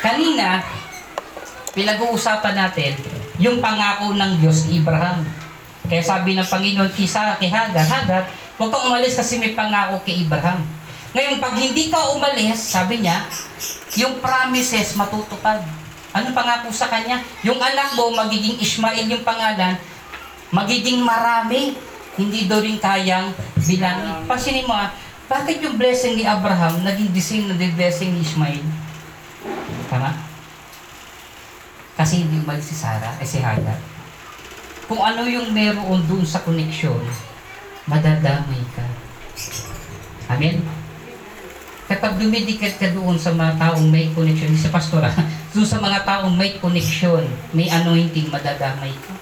Kanina, 0.00 0.64
pinag-uusapan 1.76 2.54
natin 2.56 2.96
yung 3.36 3.60
pangako 3.60 4.16
ng 4.16 4.40
Diyos 4.40 4.64
Abraham. 4.72 5.37
Kaya 5.88 6.04
sabi 6.04 6.36
ng 6.36 6.44
Panginoon 6.44 6.92
kay 6.92 7.08
Sarah, 7.08 7.40
kay 7.40 7.48
Hagar, 7.48 7.82
Hagar, 7.82 8.22
huwag 8.60 8.68
kang 8.68 8.92
umalis 8.92 9.16
kasi 9.16 9.40
may 9.40 9.56
pangako 9.56 10.04
kay 10.04 10.22
Abraham. 10.22 10.60
Ngayon, 11.16 11.40
pag 11.40 11.56
hindi 11.56 11.88
ka 11.88 12.12
umalis, 12.12 12.60
sabi 12.60 13.00
niya, 13.00 13.24
yung 13.96 14.20
promises 14.20 14.92
matutupad. 14.92 15.64
Ano 16.12 16.36
pangako 16.36 16.68
sa 16.68 16.92
kanya? 16.92 17.24
Yung 17.40 17.56
anak 17.56 17.96
mo, 17.96 18.12
magiging 18.12 18.60
Ishmael 18.60 19.08
yung 19.08 19.24
pangalan, 19.24 19.80
magiging 20.52 21.00
marami. 21.00 21.72
Hindi 22.18 22.50
daw 22.50 22.60
rin 22.60 22.76
kayang 22.82 23.30
bilangin. 23.62 24.26
Pansinin 24.26 24.66
mo 24.66 24.74
ah, 24.74 24.90
bakit 25.30 25.62
yung 25.62 25.78
blessing 25.78 26.18
ni 26.18 26.24
Abraham 26.26 26.82
naging 26.82 27.14
the 27.14 27.22
same 27.22 27.46
na 27.46 27.54
the 27.54 27.70
blessing 27.78 28.16
ni 28.16 28.20
Ishmael? 28.26 28.64
Tama? 29.86 30.12
Kasi 31.94 32.26
hindi 32.26 32.42
umalis 32.42 32.68
si 32.68 32.76
Sarah, 32.76 33.14
eh 33.22 33.28
si 33.28 33.38
Hagar. 33.38 33.97
Kung 34.88 35.04
ano 35.04 35.28
yung 35.28 35.52
meron 35.52 36.00
doon 36.08 36.24
sa 36.24 36.40
connection, 36.40 36.96
madadamay 37.84 38.64
ka. 38.72 38.86
Amen? 40.32 40.64
Kapag 41.84 42.16
dumidikit 42.16 42.80
ka 42.80 42.88
doon 42.96 43.20
sa 43.20 43.36
mga 43.36 43.60
taong 43.60 43.84
may 43.84 44.08
connection, 44.16 44.48
sa 44.56 44.72
pastora, 44.72 45.12
doon 45.52 45.68
sa 45.68 45.76
mga 45.76 46.08
taong 46.08 46.32
may 46.32 46.56
connection, 46.56 47.20
may 47.52 47.68
anointing, 47.68 48.32
madadamay 48.32 48.96
ka. 48.96 49.12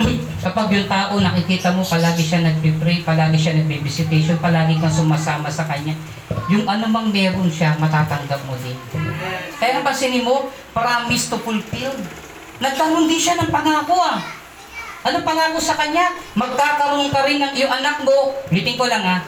Kapag 0.48 0.72
yung 0.72 0.88
tao 0.88 1.20
nakikita 1.20 1.76
mo, 1.76 1.84
palagi 1.84 2.24
siya 2.24 2.40
nagpipray, 2.40 3.04
palagi 3.04 3.36
siya 3.36 3.52
nagbe-visitation, 3.60 4.40
palagi 4.40 4.80
kang 4.80 4.92
sumasama 4.92 5.52
sa 5.52 5.68
kanya, 5.68 5.92
yung 6.48 6.64
anumang 6.64 7.12
meron 7.12 7.52
siya, 7.52 7.76
matatanggap 7.76 8.40
mo 8.48 8.56
din. 8.64 8.76
Kaya 9.60 9.84
pansinin 9.84 10.24
mo, 10.24 10.48
promise 10.72 11.28
to 11.28 11.36
fulfill. 11.36 11.92
Nagkaroon 12.64 13.04
din 13.12 13.20
siya 13.20 13.36
ng 13.36 13.52
pangako 13.52 14.00
ah. 14.00 14.37
Ano 15.06 15.22
pangako 15.22 15.62
sa 15.62 15.78
kanya? 15.78 16.10
Magkakaroon 16.34 17.10
ka 17.14 17.22
rin 17.22 17.38
ng 17.38 17.52
iyong 17.54 17.70
anak 17.70 18.02
mo. 18.02 18.34
Ulitin 18.50 18.74
ko 18.74 18.90
lang 18.90 19.02
ah. 19.06 19.20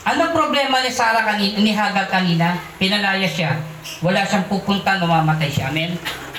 Ano 0.00 0.32
problema 0.32 0.80
ni 0.80 0.88
Sarah 0.88 1.28
kanina, 1.28 1.60
ni 1.60 1.76
Hagar 1.76 2.08
kanina? 2.08 2.56
Pinalaya 2.80 3.28
siya. 3.28 3.60
Wala 4.00 4.24
siyang 4.24 4.48
pupunta, 4.48 4.96
mamamatay 4.96 5.52
siya. 5.52 5.68
Amen? 5.68 5.92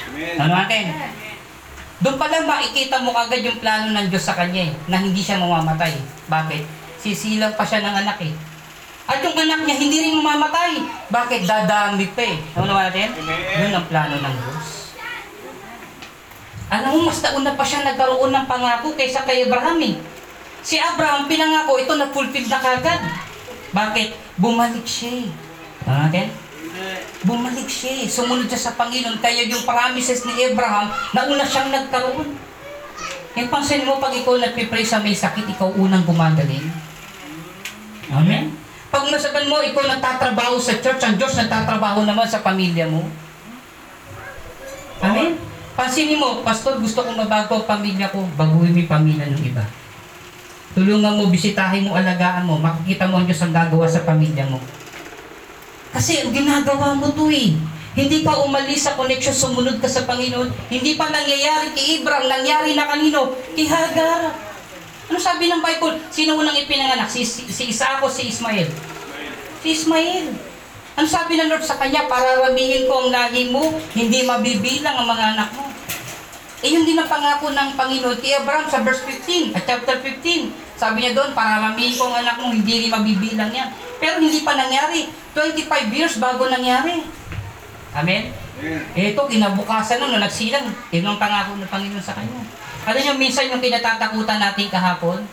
Amen. 0.09 0.35
Ano 0.41 0.53
natin? 0.57 0.97
Doon 2.01 2.17
pa 2.17 2.25
lang 2.33 2.49
makikita 2.49 3.05
mo 3.05 3.13
agad 3.13 3.45
yung 3.45 3.61
plano 3.61 3.93
ng 3.93 4.09
Diyos 4.09 4.25
sa 4.25 4.33
kanya 4.33 4.65
eh, 4.65 4.73
na 4.89 4.97
hindi 4.97 5.21
siya 5.21 5.37
mamamatay. 5.37 5.93
Bakit? 6.25 6.65
Sisilang 6.97 7.53
pa 7.53 7.61
siya 7.61 7.85
ng 7.85 7.95
anak 8.01 8.17
eh. 8.25 8.33
At 9.05 9.21
yung 9.21 9.37
anak 9.37 9.69
niya 9.69 9.77
hindi 9.77 9.97
rin 10.09 10.17
mamamatay. 10.17 10.81
Bakit? 11.13 11.45
Dadami 11.45 12.09
pa 12.17 12.23
eh. 12.25 12.41
Ano 12.57 12.65
naman 12.65 12.89
natin? 12.89 13.13
Amen. 13.13 13.61
Yun 13.61 13.77
ang 13.77 13.85
plano 13.85 14.15
ng 14.17 14.35
Diyos. 14.41 14.80
Alam 16.71 17.03
mo, 17.03 17.11
mas 17.11 17.19
nauna 17.19 17.51
pa 17.59 17.67
siya 17.67 17.83
nagkaroon 17.83 18.31
ng 18.31 18.47
pangako 18.47 18.95
kaysa 18.95 19.27
kay 19.27 19.43
Abraham 19.43 19.75
eh. 19.83 19.99
Si 20.63 20.79
Abraham, 20.79 21.27
pinangako, 21.27 21.75
ito 21.75 21.99
na-fulfill 21.99 22.47
na 22.47 22.63
kagad. 22.63 23.01
Bakit? 23.75 24.39
Bumalik 24.39 24.87
siya 24.87 25.27
eh. 25.27 25.29
Natin? 25.83 26.31
Bumalik 27.27 27.67
siya 27.67 27.91
eh. 27.99 28.07
Sumunod 28.07 28.47
siya 28.47 28.71
sa 28.71 28.77
Panginoon. 28.79 29.19
Kaya 29.19 29.51
yung 29.51 29.67
promises 29.67 30.23
ni 30.23 30.31
Abraham, 30.47 30.87
nauna 31.11 31.43
siyang 31.43 31.75
nagkaroon. 31.75 32.39
Kaya 33.35 33.51
pansin 33.51 33.83
mo, 33.83 33.99
pag 33.99 34.15
ikaw 34.15 34.39
nagpipray 34.39 34.87
sa 34.87 35.03
may 35.03 35.11
sakit, 35.11 35.51
ikaw 35.51 35.75
unang 35.75 36.07
gumagaling. 36.07 36.71
Amen? 38.15 38.55
Pag 38.87 39.11
nasaban 39.11 39.51
mo, 39.51 39.59
ikaw 39.59 39.91
nagtatrabaho 39.91 40.55
sa 40.55 40.79
church, 40.79 41.03
ang 41.03 41.19
Diyos 41.19 41.35
nagtatrabaho 41.35 42.07
naman 42.07 42.27
sa 42.31 42.39
pamilya 42.39 42.87
mo. 42.87 43.03
Amen? 45.03 45.50
Pansinin 45.81 46.21
mo, 46.21 46.45
Pastor, 46.45 46.77
gusto 46.77 47.01
kong 47.01 47.25
mabago 47.25 47.57
ang 47.57 47.65
pamilya 47.65 48.13
ko, 48.13 48.21
baguhin 48.37 48.77
mo 48.77 48.85
pamilya 48.85 49.33
ng 49.33 49.41
iba. 49.41 49.65
Tulungan 50.77 51.17
mo, 51.17 51.33
bisitahin 51.33 51.89
mo, 51.89 51.97
alagaan 51.97 52.45
mo, 52.45 52.61
makikita 52.61 53.09
mo 53.09 53.17
ang 53.17 53.25
Diyos 53.25 53.41
ang 53.41 53.49
gagawa 53.49 53.89
sa 53.89 54.05
pamilya 54.05 54.45
mo. 54.45 54.61
Kasi 55.89 56.21
ginagawa 56.29 56.93
mo 56.93 57.09
to 57.09 57.33
eh. 57.33 57.57
Hindi 57.97 58.21
ka 58.21 58.45
umalis 58.45 58.85
sa 58.85 58.93
connection, 58.93 59.33
sumunod 59.33 59.81
ka 59.81 59.89
sa 59.89 60.05
Panginoon. 60.05 60.53
Hindi 60.69 61.01
pa 61.01 61.09
nangyayari 61.09 61.73
kay 61.73 62.05
Abraham, 62.05 62.29
nangyari 62.29 62.77
na 62.77 62.85
kanino? 62.85 63.33
Kay 63.57 63.65
Hagar. 63.65 64.37
Ano 65.09 65.17
sabi 65.17 65.49
ng 65.49 65.65
Bible? 65.65 65.97
Sino 66.13 66.37
unang 66.37 66.61
ipinanganak? 66.61 67.09
Si, 67.09 67.25
si, 67.25 67.49
si 67.49 67.73
Isaac 67.73 68.05
o 68.05 68.07
si 68.07 68.29
Ismael? 68.29 68.69
Si 69.65 69.73
Ismael. 69.73 70.50
Ano 71.01 71.09
sabi 71.09 71.33
ng 71.33 71.49
Lord 71.49 71.65
sa 71.65 71.81
kanya? 71.81 72.05
Para 72.05 72.45
ramihin 72.45 72.85
ko 72.85 73.01
ang 73.01 73.09
lahi 73.09 73.49
mo, 73.49 73.73
hindi 73.97 74.21
mabibilang 74.21 75.01
ang 75.01 75.09
mga 75.09 75.33
anak 75.33 75.49
mo. 75.57 75.65
Eh 76.61 76.77
yun 76.77 76.85
din 76.85 76.93
ang 76.93 77.09
pangako 77.09 77.49
ng 77.49 77.73
Panginoon 77.73 78.21
kay 78.21 78.37
Abraham 78.37 78.69
sa 78.69 78.85
verse 78.85 79.01
15, 79.09 79.57
at 79.57 79.65
chapter 79.65 79.97
15. 79.97 80.53
Sabi 80.77 81.01
niya 81.01 81.17
doon, 81.17 81.33
para 81.33 81.57
ramihin 81.57 81.97
ko 81.97 82.05
ang 82.05 82.21
anak 82.21 82.37
mo, 82.37 82.53
hindi 82.53 82.85
rin 82.85 82.93
mabibilang 82.93 83.49
yan. 83.49 83.73
Pero 83.97 84.21
hindi 84.21 84.45
pa 84.45 84.53
nangyari. 84.53 85.09
25 85.33 85.89
years 85.89 86.21
bago 86.21 86.45
nangyari. 86.45 87.01
Amen? 87.97 88.29
Amen. 88.61 88.85
Eh, 88.93 89.17
ito, 89.17 89.25
kinabukasan 89.25 90.05
nun, 90.05 90.13
nung 90.13 90.21
nagsilang, 90.21 90.69
yun 90.93 91.01
ang 91.01 91.17
pangako 91.17 91.57
ng 91.57 91.65
Panginoon 91.65 92.05
sa 92.05 92.13
kanya. 92.13 92.45
Ano 92.85 93.01
yung 93.01 93.17
minsan 93.17 93.49
yung 93.49 93.57
kinatatakutan 93.57 94.37
natin 94.37 94.69
kahapon? 94.69 95.25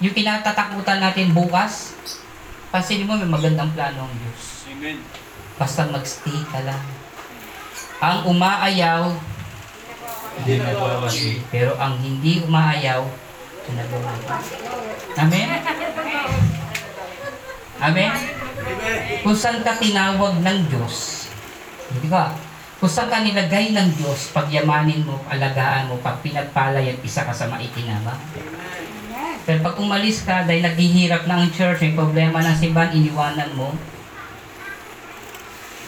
Yung 0.00 0.16
kinatatakutan 0.16 0.96
natin 0.96 1.36
bukas? 1.36 1.92
Pansinin 2.72 3.04
mo, 3.04 3.20
may 3.20 3.28
magandang 3.28 3.68
plano 3.76 4.08
ang 4.08 4.16
Diyos. 4.16 4.49
Amen. 4.80 4.96
Basta 5.60 5.84
magstay 5.92 6.40
ka 6.48 6.64
lang. 6.64 6.80
Ang 8.00 8.32
umaayaw, 8.32 9.12
hindi 10.40 10.56
nagwawagi. 10.56 11.44
Pero 11.52 11.76
ang 11.76 12.00
hindi 12.00 12.40
umaayaw, 12.40 13.04
nagwawagi. 13.76 14.56
Amen? 15.20 15.48
Amen? 17.84 18.12
Kung 19.20 19.36
saan 19.36 19.60
ka 19.60 19.76
tinawag 19.76 20.40
ng 20.40 20.58
Diyos, 20.72 21.28
hindi 21.92 22.08
ba? 22.08 22.32
Kung 22.80 22.88
saan 22.88 23.12
ka 23.12 23.20
nilagay 23.20 23.76
ng 23.76 24.00
Diyos, 24.00 24.32
pagyamanin 24.32 25.04
mo, 25.04 25.20
alagaan 25.28 25.92
mo, 25.92 26.00
pag 26.00 26.24
pinagpalay 26.24 26.96
at 26.96 27.04
isa 27.04 27.28
ka 27.28 27.36
sa 27.36 27.52
maikinabang. 27.52 28.16
Pero 29.44 29.60
pag 29.60 29.76
umalis 29.76 30.24
ka 30.24 30.48
dahil 30.48 30.64
naghihirap 30.64 31.28
na 31.28 31.44
ang 31.44 31.52
church, 31.52 31.84
may 31.84 31.92
problema 31.92 32.40
ng 32.40 32.56
simbahan, 32.56 32.96
iniwanan 32.96 33.52
mo. 33.52 33.76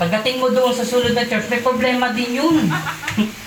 Pagdating 0.02 0.42
mo 0.42 0.50
doon 0.50 0.74
sa 0.74 0.82
sunod 0.82 1.14
na 1.14 1.22
church, 1.22 1.46
may 1.46 1.62
problema 1.62 2.10
din 2.10 2.42
yun. 2.42 2.66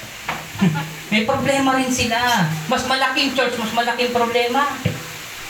may 1.11 1.27
problema 1.27 1.75
rin 1.75 1.91
sila. 1.91 2.47
Mas 2.71 2.87
malaking 2.87 3.35
church, 3.35 3.59
mas 3.59 3.75
malaking 3.75 4.15
problema. 4.15 4.63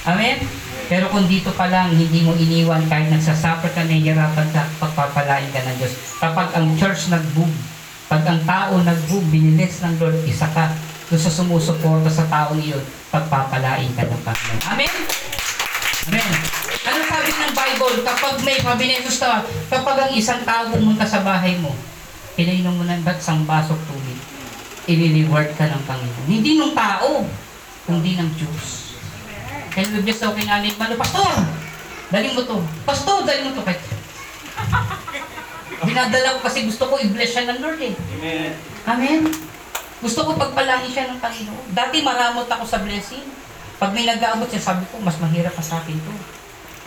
Amen? 0.10 0.42
Pero 0.90 1.06
kung 1.14 1.30
dito 1.30 1.54
pa 1.54 1.70
lang, 1.70 1.94
hindi 1.94 2.26
mo 2.26 2.34
iniwan 2.34 2.90
kahit 2.90 3.14
nagsasuffer 3.14 3.70
ka, 3.78 3.86
nahihirapan 3.86 4.50
ka, 4.50 4.66
pagpapalain 4.82 5.46
ka 5.54 5.62
ng 5.62 5.78
Diyos. 5.78 5.94
Kapag 6.18 6.58
ang 6.58 6.74
church 6.74 7.14
nag-boom, 7.14 7.54
pag 8.10 8.26
ang 8.26 8.42
tao 8.42 8.82
nag-boom, 8.82 9.30
binilis 9.30 9.86
ng 9.86 10.02
Lord, 10.02 10.26
isa 10.26 10.50
ka 10.58 10.74
doon 11.14 11.22
sa 11.22 11.30
sumusuporta 11.30 12.10
sa 12.10 12.26
taong 12.26 12.58
iyon, 12.58 12.82
pagpapalain 13.14 13.94
ka 13.94 14.10
ng 14.10 14.22
Panginoon. 14.26 14.62
Amen? 14.74 14.94
Amen. 16.06 16.38
Ano 16.86 17.00
sabi 17.10 17.30
ng 17.34 17.54
Bible? 17.58 17.98
Kapag 18.06 18.36
may 18.46 18.58
pabinetos 18.62 19.18
ka, 19.18 19.42
kapag 19.74 19.98
ang 20.06 20.12
isang 20.14 20.46
tao 20.46 20.70
pumunta 20.70 21.02
sa 21.02 21.26
bahay 21.26 21.58
mo, 21.58 21.74
pinainom 22.38 22.78
mo 22.78 22.86
ng 22.86 23.02
ba't 23.02 23.18
isang 23.18 23.42
basok 23.50 23.80
tubig, 23.90 24.20
i-reward 24.86 25.50
ka 25.58 25.66
ng 25.66 25.82
Panginoon. 25.90 26.28
Hindi 26.30 26.62
ng 26.62 26.78
tao, 26.78 27.26
kundi 27.90 28.22
ng 28.22 28.30
Diyos. 28.38 28.94
Kaya 29.74 29.90
we 29.98 30.06
bless 30.06 30.22
okay 30.22 30.46
namin, 30.46 30.78
ano, 30.78 30.94
Pastor, 30.94 31.34
daling 32.14 32.34
mo 32.38 32.42
to. 32.46 32.58
Pastor, 32.86 33.26
daling 33.26 33.50
mo 33.50 33.52
to. 33.58 33.66
Kahit, 33.66 33.82
Dinadala 35.86 36.38
ko 36.38 36.40
kasi 36.46 36.70
gusto 36.70 36.88
ko 36.88 37.02
i-bless 37.02 37.34
siya 37.34 37.50
ng 37.50 37.60
Lord 37.60 37.82
eh. 37.82 37.94
Amen. 37.94 38.52
Amen. 38.86 39.20
Gusto 40.00 40.22
ko 40.22 40.38
pagpalangin 40.38 40.94
siya 40.94 41.10
ng 41.10 41.20
Panginoon. 41.20 41.74
Dati 41.74 42.06
maramot 42.06 42.46
ako 42.46 42.64
sa 42.64 42.80
blessing. 42.86 43.26
Pag 43.76 43.92
may 43.92 44.08
nag-aabot 44.08 44.48
siya, 44.48 44.64
sabi 44.64 44.88
ko, 44.88 45.00
mas 45.04 45.20
mahirap 45.20 45.52
pa 45.52 45.64
sa 45.64 45.84
akin 45.84 45.98
to. 46.00 46.14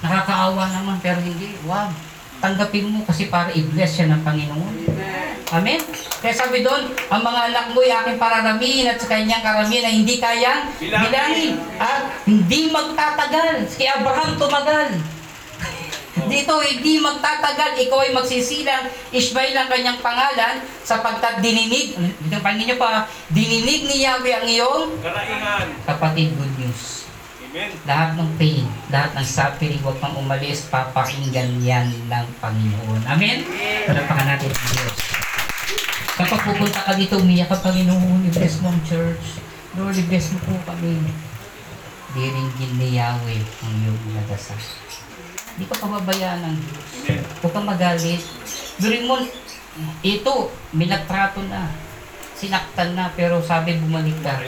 Nakakaawa 0.01 0.72
naman, 0.72 0.97
pero 1.05 1.20
hindi. 1.20 1.59
Wow. 1.68 1.91
Tanggapin 2.39 2.86
mo 2.86 3.03
kasi 3.03 3.26
para 3.26 3.51
i-bless 3.51 3.99
siya 3.99 4.14
ng 4.14 4.22
Panginoon. 4.22 4.74
Amen. 5.49 5.80
Kaya 6.22 6.34
sabi 6.34 6.62
doon, 6.62 6.93
ang 7.11 7.22
mga 7.24 7.41
anak 7.51 7.66
mo 7.74 7.82
ay 7.82 7.91
aking 7.91 8.20
pararamihin 8.20 8.86
at 8.86 9.01
sa 9.01 9.11
kanyang 9.11 9.43
karamihan 9.43 9.91
na 9.91 9.93
hindi 9.93 10.20
kayang 10.22 10.70
Bilangin. 10.78 11.03
bilangin. 11.09 11.53
At 11.80 12.03
hindi 12.28 12.61
magtatagal. 12.70 13.66
Si 13.66 13.82
Abraham 13.89 14.39
tumagal. 14.39 15.18
Dito, 16.27 16.59
hindi 16.59 16.99
magtatagal. 16.99 17.79
Ikaw 17.79 17.99
ay 18.03 18.11
magsisilang. 18.11 18.91
Ishmael 19.14 19.55
ang 19.55 19.71
kanyang 19.71 20.03
pangalan 20.03 20.66
sapagkat 20.83 21.39
dininig, 21.39 21.95
dito 21.95 22.43
panin 22.43 22.66
niyo 22.66 22.75
pa, 22.75 23.07
dininig 23.31 23.87
ni 23.87 24.03
Yahweh 24.03 24.35
ang 24.35 24.47
iyong 24.49 24.87
Karaingan. 24.99 25.66
kapatid 25.87 26.35
good 26.35 26.55
news. 26.59 27.07
Amen. 27.49 27.71
Lahat 27.89 28.12
ng 28.12 28.31
pain, 28.37 28.64
lahat 28.93 29.16
ng 29.16 29.25
suffering, 29.25 29.81
huwag 29.81 29.97
kang 30.01 30.12
umalis, 30.12 30.69
papakinggan 30.69 31.57
yan 31.64 31.89
ng 32.09 32.27
Panginoon. 32.45 33.01
Amen? 33.09 33.41
Palapakan 33.89 34.27
natin 34.27 34.53
ang 34.53 34.69
Diyos. 34.69 34.97
Kapag 36.12 36.41
pupunta 36.45 36.83
ka 36.83 36.93
dito, 36.93 37.16
umiyak 37.16 37.49
ka, 37.49 37.57
Panginoon, 37.62 38.27
i-bless 38.29 38.61
mo 38.61 38.69
ang 38.69 38.83
church. 38.85 39.41
Lord, 39.79 39.97
i-bless 39.97 40.35
mo 40.35 40.39
po 40.45 40.55
kami. 40.66 40.99
diringgin 42.09 42.73
ni 42.77 42.97
Yahweh 42.97 43.37
ang 43.37 43.73
iyong 43.85 44.16
nadasal. 44.16 44.57
Hindi 45.59 45.75
ka 45.75 45.83
pababayaan 45.83 46.41
ng 46.47 46.55
Diyos. 46.55 46.87
Huwag 47.43 47.51
kang 47.51 47.67
magalit. 47.67 48.23
During 48.79 49.11
mo, 49.11 49.19
ito, 50.07 50.55
minatrato 50.71 51.43
na. 51.51 51.67
Sinaktan 52.39 52.95
na, 52.95 53.11
pero 53.19 53.43
sabi 53.43 53.75
bumalik 53.75 54.15
ka. 54.23 54.39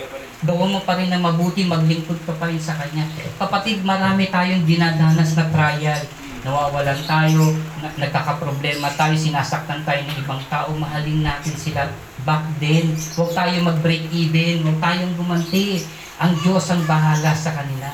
Gawin 0.46 0.70
mo 0.70 0.78
pa 0.86 0.94
rin 0.94 1.10
na 1.10 1.18
mabuti, 1.18 1.66
maglingkod 1.66 2.22
ka 2.22 2.38
pa 2.38 2.46
rin 2.46 2.62
sa 2.62 2.78
Kanya. 2.78 3.10
Kapatid, 3.42 3.82
marami 3.82 4.30
tayong 4.30 4.62
dinadanas 4.62 5.34
na 5.34 5.50
trial. 5.50 5.98
Nawawalan 6.46 7.02
tayo, 7.02 7.58
na, 7.82 7.90
nagkakaproblema 7.98 8.94
tayo, 8.94 9.18
sinasaktan 9.18 9.82
tayo 9.82 10.06
ng 10.06 10.14
ibang 10.22 10.40
tao, 10.46 10.70
mahalin 10.78 11.26
natin 11.26 11.58
sila 11.58 11.90
back 12.22 12.46
then. 12.62 12.94
Huwag 13.18 13.34
tayo 13.34 13.66
mag-break 13.66 14.06
even, 14.14 14.62
huwag 14.62 14.78
tayong 14.78 15.18
gumanti. 15.18 15.82
Ang 16.22 16.38
Diyos 16.38 16.70
ang 16.70 16.86
bahala 16.86 17.34
sa 17.34 17.50
kanila. 17.50 17.90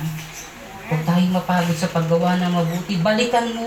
Huwag 0.86 1.02
tayong 1.02 1.34
mapagod 1.34 1.74
sa 1.74 1.90
paggawa 1.90 2.38
ng 2.38 2.52
mabuti. 2.54 2.94
Balikan 3.02 3.50
mo. 3.58 3.66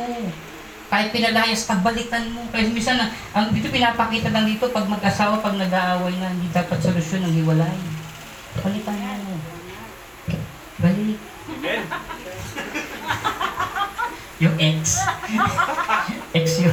Kahit 0.89 1.11
pinalayas 1.11 1.67
ka, 1.67 1.77
balikan 1.83 2.31
mo. 2.31 2.47
Kasi 2.49 2.71
minsan, 2.71 2.95
na, 2.95 3.11
ang 3.35 3.51
dito 3.51 3.67
pinapakita 3.67 4.31
lang 4.31 4.47
dito, 4.47 4.71
pag 4.71 4.87
mag-asawa, 4.87 5.43
pag 5.43 5.59
nag-aaway 5.59 6.15
na, 6.17 6.31
hindi 6.31 6.47
dapat 6.49 6.79
solusyon 6.79 7.27
ng 7.27 7.35
hiwalay. 7.43 7.77
Balikan 8.63 9.19
mo. 9.27 9.35
Balik. 10.79 11.19
Amen. 11.49 11.81
Yung 14.39 14.55
ex. 14.55 15.03
ex 16.31 16.63
yun. 16.63 16.71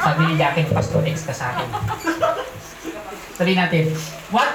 Sabi 0.00 0.20
ni 0.32 0.34
Jackie, 0.40 0.72
Pastor, 0.72 1.04
ex 1.04 1.28
ka 1.28 1.34
sa 1.36 1.52
akin. 1.52 1.68
Tuloy 3.36 3.52
natin. 3.52 3.92
What 4.32 4.48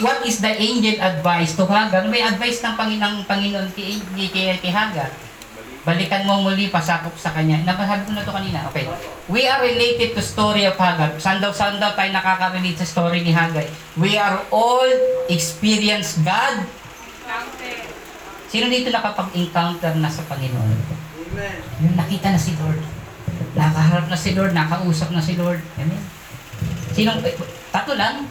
what 0.00 0.18
is 0.26 0.42
the 0.42 0.50
angel 0.50 0.98
advice 0.98 1.54
to 1.54 1.66
Hagar? 1.66 2.06
May 2.10 2.24
advice 2.24 2.64
ng 2.64 2.74
Panginoon, 2.74 3.28
Panginoon 3.28 3.68
kay, 3.76 4.00
kay, 4.30 4.56
kay 4.58 4.72
Hagar. 4.72 5.10
Balikan 5.84 6.24
mo 6.24 6.40
muli, 6.40 6.72
pasakop 6.72 7.12
sa 7.20 7.36
kanya. 7.36 7.60
Napasabi 7.60 8.08
ko 8.08 8.16
na 8.16 8.24
to 8.24 8.32
kanina. 8.32 8.64
Okay. 8.72 8.88
We 9.28 9.44
are 9.44 9.60
related 9.60 10.16
to 10.16 10.24
story 10.24 10.64
of 10.64 10.80
Hagar. 10.80 11.12
Saan 11.20 11.44
daw, 11.44 11.52
saan 11.52 11.76
daw 11.76 11.92
tayo 11.92 12.08
nakaka-relate 12.08 12.80
sa 12.80 12.88
story 12.88 13.20
ni 13.20 13.36
Hagar? 13.36 13.68
We 14.00 14.16
are 14.16 14.40
all 14.48 14.88
experience 15.28 16.16
God. 16.24 16.64
Sino 18.48 18.70
dito 18.72 18.88
nakapag-encounter 18.88 19.92
na 20.00 20.08
sa 20.08 20.24
Panginoon? 20.24 20.72
Amen. 20.72 21.56
Yung 21.84 21.96
nakita 22.00 22.32
na 22.32 22.40
si 22.40 22.56
Lord. 22.56 22.80
Nakaharap 23.52 24.06
na 24.08 24.16
si 24.16 24.30
Lord, 24.32 24.56
nakausap 24.56 25.12
na 25.12 25.20
si 25.20 25.36
Lord. 25.36 25.60
Amen. 25.76 26.00
Sinong, 26.96 27.20
eh, 27.28 27.36
tatlo 27.68 27.92
lang? 27.98 28.24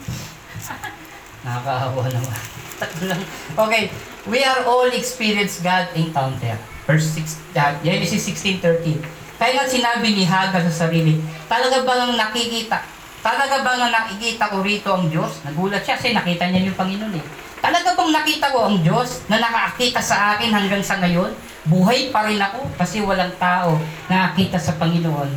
Nakakahawa 1.44 2.08
naman. 2.10 2.40
Okay. 3.64 3.92
We 4.24 4.40
are 4.44 4.64
all 4.64 4.88
experience 4.88 5.60
God 5.60 5.92
encounter. 5.96 6.56
Verse 6.88 7.12
6, 7.16 7.56
uh, 7.56 7.76
Genesis 7.84 8.24
16.13. 8.28 9.04
Kaya 9.36 9.60
nga 9.60 9.68
sinabi 9.68 10.16
ni 10.16 10.24
Hagar 10.24 10.64
sa 10.72 10.88
sarili, 10.88 11.20
talaga 11.52 11.84
bang 11.84 12.16
nakikita, 12.16 12.80
talaga 13.20 13.60
bang 13.64 13.92
nakikita 13.92 14.48
ko 14.48 14.64
rito 14.64 14.88
ang 14.96 15.12
Diyos? 15.12 15.44
Nagulat 15.44 15.84
siya 15.84 16.00
kasi 16.00 16.16
nakita 16.16 16.48
niya 16.48 16.72
yung 16.72 16.80
Panginoon 16.80 17.20
eh. 17.20 17.26
Talaga 17.60 17.96
bang 17.96 18.12
nakita 18.16 18.52
ko 18.52 18.68
ang 18.68 18.80
Diyos 18.80 19.28
na 19.28 19.44
nakakita 19.44 20.00
sa 20.00 20.36
akin 20.36 20.52
hanggang 20.52 20.84
sa 20.84 21.00
ngayon? 21.04 21.32
Buhay 21.68 22.12
pa 22.12 22.28
rin 22.28 22.40
ako 22.40 22.68
kasi 22.80 23.04
walang 23.04 23.32
tao 23.40 23.80
na 24.08 24.32
nakakita 24.32 24.60
sa 24.60 24.76
Panginoon. 24.80 25.32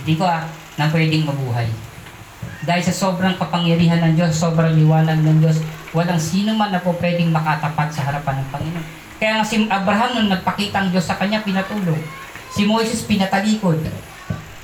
Hindi 0.00 0.12
ko 0.16 0.24
ah, 0.24 0.44
na 0.80 0.88
pwedeng 0.88 1.28
mabuhay. 1.28 1.68
Dahil 2.60 2.82
sa 2.84 2.92
sobrang 2.92 3.40
kapangyarihan 3.40 4.04
ng 4.04 4.12
Diyos, 4.20 4.36
sobrang 4.36 4.76
liwanag 4.76 5.24
ng 5.24 5.38
Diyos, 5.40 5.64
walang 5.96 6.20
sino 6.20 6.52
man 6.52 6.68
na 6.68 6.84
po 6.84 6.92
pwedeng 7.00 7.32
makatapat 7.32 7.88
sa 7.88 8.04
harapan 8.12 8.44
ng 8.44 8.48
Panginoon. 8.52 8.86
Kaya 9.16 9.40
nga 9.40 9.44
si 9.44 9.64
Abraham 9.68 10.10
nung 10.16 10.30
nagpakita 10.32 10.76
ang 10.80 10.88
Diyos 10.92 11.08
sa 11.08 11.16
kanya, 11.16 11.40
pinatulog. 11.40 11.96
Si 12.52 12.68
Moises 12.68 13.04
pinatalikod. 13.08 13.80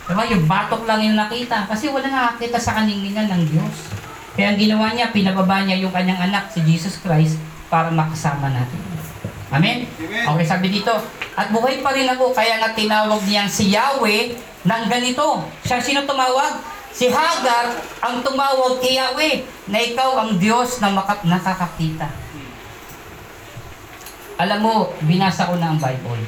Diba? 0.07 0.23
Yung 0.29 0.45
batok 0.45 0.85
lang 0.85 1.03
yung 1.03 1.19
nakita 1.19 1.67
kasi 1.67 1.89
wala 1.89 2.07
nakakita 2.09 2.61
sa 2.61 2.81
kaninginan 2.81 3.33
ng 3.33 3.43
Diyos. 3.49 3.77
Kaya 4.37 4.53
ang 4.53 4.59
ginawa 4.61 4.93
niya, 4.93 5.17
pinababa 5.17 5.65
niya 5.65 5.81
yung 5.81 5.93
kanyang 5.93 6.29
anak, 6.29 6.53
si 6.53 6.61
Jesus 6.69 7.01
Christ, 7.01 7.41
para 7.73 7.89
makasama 7.89 8.53
natin. 8.53 8.81
Amen? 9.49 9.89
Amen. 9.97 10.25
Okay, 10.37 10.45
sabi 10.45 10.69
dito, 10.69 10.93
at 11.33 11.49
buhay 11.49 11.81
pa 11.81 11.97
rin 11.97 12.05
ako, 12.09 12.37
kaya 12.37 12.61
nga 12.61 12.77
tinawag 12.77 13.25
niyang 13.25 13.49
si 13.49 13.73
Yahweh 13.73 14.37
ng 14.69 14.85
ganito. 14.93 15.49
Siya 15.65 15.81
sino 15.81 16.05
tumawag? 16.05 16.76
Si 16.97 17.13
Hagar 17.13 17.77
ang 18.01 18.25
tumawag 18.25 18.81
kay 18.81 18.97
Yahweh 18.97 19.45
na 19.69 19.85
ikaw 19.85 20.17
ang 20.17 20.41
Diyos 20.41 20.81
na 20.81 20.97
maka- 20.97 21.21
nakakakita. 21.29 22.09
Alam 24.41 24.61
mo, 24.65 24.75
binasa 25.05 25.45
ko 25.45 25.61
na 25.61 25.77
ang 25.77 25.81
Bible. 25.81 26.25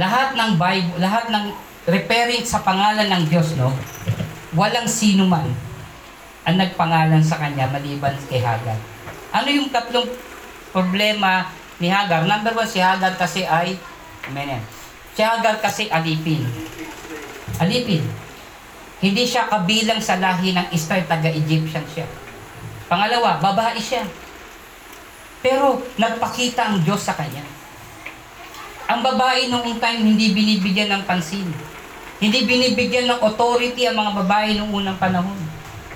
Lahat 0.00 0.32
ng 0.32 0.56
Bible, 0.56 0.96
lahat 0.96 1.28
ng 1.28 1.52
referring 1.84 2.40
sa 2.40 2.64
pangalan 2.64 3.04
ng 3.04 3.24
Diyos, 3.28 3.52
no? 3.60 3.68
Walang 4.56 4.88
sino 4.88 5.28
man 5.28 5.52
ang 6.48 6.56
nagpangalan 6.56 7.20
sa 7.20 7.36
kanya 7.36 7.68
maliban 7.68 8.16
kay 8.32 8.40
Hagar. 8.40 8.80
Ano 9.28 9.48
yung 9.52 9.68
tatlong 9.68 10.08
problema 10.72 11.52
ni 11.84 11.92
Hagar? 11.92 12.24
Number 12.24 12.56
one, 12.56 12.68
si 12.68 12.80
Hagar 12.80 13.12
kasi 13.20 13.44
ay, 13.44 13.76
amen. 14.24 14.56
Si 15.12 15.20
Hagar 15.20 15.60
kasi 15.60 15.92
alipin. 15.92 16.48
Alipin. 17.60 18.23
Hindi 19.04 19.28
siya 19.28 19.52
kabilang 19.52 20.00
sa 20.00 20.16
lahi 20.16 20.56
ng 20.56 20.72
Israel, 20.72 21.04
taga-Egyptian 21.04 21.84
siya. 21.92 22.08
Pangalawa, 22.88 23.36
babae 23.36 23.76
siya. 23.76 24.00
Pero 25.44 25.84
nagpakita 26.00 26.72
ang 26.72 26.80
Diyos 26.80 27.04
sa 27.04 27.12
kanya. 27.12 27.44
Ang 28.88 29.04
babae 29.04 29.52
noong 29.52 29.76
time 29.76 30.08
hindi 30.08 30.32
binibigyan 30.32 30.88
ng 30.88 31.02
pansin. 31.04 31.44
Hindi 32.16 32.48
binibigyan 32.48 33.12
ng 33.12 33.20
authority 33.20 33.84
ang 33.84 34.00
mga 34.00 34.24
babae 34.24 34.56
noong 34.56 34.72
unang 34.72 34.96
panahon. 34.96 35.36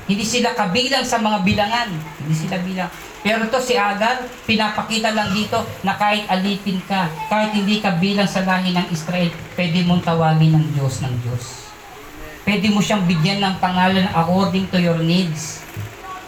Hindi 0.04 0.28
sila 0.28 0.52
kabilang 0.52 1.04
sa 1.08 1.16
mga 1.16 1.48
bilangan. 1.48 1.88
Hindi 2.20 2.34
sila 2.36 2.60
bilang. 2.60 2.92
Pero 3.24 3.48
to 3.48 3.60
si 3.60 3.72
Agar, 3.72 4.20
pinapakita 4.44 5.16
lang 5.16 5.32
dito 5.32 5.64
na 5.80 5.96
kahit 5.96 6.28
alipin 6.28 6.80
ka, 6.84 7.08
kahit 7.32 7.56
hindi 7.56 7.80
ka 7.80 7.96
bilang 7.96 8.28
sa 8.28 8.44
lahi 8.44 8.76
ng 8.76 8.88
Israel, 8.92 9.32
pwede 9.56 9.80
mong 9.88 10.04
tawagin 10.04 10.60
ng 10.60 10.66
Diyos 10.76 11.00
ng 11.00 11.14
Diyos. 11.24 11.67
Pwede 12.48 12.72
mo 12.72 12.80
siyang 12.80 13.04
bigyan 13.04 13.44
ng 13.44 13.60
pangalan 13.60 14.08
according 14.16 14.72
to 14.72 14.80
your 14.80 14.96
needs. 14.96 15.60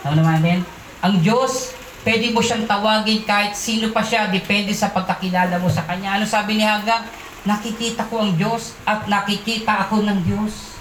Ano 0.05 0.21
naman 0.21 0.45
din? 0.45 0.61
Ang 1.01 1.25
Diyos, 1.25 1.73
pwede 2.05 2.29
mo 2.29 2.45
siyang 2.45 2.69
tawagin 2.69 3.25
kahit 3.25 3.57
sino 3.57 3.89
pa 3.89 4.05
siya, 4.05 4.29
depende 4.29 4.77
sa 4.77 4.93
pagkakilala 4.93 5.57
mo 5.57 5.73
sa 5.73 5.81
Kanya. 5.89 6.21
Ano 6.21 6.29
sabi 6.29 6.61
ni 6.61 6.65
Hagar? 6.69 7.09
Nakikita 7.49 8.05
ko 8.13 8.21
ang 8.21 8.37
Diyos 8.37 8.77
at 8.85 9.09
nakikita 9.09 9.89
ako 9.89 10.05
ng 10.05 10.21
Diyos. 10.29 10.77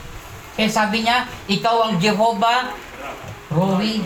Kaya 0.60 0.68
sabi 0.68 1.08
niya, 1.08 1.24
ikaw 1.48 1.88
ang 1.88 2.04
Jehovah 2.04 2.76
Rohi, 3.48 4.04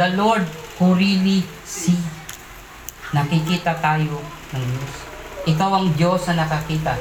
the 0.00 0.16
Lord 0.16 0.48
who 0.80 0.96
really 0.96 1.44
see. 1.68 2.00
Nakikita 3.12 3.76
tayo 3.84 4.16
ng 4.56 4.64
Diyos. 4.64 4.92
Ikaw 5.44 5.70
ang 5.76 5.92
Diyos 5.92 6.24
na 6.32 6.48
nakakita. 6.48 6.96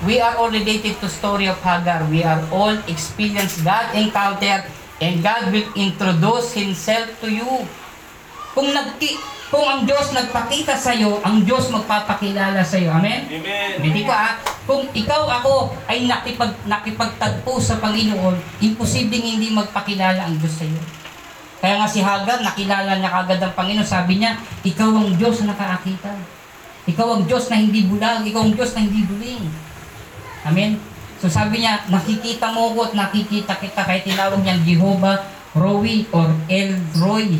We 0.00 0.16
are 0.16 0.32
all 0.40 0.48
related 0.48 0.96
to 1.04 1.12
story 1.12 1.44
of 1.44 1.60
Hagar. 1.60 2.08
We 2.08 2.24
are 2.24 2.40
all 2.48 2.72
experience 2.88 3.60
God 3.60 3.92
encounter 3.92 4.64
and 4.96 5.20
God 5.20 5.52
will 5.52 5.68
introduce 5.76 6.56
Himself 6.56 7.20
to 7.20 7.28
you. 7.28 7.68
Kung 8.56 8.72
nagki 8.72 9.20
kung 9.50 9.66
ang 9.66 9.82
Diyos 9.82 10.14
nagpakita 10.14 10.78
sa 10.78 10.94
iyo, 10.94 11.18
ang 11.26 11.42
Diyos 11.42 11.74
magpapakilala 11.74 12.62
sa 12.62 12.78
iyo. 12.78 12.94
Amen? 12.94 13.26
Amen. 13.26 13.82
Hindi 13.82 14.06
ko 14.06 14.14
ah, 14.14 14.38
kung 14.62 14.86
ikaw 14.94 15.26
ako 15.26 15.74
ay 15.90 16.06
nakipag, 16.06 16.54
nakipagtagpo 16.70 17.58
sa 17.58 17.82
Panginoon, 17.82 18.62
imposibleng 18.62 19.26
hindi 19.26 19.50
magpakilala 19.50 20.22
ang 20.22 20.38
Diyos 20.38 20.54
sa 20.54 20.64
iyo. 20.64 20.78
Kaya 21.60 21.82
nga 21.82 21.90
si 21.90 22.00
Hagar, 22.00 22.40
nakilala 22.40 22.96
niya 22.96 23.10
kagad 23.10 23.42
ang 23.42 23.52
Panginoon. 23.58 23.84
Sabi 23.84 24.22
niya, 24.22 24.38
ikaw 24.64 24.86
ang 24.86 25.12
Diyos 25.18 25.42
na 25.44 25.52
nakakita. 25.52 26.14
Ikaw 26.88 27.08
ang 27.20 27.22
Diyos 27.26 27.50
na 27.52 27.60
hindi 27.60 27.84
bulag. 27.84 28.24
Ikaw 28.24 28.40
ang 28.48 28.54
Diyos 28.56 28.72
na 28.72 28.80
hindi 28.86 29.04
duling. 29.04 29.69
Amen? 30.44 30.80
So 31.20 31.28
sabi 31.28 31.60
niya, 31.60 31.84
nakikita 31.92 32.48
mo 32.48 32.72
ko 32.72 32.88
at 32.88 32.96
nakikita 32.96 33.60
kita. 33.60 33.84
Kaya 33.84 34.00
tinawag 34.00 34.40
niyang 34.40 34.64
Jehovah 34.64 35.20
Roi 35.52 36.08
or 36.16 36.32
El 36.48 36.80
Roy, 36.96 37.36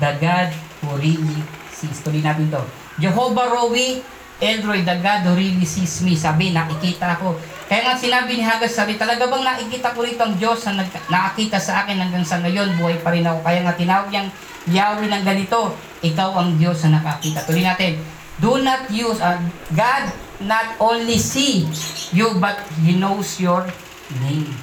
the 0.00 0.12
God 0.16 0.48
who 0.80 0.96
really 0.96 1.44
sees. 1.68 2.00
Tuloy 2.00 2.24
natin 2.24 2.48
to. 2.48 2.62
Jehovah 2.96 3.52
Roi, 3.52 4.00
El 4.40 4.58
Roy, 4.64 4.80
the 4.80 4.96
God 5.04 5.28
who 5.28 5.32
really 5.36 5.68
sees 5.68 6.00
me. 6.00 6.16
Sabi, 6.16 6.56
nakikita 6.56 7.20
ako. 7.20 7.36
Kaya 7.68 7.84
nga 7.84 8.00
sinabi 8.00 8.40
ni 8.40 8.44
Hagar, 8.46 8.70
sabi, 8.72 8.96
talaga 8.96 9.28
bang 9.28 9.44
nakikita 9.44 9.92
ko 9.92 10.00
rito 10.00 10.24
ang 10.24 10.32
Diyos 10.40 10.64
na 10.64 10.88
nakakita 11.12 11.60
sa 11.60 11.84
akin 11.84 12.00
hanggang 12.00 12.24
sa 12.24 12.40
ngayon, 12.40 12.80
buhay 12.80 12.96
pa 13.04 13.12
rin 13.12 13.28
ako. 13.28 13.44
Kaya 13.44 13.60
nga 13.60 13.76
tinawag 13.76 14.08
niyang 14.08 14.32
Yahweh 14.72 15.04
ng 15.04 15.24
ganito, 15.26 15.76
ikaw 16.00 16.32
ang 16.32 16.56
Diyos 16.56 16.80
na 16.88 16.96
nakakita. 16.96 17.44
Tuloy 17.44 17.60
natin. 17.60 18.00
Do 18.40 18.56
not 18.64 18.88
use, 18.88 19.20
uh, 19.20 19.36
God 19.76 20.27
not 20.40 20.78
only 20.78 21.18
see 21.18 21.66
you, 22.14 22.38
but 22.38 22.58
He 22.82 22.94
knows 22.94 23.38
your 23.38 23.66
name. 24.22 24.54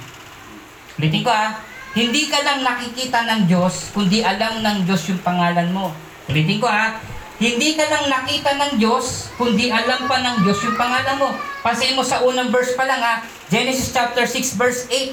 Ulitin 0.96 1.22
ko 1.22 1.30
ah, 1.30 1.60
hindi 1.92 2.28
ka 2.28 2.40
lang 2.40 2.64
nakikita 2.64 3.24
ng 3.24 3.40
Diyos, 3.48 3.92
kundi 3.92 4.24
alam 4.24 4.64
ng 4.64 4.88
Diyos 4.88 5.08
yung 5.12 5.20
pangalan 5.20 5.72
mo. 5.72 5.92
Ulitin 6.28 6.60
ko 6.60 6.68
ah, 6.68 6.96
Hindi 7.36 7.76
ka 7.76 7.84
lang 7.92 8.08
nakita 8.08 8.56
ng 8.56 8.80
Diyos, 8.80 9.28
kundi 9.36 9.68
alam 9.68 10.08
pa 10.08 10.24
ng 10.24 10.40
Diyos 10.40 10.56
yung 10.64 10.72
pangalan 10.72 11.20
mo. 11.20 11.28
Pansin 11.60 11.92
mo 11.92 12.00
sa 12.00 12.24
unang 12.24 12.48
verse 12.48 12.72
pa 12.72 12.88
lang 12.88 12.96
ha, 12.96 13.20
Genesis 13.52 13.92
chapter 13.92 14.24
6 14.24 14.56
verse 14.56 14.88
8. 14.88 15.12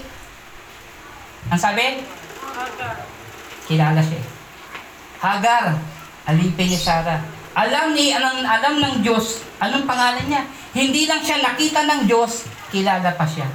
Ang 1.51 1.59
sabi? 1.59 1.99
Kilala 3.67 3.99
siya. 3.99 4.23
eh. 4.23 4.27
Hagar, 5.19 5.75
alipin 6.23 6.71
ni 6.71 6.79
Sarah. 6.79 7.19
Alam 7.53 7.93
ni 7.93 8.09
alam, 8.09 8.41
alam 8.41 8.81
ng 8.81 8.95
Diyos 9.05 9.45
anong 9.61 9.85
pangalan 9.85 10.25
niya. 10.25 10.43
Hindi 10.73 11.05
lang 11.05 11.21
siya 11.21 11.37
nakita 11.37 11.85
ng 11.85 12.09
Diyos, 12.09 12.49
kilala 12.73 13.13
pa 13.13 13.25
siya. 13.29 13.45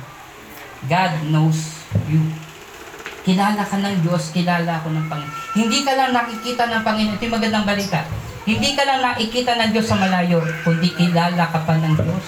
God 0.86 1.34
knows 1.34 1.82
you. 2.07 2.22
Kilala 3.26 3.66
ka 3.66 3.76
ng 3.82 3.99
Diyos, 4.07 4.30
kilala 4.30 4.78
ako 4.78 4.94
ng 4.94 5.07
Panginoon. 5.11 5.34
Hindi 5.59 5.82
ka 5.82 5.92
lang 5.99 6.14
nakikita 6.14 6.70
ng 6.70 6.82
Panginoon. 6.86 7.18
Ito 7.18 7.24
yung 7.26 7.36
magandang 7.36 7.66
balita. 7.66 8.07
Hindi 8.49 8.72
ka 8.72 8.82
lang 8.86 9.03
nakikita 9.03 9.53
ng 9.59 9.70
Diyos 9.74 9.90
sa 9.90 9.99
malayo, 9.99 10.40
kundi 10.62 10.94
kilala 10.94 11.44
ka 11.51 11.61
pa 11.66 11.76
ng 11.76 11.94
Diyos. 11.99 12.26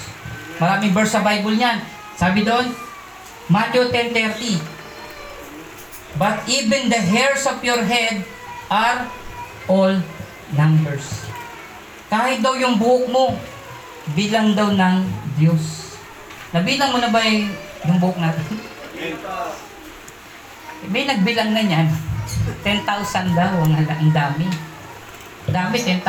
Maraming 0.60 0.92
verse 0.92 1.16
sa 1.16 1.24
Bible 1.24 1.56
niyan. 1.56 1.80
Sabi 2.18 2.44
doon, 2.44 2.74
Matthew 3.48 3.88
10.30 3.88 4.60
But 6.20 6.44
even 6.50 6.90
the 6.90 6.98
hairs 7.00 7.46
of 7.46 7.62
your 7.62 7.80
head 7.80 8.26
are 8.68 9.08
all 9.70 9.94
numbers. 10.52 11.19
Kahit 12.10 12.42
daw 12.42 12.58
yung 12.58 12.74
buhok 12.74 13.06
mo, 13.06 13.38
bilang 14.18 14.58
daw 14.58 14.74
ng 14.74 14.96
Diyos. 15.38 15.94
Nabilang 16.50 16.90
mo 16.90 16.98
na 16.98 17.06
ba 17.14 17.22
yung, 17.22 17.54
buhok 18.02 18.18
natin? 18.18 18.46
May 20.90 21.06
nagbilang 21.06 21.54
na 21.54 21.62
niyan. 21.62 21.86
10,000 22.66 23.38
daw, 23.38 23.62
ang, 23.62 23.78
ang 23.78 24.10
dami. 24.10 24.50
Dami, 25.46 25.76
10,000. 25.78 26.02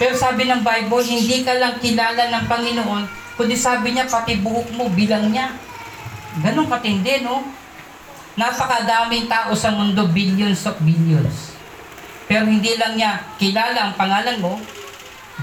Pero 0.00 0.16
sabi 0.16 0.48
ng 0.48 0.64
Bible, 0.64 1.04
hindi 1.04 1.44
ka 1.44 1.60
lang 1.60 1.76
kilala 1.76 2.32
ng 2.32 2.44
Panginoon, 2.48 3.04
kundi 3.36 3.52
sabi 3.52 3.92
niya, 3.92 4.08
pati 4.08 4.40
buhok 4.40 4.72
mo, 4.72 4.88
bilang 4.88 5.28
niya. 5.28 5.52
Ganun 6.40 6.72
katindi, 6.72 7.20
no? 7.20 7.44
Napakadaming 8.32 9.28
tao 9.28 9.52
sa 9.52 9.76
mundo, 9.76 10.08
billions 10.08 10.64
of 10.64 10.80
billions. 10.80 11.52
Pero 12.24 12.48
hindi 12.48 12.80
lang 12.80 12.96
niya 12.96 13.20
kilala 13.36 13.92
ang 13.92 13.94
pangalan 14.00 14.40
mo, 14.40 14.56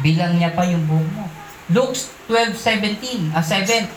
bilang 0.01 0.39
niya 0.39 0.55
pa 0.55 0.67
yung 0.67 0.83
buhok 0.87 1.09
mo. 1.15 1.25
Luke 1.69 1.93
12:17, 2.27 3.35
ah 3.35 3.43
7. 3.45 3.87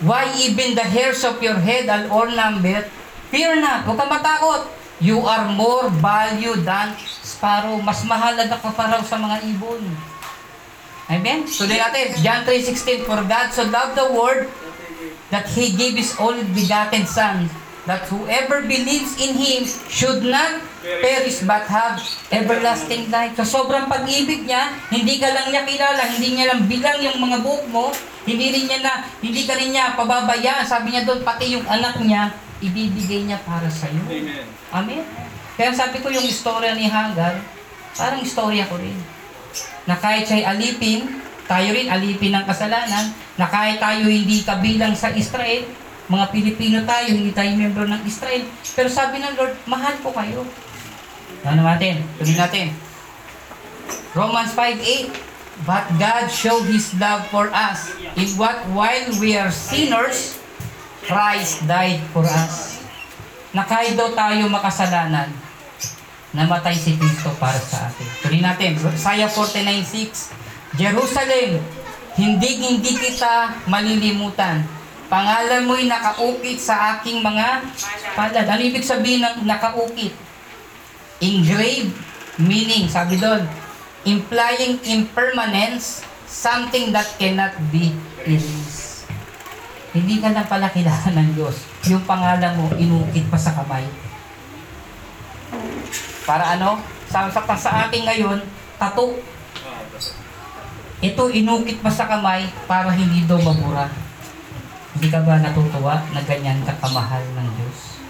Why 0.00 0.32
even 0.40 0.72
the 0.72 0.86
hairs 0.86 1.26
of 1.28 1.42
your 1.44 1.60
head 1.60 1.90
are 1.90 2.08
all 2.08 2.30
numbered? 2.30 2.88
Fear 3.28 3.60
not, 3.60 3.84
huwag 3.84 4.00
kang 4.00 4.10
matakot. 4.10 4.62
You 5.00 5.24
are 5.24 5.48
more 5.52 5.88
valued 5.88 6.64
than 6.64 6.92
sparrow. 7.24 7.80
Mas 7.80 8.04
mahalaga 8.04 8.60
ka 8.60 8.70
pa 8.72 8.84
raw 8.88 9.00
sa 9.00 9.16
mga 9.16 9.44
ibon. 9.48 9.80
Amen? 11.08 11.48
Tuloy 11.48 11.80
natin. 11.80 12.20
John 12.20 12.44
3.16 12.44 13.08
For 13.08 13.20
God 13.24 13.48
so 13.50 13.64
loved 13.68 13.96
the 13.96 14.08
world 14.12 14.44
that 15.32 15.48
He 15.56 15.72
gave 15.72 15.96
His 15.96 16.12
only 16.20 16.44
begotten 16.52 17.08
Son 17.08 17.48
that 17.88 18.04
whoever 18.12 18.60
believes 18.64 19.16
in 19.16 19.32
Him 19.36 19.64
should 19.88 20.20
not 20.20 20.60
perish 21.00 21.40
but 21.44 21.64
have 21.64 21.96
everlasting 22.28 23.08
life. 23.08 23.32
So 23.40 23.44
sobrang 23.64 23.88
pag-ibig 23.88 24.44
niya, 24.44 24.76
hindi 24.92 25.16
ka 25.16 25.32
lang 25.32 25.48
niya 25.48 25.64
kilala, 25.64 26.02
hindi 26.08 26.28
niya 26.36 26.46
lang 26.52 26.68
bilang 26.68 26.98
yung 27.00 27.18
mga 27.20 27.38
buhok 27.40 27.64
mo, 27.72 27.86
hindi 28.28 28.52
rin 28.52 28.64
niya 28.68 28.80
na, 28.84 28.92
hindi 29.24 29.48
ka 29.48 29.56
rin 29.56 29.72
niya 29.72 29.96
pababayaan. 29.96 30.64
Sabi 30.68 30.92
niya 30.92 31.08
doon, 31.08 31.24
pati 31.24 31.56
yung 31.56 31.64
anak 31.64 31.96
niya, 32.04 32.36
ibibigay 32.60 33.24
niya 33.24 33.40
para 33.48 33.68
sa 33.72 33.88
iyo. 33.88 34.04
Amen. 34.04 34.44
Amen. 34.72 35.04
Kaya 35.56 35.72
sabi 35.72 36.00
ko 36.00 36.12
yung 36.12 36.24
istorya 36.24 36.76
ni 36.76 36.88
Hagar, 36.88 37.40
parang 37.96 38.20
istorya 38.20 38.68
ko 38.68 38.76
rin. 38.76 38.96
Na 39.88 39.96
kahit 39.96 40.28
siya'y 40.28 40.44
alipin, 40.44 41.20
tayo 41.48 41.68
rin 41.74 41.88
alipin 41.90 42.32
ng 42.36 42.44
kasalanan, 42.46 43.12
na 43.34 43.48
kahit 43.48 43.80
tayo 43.80 44.06
hindi 44.06 44.44
kabilang 44.44 44.92
sa 44.94 45.10
Israel, 45.12 45.64
mga 46.10 46.26
Pilipino 46.34 46.82
tayo, 46.82 47.08
hindi 47.14 47.30
tayo 47.30 47.54
membro 47.54 47.86
ng 47.86 48.02
Israel, 48.02 48.42
pero 48.74 48.90
sabi 48.90 49.22
ng 49.22 49.38
Lord, 49.38 49.54
mahal 49.70 49.94
ko 50.02 50.10
kayo. 50.10 50.42
Ano 51.46 51.62
natin? 51.62 52.02
Tuloy 52.18 52.36
natin. 52.36 52.74
Romans 54.12 54.50
5.8 54.52 55.30
But 55.60 55.92
God 56.00 56.32
showed 56.32 56.64
His 56.72 56.96
love 56.96 57.28
for 57.28 57.52
us 57.52 57.92
in 58.16 58.28
what 58.40 58.64
while 58.72 59.12
we 59.20 59.36
are 59.36 59.52
sinners, 59.52 60.40
Christ 61.04 61.68
died 61.68 62.00
for 62.16 62.24
us 62.24 62.80
na 63.52 63.66
kahit 63.68 63.92
daw 63.92 64.08
tayo 64.16 64.48
makasalanan, 64.48 65.28
namatay 66.32 66.72
si 66.72 66.96
Kristo 66.96 67.28
para 67.36 67.60
sa 67.60 67.92
atin. 67.92 68.08
Tuloy 68.24 68.40
natin, 68.40 68.78
Isaiah 68.78 69.28
49.6 69.28 70.32
Jerusalem, 70.78 71.58
hindi 72.14 72.50
hindi 72.62 72.92
kita 72.94 73.66
malilimutan. 73.66 74.62
Pangalan 75.10 75.66
mo'y 75.66 75.90
nakaukit 75.90 76.62
sa 76.62 76.94
aking 76.96 77.18
mga 77.18 77.66
palad. 78.14 78.46
Ano 78.46 78.62
ibig 78.62 78.86
sabihin 78.86 79.26
ng 79.26 79.42
nakaukit? 79.42 80.14
Engraved, 81.18 81.90
meaning, 82.38 82.86
sabi 82.86 83.18
doon, 83.18 83.42
implying 84.06 84.78
impermanence, 84.86 86.06
something 86.30 86.94
that 86.94 87.10
cannot 87.18 87.50
be 87.74 87.90
erased. 88.22 89.02
Hindi 89.90 90.22
ka 90.22 90.30
na 90.30 90.46
pala 90.46 90.70
kilala 90.70 91.10
ng 91.10 91.34
Diyos. 91.34 91.58
Yung 91.90 92.06
pangalan 92.06 92.54
mo, 92.54 92.70
inukit 92.78 93.26
pa 93.26 93.34
sa 93.34 93.50
kamay. 93.50 93.82
Para 96.22 96.54
ano? 96.54 96.78
Sa, 97.10 97.26
sa, 97.34 97.70
ating 97.90 98.06
ngayon, 98.06 98.38
tato. 98.78 99.18
Ito, 101.02 101.22
inukit 101.34 101.82
pa 101.82 101.90
sa 101.90 102.06
kamay 102.06 102.46
para 102.70 102.94
hindi 102.94 103.26
daw 103.26 103.42
mabura. 103.42 103.90
Hindi 105.00 105.16
ka 105.16 105.24
ba 105.24 105.40
natutuwa 105.40 105.96
na 106.12 106.20
ganyan 106.28 106.60
ka 106.60 106.76
kamahal 106.76 107.24
ng 107.32 107.48
Diyos? 107.56 108.04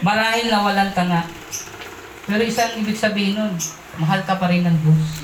Marahil 0.00 0.48
nawalan 0.48 0.88
ka 0.96 1.04
nga. 1.04 1.28
Pero 2.24 2.40
isang 2.40 2.80
ibig 2.80 2.96
sabihin 2.96 3.36
nun, 3.36 3.52
mahal 4.00 4.24
ka 4.24 4.40
pa 4.40 4.48
rin 4.48 4.64
ng 4.64 4.72
Diyos. 4.80 5.20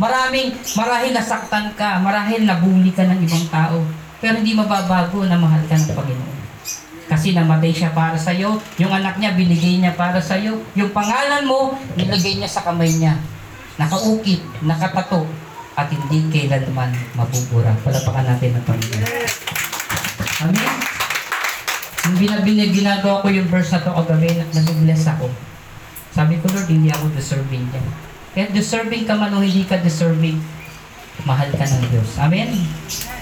Maraming, 0.00 0.56
marahil 0.80 1.12
nasaktan 1.12 1.76
ka, 1.76 2.00
marahil 2.00 2.48
nabuli 2.48 2.88
ka 2.88 3.04
ng 3.04 3.20
ibang 3.20 3.52
tao, 3.52 3.84
pero 4.16 4.40
hindi 4.40 4.56
mababago 4.56 5.28
na 5.28 5.36
mahal 5.36 5.60
ka 5.68 5.76
ng 5.76 5.92
Panginoon. 5.92 6.38
Kasi 7.04 7.36
namatay 7.36 7.76
siya 7.76 7.92
para 7.92 8.16
sa 8.16 8.32
iyo, 8.32 8.56
yung 8.80 8.96
anak 8.96 9.20
niya 9.20 9.36
binigay 9.36 9.76
niya 9.76 9.92
para 9.92 10.24
sa 10.24 10.40
iyo, 10.40 10.56
yung 10.72 10.88
pangalan 10.96 11.44
mo 11.44 11.76
nilagay 12.00 12.40
niya 12.40 12.48
sa 12.48 12.64
kamay 12.64 12.88
niya. 12.88 13.12
Nakaukit, 13.76 14.40
nakatato, 14.64 15.28
at 15.76 15.92
hindi 15.92 16.32
kailanman 16.32 16.96
mabubura. 17.12 17.76
Palapakan 17.84 18.24
natin 18.24 18.56
ang 18.56 18.64
Panginoon. 18.64 19.69
Amen. 20.40 20.72
Yung 22.08 22.16
binabini, 22.16 22.72
ginagawa 22.72 23.20
ko 23.20 23.28
yung 23.28 23.48
verse 23.52 23.76
na 23.76 23.84
to 23.84 23.92
kagabi, 23.92 24.40
nag-bless 24.40 25.04
ako. 25.12 25.28
Sabi 26.16 26.40
ko, 26.40 26.48
Lord, 26.48 26.66
hindi 26.66 26.88
ako 26.88 27.12
deserving 27.12 27.64
yan. 27.70 27.86
Kaya 28.32 28.46
deserving 28.50 29.04
ka 29.04 29.14
man 29.20 29.36
o 29.36 29.44
hindi 29.44 29.68
ka 29.68 29.78
deserving, 29.84 30.40
mahal 31.28 31.50
ka 31.52 31.66
ng 31.68 31.84
Diyos. 31.92 32.16
Amen? 32.16 32.50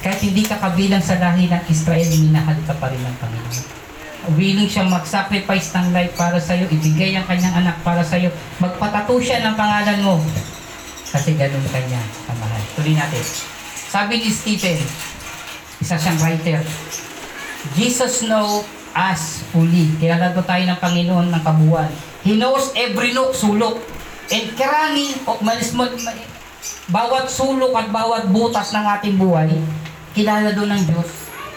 Kahit 0.00 0.22
hindi 0.22 0.46
ka 0.46 0.62
kabilang 0.62 1.02
sa 1.02 1.18
lahi 1.18 1.50
ng 1.50 1.64
Israel, 1.66 2.06
minahal 2.06 2.58
ka 2.64 2.74
pa 2.78 2.86
rin 2.86 3.02
ng 3.02 3.16
Panginoon. 3.18 3.66
Willing 4.38 4.68
siya 4.68 4.84
mag-sacrifice 4.86 5.72
ng 5.74 5.90
life 5.90 6.14
para 6.14 6.38
sa'yo, 6.38 6.68
ibigay 6.70 7.16
ang 7.16 7.26
kanyang 7.26 7.64
anak 7.64 7.80
para 7.80 8.04
sa'yo, 8.04 8.28
magpatato 8.60 9.16
siya 9.18 9.42
ng 9.42 9.56
pangalan 9.56 9.98
mo. 10.04 10.20
Kasi 11.08 11.34
ganun 11.34 11.64
kanya 11.72 11.98
kamahal. 12.28 12.62
Tuloy 12.76 12.92
natin. 12.92 13.24
Sabi 13.88 14.20
ni 14.20 14.28
Stephen, 14.28 14.76
isa 15.78 15.94
siyang 15.94 16.18
writer, 16.18 16.60
Jesus 17.78 18.26
know 18.26 18.66
us 18.94 19.46
fully. 19.54 19.94
Kilala 20.02 20.34
to 20.34 20.42
tayo 20.42 20.66
ng 20.66 20.78
Panginoon 20.78 21.30
ng 21.30 21.42
kabuuan. 21.42 21.90
He 22.26 22.34
knows 22.34 22.74
every 22.74 23.14
nook, 23.14 23.30
sulok, 23.30 23.78
and 24.28 24.46
karani, 24.58 25.14
o 25.24 25.38
malis 25.40 25.70
mo, 25.72 25.86
bawat 26.90 27.30
sulok 27.30 27.72
at 27.78 27.88
bawat 27.94 28.26
butas 28.28 28.74
ng 28.74 28.84
ating 28.98 29.16
buhay, 29.16 29.48
kilala 30.12 30.50
doon 30.52 30.74
ng 30.74 30.82
Diyos. 30.90 31.10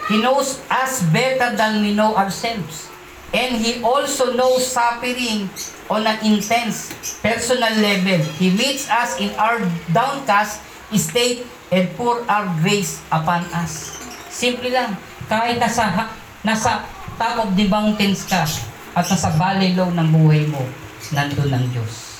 He 0.06 0.18
knows 0.22 0.62
us 0.70 1.02
better 1.10 1.54
than 1.54 1.82
we 1.82 1.94
know 1.94 2.14
ourselves. 2.14 2.90
And 3.32 3.56
He 3.56 3.80
also 3.80 4.36
knows 4.36 4.68
suffering 4.68 5.48
on 5.88 6.04
an 6.04 6.20
intense 6.20 6.92
personal 7.24 7.72
level. 7.80 8.20
He 8.36 8.52
meets 8.52 8.86
us 8.92 9.16
in 9.16 9.32
our 9.40 9.62
downcast 9.88 10.60
state 10.92 11.48
and 11.72 11.88
pour 11.96 12.20
our 12.28 12.44
grace 12.60 13.00
upon 13.08 13.48
us. 13.56 14.01
Simple 14.32 14.72
lang. 14.72 14.96
Kahit 15.28 15.60
nasa, 15.60 15.92
ha- 15.92 16.12
nasa 16.40 16.88
top 17.20 17.44
of 17.44 17.50
the 17.52 17.68
mountains 17.68 18.24
ka 18.24 18.48
at 18.96 19.04
nasa 19.04 19.28
valley 19.36 19.76
low 19.76 19.92
ng 19.92 20.08
buhay 20.08 20.48
mo, 20.48 20.64
nandun 21.12 21.52
ang 21.52 21.68
Diyos 21.68 22.12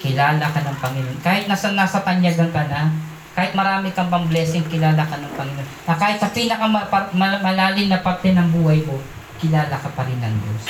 kilala 0.00 0.48
ka 0.48 0.64
ng 0.64 0.78
Panginoon. 0.80 1.18
Kahit 1.20 1.44
nasa 1.44 1.76
nasa 1.76 2.00
tanyagan 2.00 2.48
ka 2.50 2.64
na, 2.66 2.88
kahit 3.36 3.52
marami 3.52 3.92
kang 3.92 4.08
pang 4.08 4.24
blessing, 4.24 4.64
kilala 4.66 5.04
ka 5.04 5.20
ng 5.20 5.32
Panginoon. 5.36 5.68
Na 5.84 5.94
kahit 5.94 6.16
sa 6.16 6.32
pinaka 6.32 6.64
ma- 6.64 6.88
pa- 6.88 7.12
ma- 7.12 7.38
malalim 7.44 7.92
na 7.92 8.00
parte 8.00 8.32
ng 8.32 8.48
buhay 8.50 8.80
mo, 8.88 8.96
kilala 9.36 9.76
ka 9.76 9.92
pa 9.92 10.08
rin 10.08 10.18
ng 10.18 10.36
Diyos. 10.40 10.64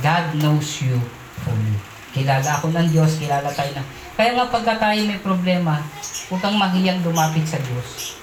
God 0.00 0.26
knows 0.40 0.80
you 0.80 0.96
fully. 1.44 1.76
Kilala 2.16 2.56
ako 2.56 2.72
ng 2.72 2.88
Diyos, 2.88 3.20
kilala 3.20 3.52
tayo 3.52 3.70
ng... 3.76 3.86
Kaya 4.16 4.32
nga 4.32 4.46
pagka 4.48 4.74
tayo 4.80 4.98
may 5.04 5.20
problema, 5.20 5.84
huwag 6.32 6.40
kang 6.40 6.56
mahiyang 6.56 7.04
lumapit 7.04 7.44
sa 7.44 7.60
Diyos. 7.60 8.16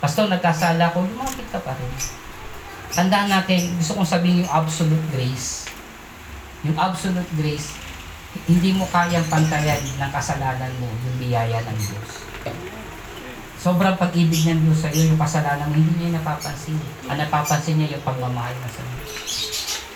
Pastor, 0.00 0.32
nagkasala 0.32 0.96
ko, 0.96 1.04
lumapit 1.04 1.44
ka 1.52 1.60
pa 1.60 1.76
rin. 1.76 1.92
Tandaan 2.90 3.28
natin, 3.28 3.76
gusto 3.76 4.00
kong 4.00 4.08
sabihin 4.08 4.42
yung 4.42 4.50
absolute 4.50 5.06
grace. 5.12 5.68
Yung 6.64 6.72
absolute 6.80 7.28
grace, 7.36 7.76
hindi 8.48 8.72
mo 8.72 8.88
kayang 8.88 9.28
pantayan 9.28 9.78
ng 9.78 10.10
kasalanan 10.10 10.72
mo 10.80 10.88
yung 10.88 11.16
biyaya 11.20 11.60
ng 11.68 11.76
Diyos. 11.76 12.10
Sobrang 13.60 14.00
pag-ibig 14.00 14.40
ng 14.48 14.64
Diyos 14.64 14.80
sa 14.80 14.88
iyo, 14.88 15.12
yung 15.12 15.20
kasalanan 15.20 15.68
mo, 15.68 15.76
hindi 15.76 15.92
niya 16.00 16.16
napapansin. 16.16 16.80
Ang 17.04 17.20
napapansin 17.20 17.76
niya 17.76 18.00
yung 18.00 18.04
pagmamahal 18.08 18.56
na 18.56 18.68
sa 18.72 18.80
iyo. 18.80 19.04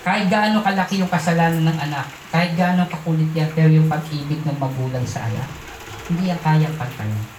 Kahit 0.04 0.28
gaano 0.28 0.60
kalaki 0.60 1.00
yung 1.00 1.08
kasalanan 1.08 1.64
ng 1.64 1.78
anak, 1.80 2.04
kahit 2.28 2.52
gaano 2.60 2.84
kakulit 2.92 3.32
yan, 3.32 3.48
pero 3.56 3.72
yung 3.72 3.88
pag-ibig 3.88 4.44
ng 4.44 4.60
magulang 4.60 5.08
sa 5.08 5.24
anak, 5.24 5.48
hindi 6.12 6.28
yan 6.28 6.36
kayang 6.44 6.76
pantayan. 6.76 7.33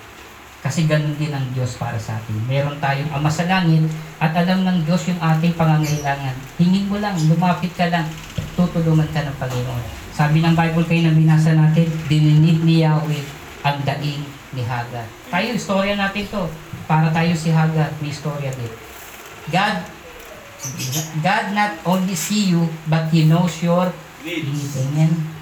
Kasi 0.65 0.89
ganun 0.89 1.13
din 1.21 1.29
ang 1.29 1.45
Diyos 1.53 1.77
para 1.77 1.93
sa 2.01 2.17
atin. 2.17 2.41
Meron 2.49 2.81
tayong 2.81 3.13
Ama 3.13 3.29
sa 3.29 3.45
langit 3.45 3.85
at 4.17 4.33
alam 4.33 4.65
ng 4.65 4.81
Diyos 4.81 5.05
yung 5.05 5.21
ating 5.21 5.53
pangangailangan. 5.53 6.33
Hingin 6.57 6.89
mo 6.89 6.97
lang, 6.97 7.13
lumapit 7.29 7.69
ka 7.77 7.85
lang, 7.93 8.09
tutulungan 8.57 9.05
ka 9.13 9.21
ng 9.21 9.37
Panginoon. 9.37 9.85
Sabi 10.09 10.41
ng 10.41 10.57
Bible 10.57 10.89
kayo 10.89 11.05
na 11.05 11.13
binasa 11.13 11.53
natin, 11.53 11.85
dininid 12.09 12.65
ni 12.65 12.81
Yahweh 12.81 13.21
ang 13.61 13.77
daing 13.85 14.25
ni 14.57 14.65
Hagar. 14.65 15.05
Tayo, 15.29 15.53
istorya 15.53 15.93
natin 15.93 16.25
to. 16.33 16.49
Para 16.89 17.13
tayo 17.13 17.37
si 17.37 17.53
Hagar, 17.53 17.93
may 18.01 18.09
istorya 18.09 18.49
din. 18.57 18.73
God, 19.53 19.85
God 21.21 21.45
not 21.53 21.77
only 21.85 22.17
see 22.17 22.49
you, 22.49 22.65
but 22.89 23.13
He 23.13 23.29
knows 23.29 23.61
your 23.61 23.93
Needs. 24.25 24.49
needs. 24.49 24.73
Amen. 24.81 25.34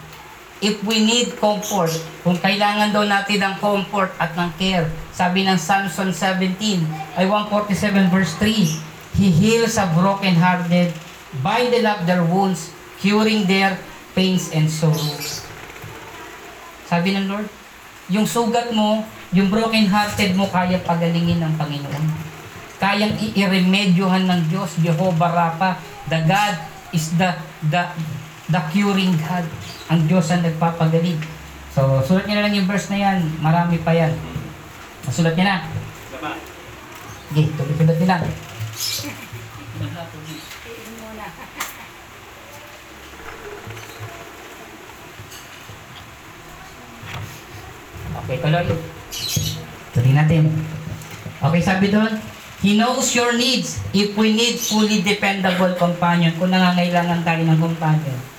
If 0.64 0.80
we 0.88 1.04
need 1.04 1.36
comfort, 1.44 1.92
kung 2.24 2.40
kailangan 2.40 2.96
daw 2.96 3.04
natin 3.04 3.44
ng 3.44 3.60
comfort 3.60 4.16
at 4.16 4.32
ng 4.40 4.48
care, 4.56 4.88
sabi 5.12 5.44
ng 5.44 5.60
Psalm 5.60 5.92
17, 5.92 6.56
ay 7.20 7.28
147 7.28 8.08
verse 8.08 8.32
3, 8.40 9.20
He 9.20 9.28
heals 9.28 9.76
a 9.76 9.92
broken-hearted, 9.92 10.96
binding 11.44 11.84
up 11.84 12.08
their 12.08 12.24
wounds, 12.24 12.72
curing 13.04 13.44
their 13.44 13.76
pains 14.16 14.56
and 14.56 14.72
sorrows. 14.72 15.44
Sabi 16.88 17.12
ng 17.12 17.28
Lord, 17.28 17.52
yung 18.08 18.24
sugat 18.24 18.72
mo, 18.72 19.04
yung 19.36 19.52
broken-hearted 19.52 20.32
mo, 20.32 20.48
kaya 20.48 20.80
pagalingin 20.80 21.44
ng 21.44 21.54
Panginoon. 21.60 22.06
Kayang 22.80 23.20
i-remedyohan 23.36 24.32
ng 24.32 24.48
Diyos, 24.48 24.80
Jehovah 24.80 25.32
Rapha. 25.36 25.76
The 26.08 26.24
God 26.24 26.56
is 26.96 27.12
the, 27.20 27.36
the, 27.68 27.84
the 28.50 28.62
curing 28.72 29.16
God. 29.20 29.46
Ang 29.88 30.10
Diyos 30.10 30.28
ang 30.32 30.44
nagpapagaling. 30.44 31.20
So, 31.74 32.04
sulat 32.04 32.28
niyo 32.28 32.36
na 32.38 32.44
lang 32.46 32.56
yung 32.56 32.70
verse 32.70 32.92
na 32.92 33.00
yan. 33.00 33.20
Marami 33.40 33.80
pa 33.82 33.96
yan. 33.96 34.14
Masulat 35.08 35.36
niya 35.36 35.48
na. 35.48 35.58
Sige, 37.34 37.50
tuloy-tuloy 37.58 37.98
nila. 37.98 38.16
Okay, 48.24 48.38
tuloy. 48.40 48.66
Tuloy 49.94 50.14
natin. 50.14 50.44
Okay, 51.44 51.62
sabi 51.62 51.92
doon, 51.92 52.12
He 52.64 52.80
knows 52.80 53.12
your 53.12 53.36
needs 53.36 53.84
if 53.92 54.16
we 54.16 54.32
need 54.32 54.56
fully 54.56 55.04
dependable 55.04 55.76
companion. 55.76 56.32
Kung 56.40 56.48
nangangailangan 56.48 57.20
tayo 57.28 57.44
ng 57.44 57.60
companion. 57.60 58.33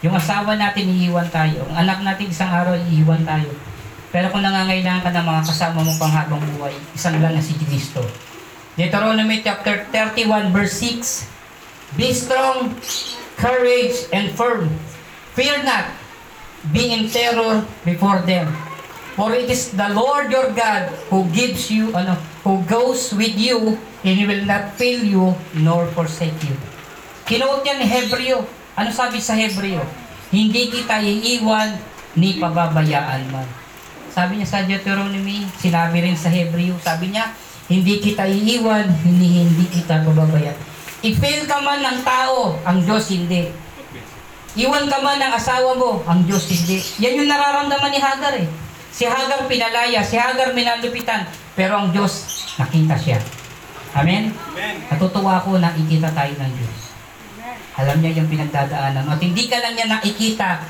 Yung 0.00 0.16
asawa 0.16 0.56
natin, 0.56 0.88
iiwan 0.88 1.28
tayo. 1.28 1.68
Ang 1.68 1.84
anak 1.84 2.00
natin, 2.00 2.32
isang 2.32 2.48
araw, 2.48 2.72
iiwan 2.88 3.20
tayo. 3.28 3.52
Pero 4.10 4.26
kung 4.32 4.42
nangangailangan 4.42 5.06
ka 5.06 5.10
ng 5.12 5.26
mga 5.28 5.42
kasama 5.46 5.84
mo 5.86 5.92
pang 6.00 6.10
habang 6.10 6.42
buhay, 6.56 6.74
isang 6.96 7.20
lang 7.22 7.36
na 7.36 7.44
si 7.44 7.54
Kristo. 7.60 8.02
Deuteronomy 8.74 9.44
chapter 9.44 9.86
31 9.92 10.56
verse 10.56 10.82
6 10.82 11.28
Be 11.98 12.14
strong, 12.14 12.78
courage, 13.34 14.06
and 14.14 14.30
firm. 14.34 14.70
Fear 15.34 15.66
not, 15.66 15.90
be 16.70 16.94
in 16.94 17.10
terror 17.10 17.66
before 17.82 18.22
them. 18.22 18.50
For 19.18 19.34
it 19.34 19.50
is 19.50 19.74
the 19.74 19.90
Lord 19.90 20.30
your 20.30 20.54
God 20.54 20.94
who 21.10 21.26
gives 21.34 21.66
you, 21.66 21.90
ano, 21.92 22.14
who 22.46 22.62
goes 22.70 23.10
with 23.10 23.34
you, 23.34 23.74
and 24.06 24.14
He 24.16 24.24
will 24.24 24.46
not 24.46 24.78
fail 24.78 25.02
you, 25.02 25.34
nor 25.58 25.90
forsake 25.92 26.38
you. 26.46 26.54
Kinuot 27.26 27.66
niya 27.66 27.74
ni 27.78 27.86
Hebreo. 27.90 28.46
Ano 28.80 28.88
sabi 28.88 29.20
sa 29.20 29.36
Hebreo? 29.36 29.84
Hindi 30.32 30.72
kita 30.72 31.04
iiwan, 31.04 31.76
ni 32.16 32.40
pababayaan 32.40 33.28
man. 33.28 33.44
Sabi 34.08 34.40
niya 34.40 34.48
sa 34.48 34.64
Deuteronomy, 34.64 35.44
sinabi 35.60 36.00
rin 36.00 36.16
sa 36.16 36.32
Hebreo, 36.32 36.80
sabi 36.80 37.12
niya, 37.12 37.28
hindi 37.68 38.00
kita 38.00 38.24
iiwan, 38.24 38.88
hindi, 39.04 39.44
hindi 39.44 39.68
kita 39.68 40.00
pababayaan. 40.00 40.56
I-fail 41.04 41.44
ka 41.44 41.60
man 41.60 41.84
ng 41.84 42.00
tao, 42.00 42.56
ang 42.64 42.80
Diyos 42.80 43.12
hindi. 43.12 43.52
Iwan 44.56 44.88
ka 44.88 44.98
man 45.04 45.20
ng 45.20 45.32
asawa 45.36 45.76
mo, 45.76 46.00
ang 46.08 46.24
Diyos 46.24 46.48
hindi. 46.48 46.80
Yan 47.04 47.20
yung 47.20 47.28
nararamdaman 47.28 47.92
ni 47.92 48.00
Hagar 48.00 48.32
eh. 48.34 48.48
Si 48.90 49.04
Hagar 49.04 49.44
pinalaya, 49.44 50.00
si 50.02 50.16
Hagar 50.16 50.56
minalupitan, 50.56 51.28
pero 51.52 51.78
ang 51.78 51.92
Diyos, 51.92 52.26
nakita 52.56 52.96
siya. 52.96 53.20
Amen? 53.92 54.32
Amen. 54.32 54.74
Natutuwa 54.88 55.38
ko 55.44 55.60
na 55.60 55.70
ikita 55.76 56.10
tayo 56.16 56.32
ng 56.32 56.52
Diyos. 56.56 56.89
Alam 57.80 57.96
niya 58.04 58.20
yung 58.20 58.28
pinagdadaanan 58.28 59.08
mo. 59.08 59.16
At 59.16 59.22
hindi 59.24 59.48
ka 59.48 59.56
lang 59.56 59.72
niya 59.72 59.88
nakikita, 59.88 60.60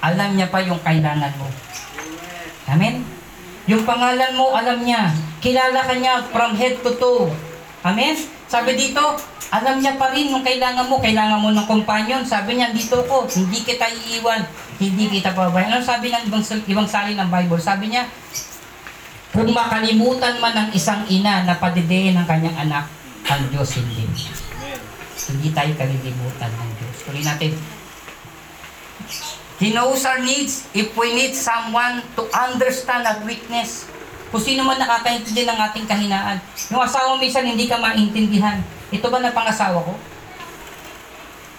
alam 0.00 0.38
niya 0.38 0.46
pa 0.48 0.62
yung 0.62 0.78
kailangan 0.80 1.34
mo. 1.34 1.50
Amen? 2.70 3.02
Yung 3.66 3.82
pangalan 3.82 4.32
mo, 4.38 4.54
alam 4.54 4.78
niya. 4.86 5.10
Kilala 5.42 5.82
ka 5.82 5.94
niya 5.98 6.22
from 6.30 6.54
head 6.54 6.78
to 6.86 6.94
toe. 6.96 7.26
Amen? 7.82 8.14
Sabi 8.46 8.78
dito, 8.78 9.02
alam 9.50 9.82
niya 9.82 9.98
pa 9.98 10.14
rin 10.14 10.30
yung 10.30 10.46
kailangan 10.46 10.86
mo. 10.86 11.02
Kailangan 11.02 11.42
mo 11.42 11.50
ng 11.50 11.66
companion. 11.66 12.22
Sabi 12.22 12.54
niya, 12.58 12.70
dito 12.70 13.02
ko, 13.10 13.26
hindi 13.26 13.58
kita 13.66 13.90
iiwan. 13.90 14.46
Hindi 14.78 15.10
kita 15.10 15.34
pabayan. 15.34 15.74
Ano 15.74 15.82
sabi 15.82 16.14
ng 16.14 16.30
ibang, 16.30 16.44
ibang 16.46 16.88
salin 16.88 17.18
ng 17.18 17.30
Bible? 17.30 17.58
Sabi 17.58 17.90
niya, 17.90 18.06
kung 19.34 19.50
makalimutan 19.50 20.38
man 20.42 20.54
ng 20.54 20.70
isang 20.74 21.06
ina 21.06 21.46
na 21.46 21.58
padidein 21.58 22.18
ng 22.18 22.26
kanyang 22.26 22.66
anak, 22.66 22.86
ang 23.26 23.46
Diyos 23.50 23.78
hindi. 23.78 24.06
Hindi 25.30 25.54
tayo 25.54 25.72
kalilimutan 25.78 26.50
ng 26.50 26.70
Diyos. 26.80 26.96
Tuloy 27.06 27.22
natin. 27.22 27.52
He 29.60 29.76
knows 29.76 30.02
our 30.08 30.18
needs 30.24 30.64
if 30.72 30.96
we 30.96 31.12
need 31.12 31.36
someone 31.36 32.00
to 32.16 32.24
understand 32.32 33.04
our 33.04 33.20
weakness. 33.22 33.84
Kung 34.32 34.40
sino 34.40 34.64
man 34.64 34.80
nakakaintindi 34.80 35.44
ng 35.44 35.58
ating 35.70 35.86
kahinaan. 35.90 36.40
Yung 36.72 36.80
asawa 36.80 37.20
minsan 37.20 37.44
hindi 37.44 37.68
ka 37.68 37.76
maintindihan. 37.76 38.62
Ito 38.88 39.06
ba 39.12 39.20
na 39.20 39.34
pangasawa 39.34 39.84
ko? 39.84 39.94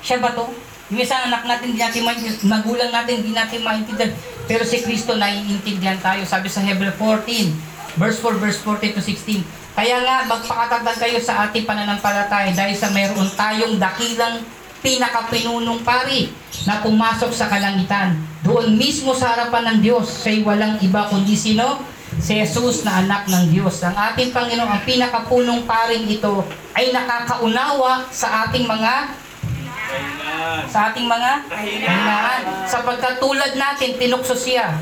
Siya 0.01 0.17
ba 0.17 0.33
to? 0.33 0.49
Isang 0.91 1.31
anak 1.31 1.47
natin, 1.47 1.71
hindi 1.71 1.79
natin. 1.79 2.03
Magulang 2.47 2.91
natin, 2.91 3.23
hindi 3.23 3.31
natin 3.31 3.63
maintindihan. 3.63 4.11
Pero 4.49 4.67
si 4.67 4.83
Kristo, 4.83 5.15
naiintindihan 5.15 6.01
tayo. 6.03 6.25
Sabi 6.27 6.51
sa 6.51 6.59
Hebrew 6.59 6.91
14, 6.99 7.95
verse 7.95 8.19
4, 8.19 8.43
verse 8.43 8.59
40 8.65 8.97
to 8.97 9.01
16. 9.03 9.60
Kaya 9.81 9.97
nga, 10.05 10.29
magpakatagdag 10.29 10.97
kayo 11.01 11.17
sa 11.17 11.49
ating 11.49 11.65
pananampalataya 11.65 12.53
dahil 12.53 12.77
sa 12.77 12.93
mayroon 12.93 13.25
tayong 13.33 13.81
dakilang 13.81 14.45
pinakapinunong 14.77 15.81
pari 15.81 16.29
na 16.69 16.85
pumasok 16.85 17.33
sa 17.33 17.49
kalangitan. 17.49 18.13
Doon 18.45 18.77
mismo 18.77 19.17
sa 19.17 19.33
harapan 19.33 19.73
ng 19.73 19.79
Diyos, 19.81 20.21
siya'y 20.21 20.45
walang 20.45 20.77
iba 20.85 21.09
kundi 21.09 21.33
sino? 21.33 21.81
Si 22.21 22.37
Jesus 22.37 22.85
na 22.85 23.01
anak 23.01 23.25
ng 23.25 23.49
Diyos. 23.49 23.81
Ang 23.81 23.97
ating 23.97 24.29
Panginoon, 24.29 24.69
ang 24.69 24.85
pinakapunong 24.85 25.65
paring 25.65 26.05
ito 26.05 26.45
ay 26.77 26.93
nakakaunawa 26.93 28.05
sa 28.13 28.45
ating 28.45 28.69
mga 28.69 29.17
sa 30.69 30.93
ating 30.93 31.09
mga 31.09 31.31
Kahinaan. 31.49 31.89
kahinaan. 31.89 32.41
Sapagkat 32.69 33.17
tulad 33.17 33.57
natin, 33.57 33.97
tinukso 33.97 34.37
siya 34.37 34.77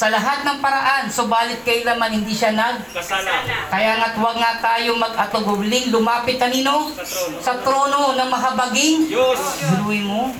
sa 0.00 0.08
lahat 0.08 0.48
ng 0.48 0.64
paraan, 0.64 1.12
subalit 1.12 1.60
kailaman 1.60 2.08
hindi 2.08 2.32
siya 2.32 2.56
nag 2.56 2.80
Kasala. 2.88 3.68
kaya 3.68 4.00
nga't 4.00 4.16
huwag 4.16 4.32
nga 4.40 4.56
tayo 4.56 4.96
mag-atugubling 4.96 5.92
lumapit 5.92 6.40
kanino? 6.40 6.88
Sa 6.96 7.04
trono. 7.04 7.36
Sa 7.44 7.52
trono 7.60 8.00
ng 8.16 8.28
mahabaging 8.32 9.12
Diyos. 9.12 9.60
Guruin 9.68 10.08
mo. 10.08 10.32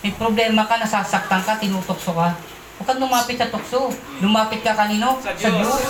May 0.00 0.16
problema 0.16 0.64
ka, 0.64 0.80
nasasaktan 0.80 1.44
ka, 1.44 1.60
tinutokso 1.60 2.16
ka. 2.16 2.32
Huwag 2.80 2.86
kang 2.88 3.04
lumapit 3.04 3.36
sa 3.36 3.52
tukso. 3.52 3.92
Lumapit 4.24 4.64
ka 4.64 4.72
kanino? 4.72 5.20
Sa 5.20 5.36
Diyos. 5.36 5.84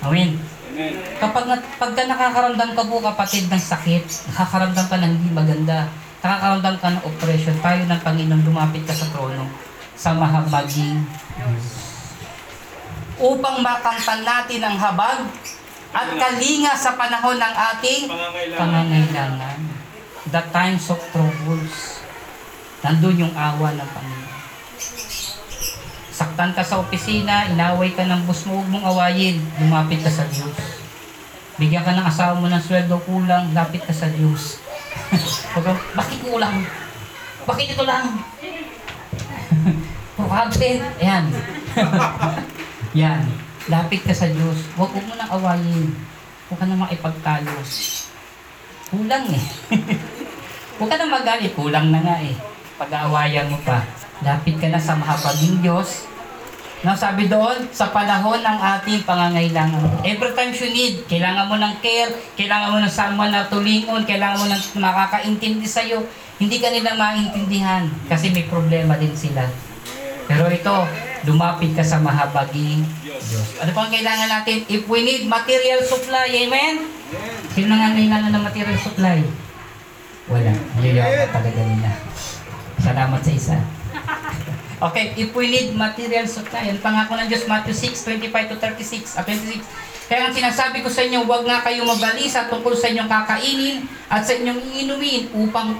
Amen. 0.00 0.40
Amen. 0.40 0.92
Kapag 1.20 1.44
pagka 1.76 2.08
nakakaramdam 2.08 2.72
ka 2.72 2.88
po 2.88 3.04
kapatid 3.04 3.52
ng 3.52 3.60
sakit, 3.60 4.32
nakakaramdam 4.32 4.86
ka 4.88 4.96
ng 4.96 5.12
hindi 5.12 5.28
maganda, 5.28 5.92
nakakaramdam 6.24 6.76
ka 6.80 6.88
ng 6.88 7.04
oppression, 7.04 7.56
tayo 7.60 7.84
ng 7.84 8.00
Panginoon, 8.00 8.48
lumapit 8.48 8.80
ka 8.88 8.96
sa 8.96 9.04
trono 9.12 9.68
sa 10.00 10.16
mahabaging 10.16 11.04
Diyos. 11.36 11.66
Upang 13.20 13.60
makamtan 13.60 14.24
natin 14.24 14.64
ang 14.64 14.76
habag 14.80 15.28
at 15.92 16.08
kalinga 16.08 16.72
sa 16.72 16.96
panahon 16.96 17.36
ng 17.36 17.54
ating 17.76 18.08
Pangangailangan. 18.56 19.58
The 20.32 20.42
times 20.56 20.88
of 20.88 21.04
troubles. 21.12 22.00
Nandun 22.80 23.28
yung 23.28 23.34
awa 23.36 23.76
ng 23.76 23.90
Panginoon. 23.92 24.28
saktan 26.20 26.52
ka 26.52 26.60
sa 26.60 26.80
opisina, 26.80 27.48
inaway 27.48 27.96
ka 27.96 28.04
ng 28.04 28.28
boss 28.28 28.44
mo, 28.44 28.60
huwag 28.60 28.68
mong 28.68 28.86
awayin. 28.92 29.40
Lumapit 29.56 30.04
ka 30.04 30.12
sa 30.12 30.28
Diyos. 30.28 30.52
Bigyan 31.56 31.84
ka 31.84 31.96
ng 31.96 32.08
asawa 32.08 32.36
mo 32.40 32.48
ng 32.48 32.60
sweldo 32.60 33.00
kulang, 33.04 33.52
lapit 33.56 33.84
ka 33.84 33.92
sa 33.92 34.08
Diyos. 34.08 34.60
Bakit 35.96 36.18
kulang? 36.24 36.64
Bakit 37.44 37.66
ito 37.72 37.84
lang? 37.88 38.20
Bakit? 40.30 41.02
Ayan. 41.02 41.26
Yan. 43.02 43.22
Lapit 43.66 44.06
ka 44.06 44.14
sa 44.14 44.30
Diyos. 44.30 44.62
Huwag 44.78 44.94
mo 44.94 45.14
nang 45.18 45.26
awayin. 45.26 45.90
Huwag 46.46 46.58
ka 46.62 46.66
na 46.70 46.78
makipagtalo. 46.78 47.50
Kulang 48.94 49.26
eh. 49.34 49.44
Huwag 50.78 50.86
ka 50.86 50.96
na 51.02 51.10
magalit. 51.10 51.50
Kulang 51.58 51.90
na 51.90 51.98
nga 51.98 52.16
eh. 52.22 52.38
Pag-aawayan 52.78 53.50
mo 53.50 53.58
pa. 53.66 53.82
Lapit 54.22 54.54
ka 54.62 54.70
na 54.70 54.78
sa 54.78 54.94
mahabaging 54.94 55.66
Diyos. 55.66 56.06
Na 56.80 56.96
sabi 56.96 57.28
doon, 57.28 57.68
sa 57.74 57.90
panahon 57.90 58.40
ng 58.40 58.58
ating 58.78 59.04
pangangailangan. 59.04 60.00
Every 60.00 60.32
time 60.32 60.54
you 60.54 60.70
need, 60.72 60.94
kailangan 61.10 61.50
mo 61.50 61.60
ng 61.60 61.76
care, 61.84 62.08
kailangan 62.40 62.72
mo 62.72 62.78
ng 62.80 62.88
someone 62.88 63.34
na 63.34 63.44
tulingon, 63.50 64.08
kailangan 64.08 64.40
mo 64.40 64.46
ng 64.48 64.62
makakaintindi 64.80 65.68
sa'yo. 65.68 66.00
Hindi 66.40 66.56
ka 66.56 66.72
nila 66.72 66.96
maintindihan 66.96 67.84
kasi 68.08 68.32
may 68.32 68.48
problema 68.48 68.96
din 68.96 69.12
sila. 69.12 69.69
Pero 70.30 70.46
ito, 70.46 70.76
lumapit 71.26 71.74
ka 71.74 71.82
sa 71.82 71.98
mahabaging 71.98 72.86
Diyos. 73.02 73.58
Ano 73.58 73.74
pang 73.74 73.90
kailangan 73.90 74.30
natin? 74.30 74.62
If 74.70 74.86
we 74.86 75.02
need 75.02 75.26
material 75.26 75.82
supply, 75.82 76.30
amen? 76.46 76.86
Sino 77.50 77.74
nga 77.74 77.90
kailangan 77.90 78.30
ng 78.30 78.44
material 78.46 78.78
supply? 78.78 79.18
Wala. 80.30 80.54
Ayaw 80.78 81.26
talaga 81.34 81.60
nila. 81.66 81.90
Salamat 82.78 83.20
sa 83.26 83.32
isa. 83.34 83.58
Okay, 84.80 85.12
if 85.12 85.36
we 85.36 85.52
need 85.52 85.76
material 85.76 86.24
supply, 86.24 86.72
ang 86.72 86.80
pangako 86.80 87.12
ng 87.12 87.28
Diyos, 87.28 87.44
Matthew 87.44 87.76
6, 87.76 88.00
25 88.32 88.48
to 88.48 88.56
36, 88.56 89.20
ah, 89.20 89.28
26. 89.28 89.60
Kaya 90.08 90.24
ang 90.24 90.32
sinasabi 90.32 90.80
ko 90.80 90.88
sa 90.88 91.04
inyo, 91.04 91.28
huwag 91.28 91.44
nga 91.44 91.60
kayong 91.60 91.84
mabalisa 91.84 92.48
tungkol 92.48 92.72
sa 92.72 92.88
inyong 92.88 93.04
kakainin 93.04 93.84
at 94.08 94.24
sa 94.24 94.32
inyong 94.40 94.56
iinumin 94.56 95.28
upang 95.36 95.76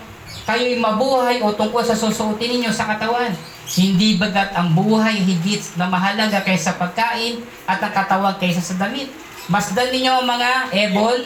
kayo'y 0.47 0.79
mabuhay 0.79 1.41
o 1.45 1.53
tungkol 1.53 1.83
sa 1.85 1.97
susuotin 1.97 2.59
ninyo 2.59 2.71
sa 2.73 2.89
katawan. 2.89 3.33
Hindi 3.71 4.19
bagat 4.19 4.51
ang 4.57 4.75
buhay 4.75 5.23
higit 5.23 5.79
na 5.79 5.87
mahalaga 5.87 6.43
kaysa 6.43 6.75
pagkain 6.75 7.45
at 7.71 7.79
ang 7.79 7.95
katawan 7.95 8.35
kaysa 8.41 8.59
sa 8.59 8.75
damit. 8.75 9.11
Masdan 9.51 9.91
ninyo 9.91 10.11
ang 10.11 10.27
mga 10.31 10.51
ebon. 10.71 11.21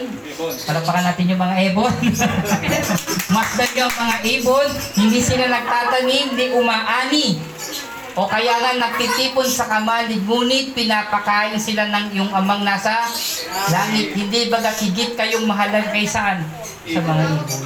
Palapakan 0.65 1.03
natin 1.05 1.29
yung 1.29 1.41
mga 1.41 1.55
ebon. 1.69 1.93
Masdan 3.35 3.69
nyo 3.73 3.83
ang 3.85 3.97
mga 4.01 4.17
ibon. 4.39 4.69
Hindi 4.97 5.19
sila 5.21 5.45
nagtatanim, 5.45 6.33
hindi 6.33 6.47
umaani. 6.57 7.27
O 8.15 8.25
kaya 8.25 8.55
nga 8.63 8.71
nagtitipon 8.79 9.43
sa 9.43 9.67
kamalig, 9.67 10.23
ngunit 10.23 10.71
pinapakain 10.71 11.59
sila 11.59 11.91
ng 11.91 12.15
yung 12.15 12.31
amang 12.31 12.63
nasa 12.65 13.05
langit. 13.67 14.15
Hindi 14.15 14.47
bagat 14.47 14.79
higit 14.81 15.13
kayong 15.13 15.43
mahalaga 15.43 15.91
kay 15.91 16.07
saan? 16.07 16.41
Sa 16.87 17.03
mga 17.03 17.23
ibon. 17.29 17.61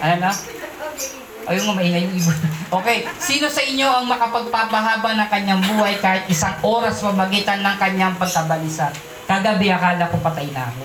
Ano 0.00 0.14
na? 0.18 0.30
Ayun 1.44 1.62
nga, 1.68 1.74
maingay 1.76 2.02
yung 2.08 2.16
ibon. 2.16 2.36
okay, 2.80 3.04
sino 3.20 3.46
sa 3.52 3.60
inyo 3.60 3.84
ang 3.84 4.06
makapagpapahaba 4.08 5.12
ng 5.12 5.28
kanyang 5.28 5.60
buhay 5.60 6.00
kahit 6.00 6.24
isang 6.32 6.56
oras 6.64 7.04
mamagitan 7.04 7.60
ng 7.60 7.76
kanyang 7.76 8.16
pagkabalisa? 8.16 8.88
Kagabi 9.28 9.68
akala 9.68 10.08
ko 10.08 10.16
patay 10.24 10.48
na 10.56 10.72
ako. 10.72 10.82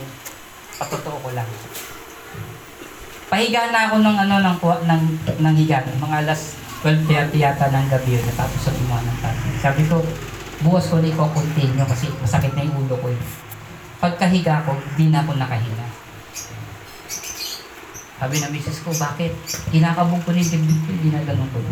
Patotoo 0.79 1.17
ko 1.23 1.29
lang. 1.31 1.47
Pahiga 3.29 3.69
na 3.69 3.87
ako 3.87 4.01
ng 4.01 4.17
ano 4.25 4.35
ng 4.41 4.57
ng 4.89 5.03
ng 5.37 5.55
higa, 5.59 5.85
mga 6.01 6.17
alas 6.25 6.57
12:30 6.81 7.35
yata 7.35 7.67
ng 7.67 7.87
gabi 7.91 8.15
yun, 8.15 8.23
natapos 8.23 8.59
sa 8.67 8.71
gumawa 8.71 9.03
ng 9.03 9.19
tatay. 9.19 9.51
Sabi 9.59 9.83
ko, 9.85 9.99
bukas 10.63 10.87
ko 10.87 11.03
na 11.03 11.11
i-continue 11.11 11.87
kasi 11.87 12.07
masakit 12.23 12.51
na 12.55 12.63
yung 12.63 12.87
ulo 12.87 12.95
ko 12.99 13.07
eh. 13.11 13.19
Pagkahiga 13.99 14.63
ko, 14.63 14.79
di 14.95 15.11
na 15.11 15.23
ako 15.23 15.35
nakahinga. 15.35 15.87
Sabi 18.19 18.35
ng 18.43 18.51
misis 18.51 18.83
ko, 18.83 18.91
bakit? 18.99 19.31
Kinakabog 19.71 20.19
ko 20.27 20.35
na 20.35 20.43
yung 20.43 20.51
dibdib 20.51 20.79
ko, 20.83 20.89
hindi 20.91 21.09
na 21.15 21.23
ganun 21.23 21.47
ko. 21.55 21.63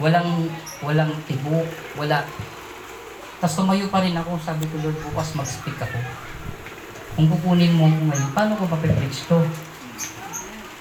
Walang, 0.00 0.48
walang 0.80 1.12
tibok, 1.28 1.68
wala. 2.00 2.24
Tapos 3.44 3.60
tumayo 3.60 3.84
pa 3.92 4.00
rin 4.00 4.16
ako, 4.16 4.40
sabi 4.40 4.64
ko, 4.72 4.80
Lord, 4.80 4.96
bukas 5.04 5.36
mag-speak 5.36 5.76
ako. 5.76 6.00
Kung 7.12 7.28
kukunin 7.28 7.76
mo 7.76 7.92
ako 7.92 8.08
ngayon, 8.08 8.30
paano 8.32 8.52
ko 8.56 8.64
mapipreach 8.72 9.28
to? 9.28 9.44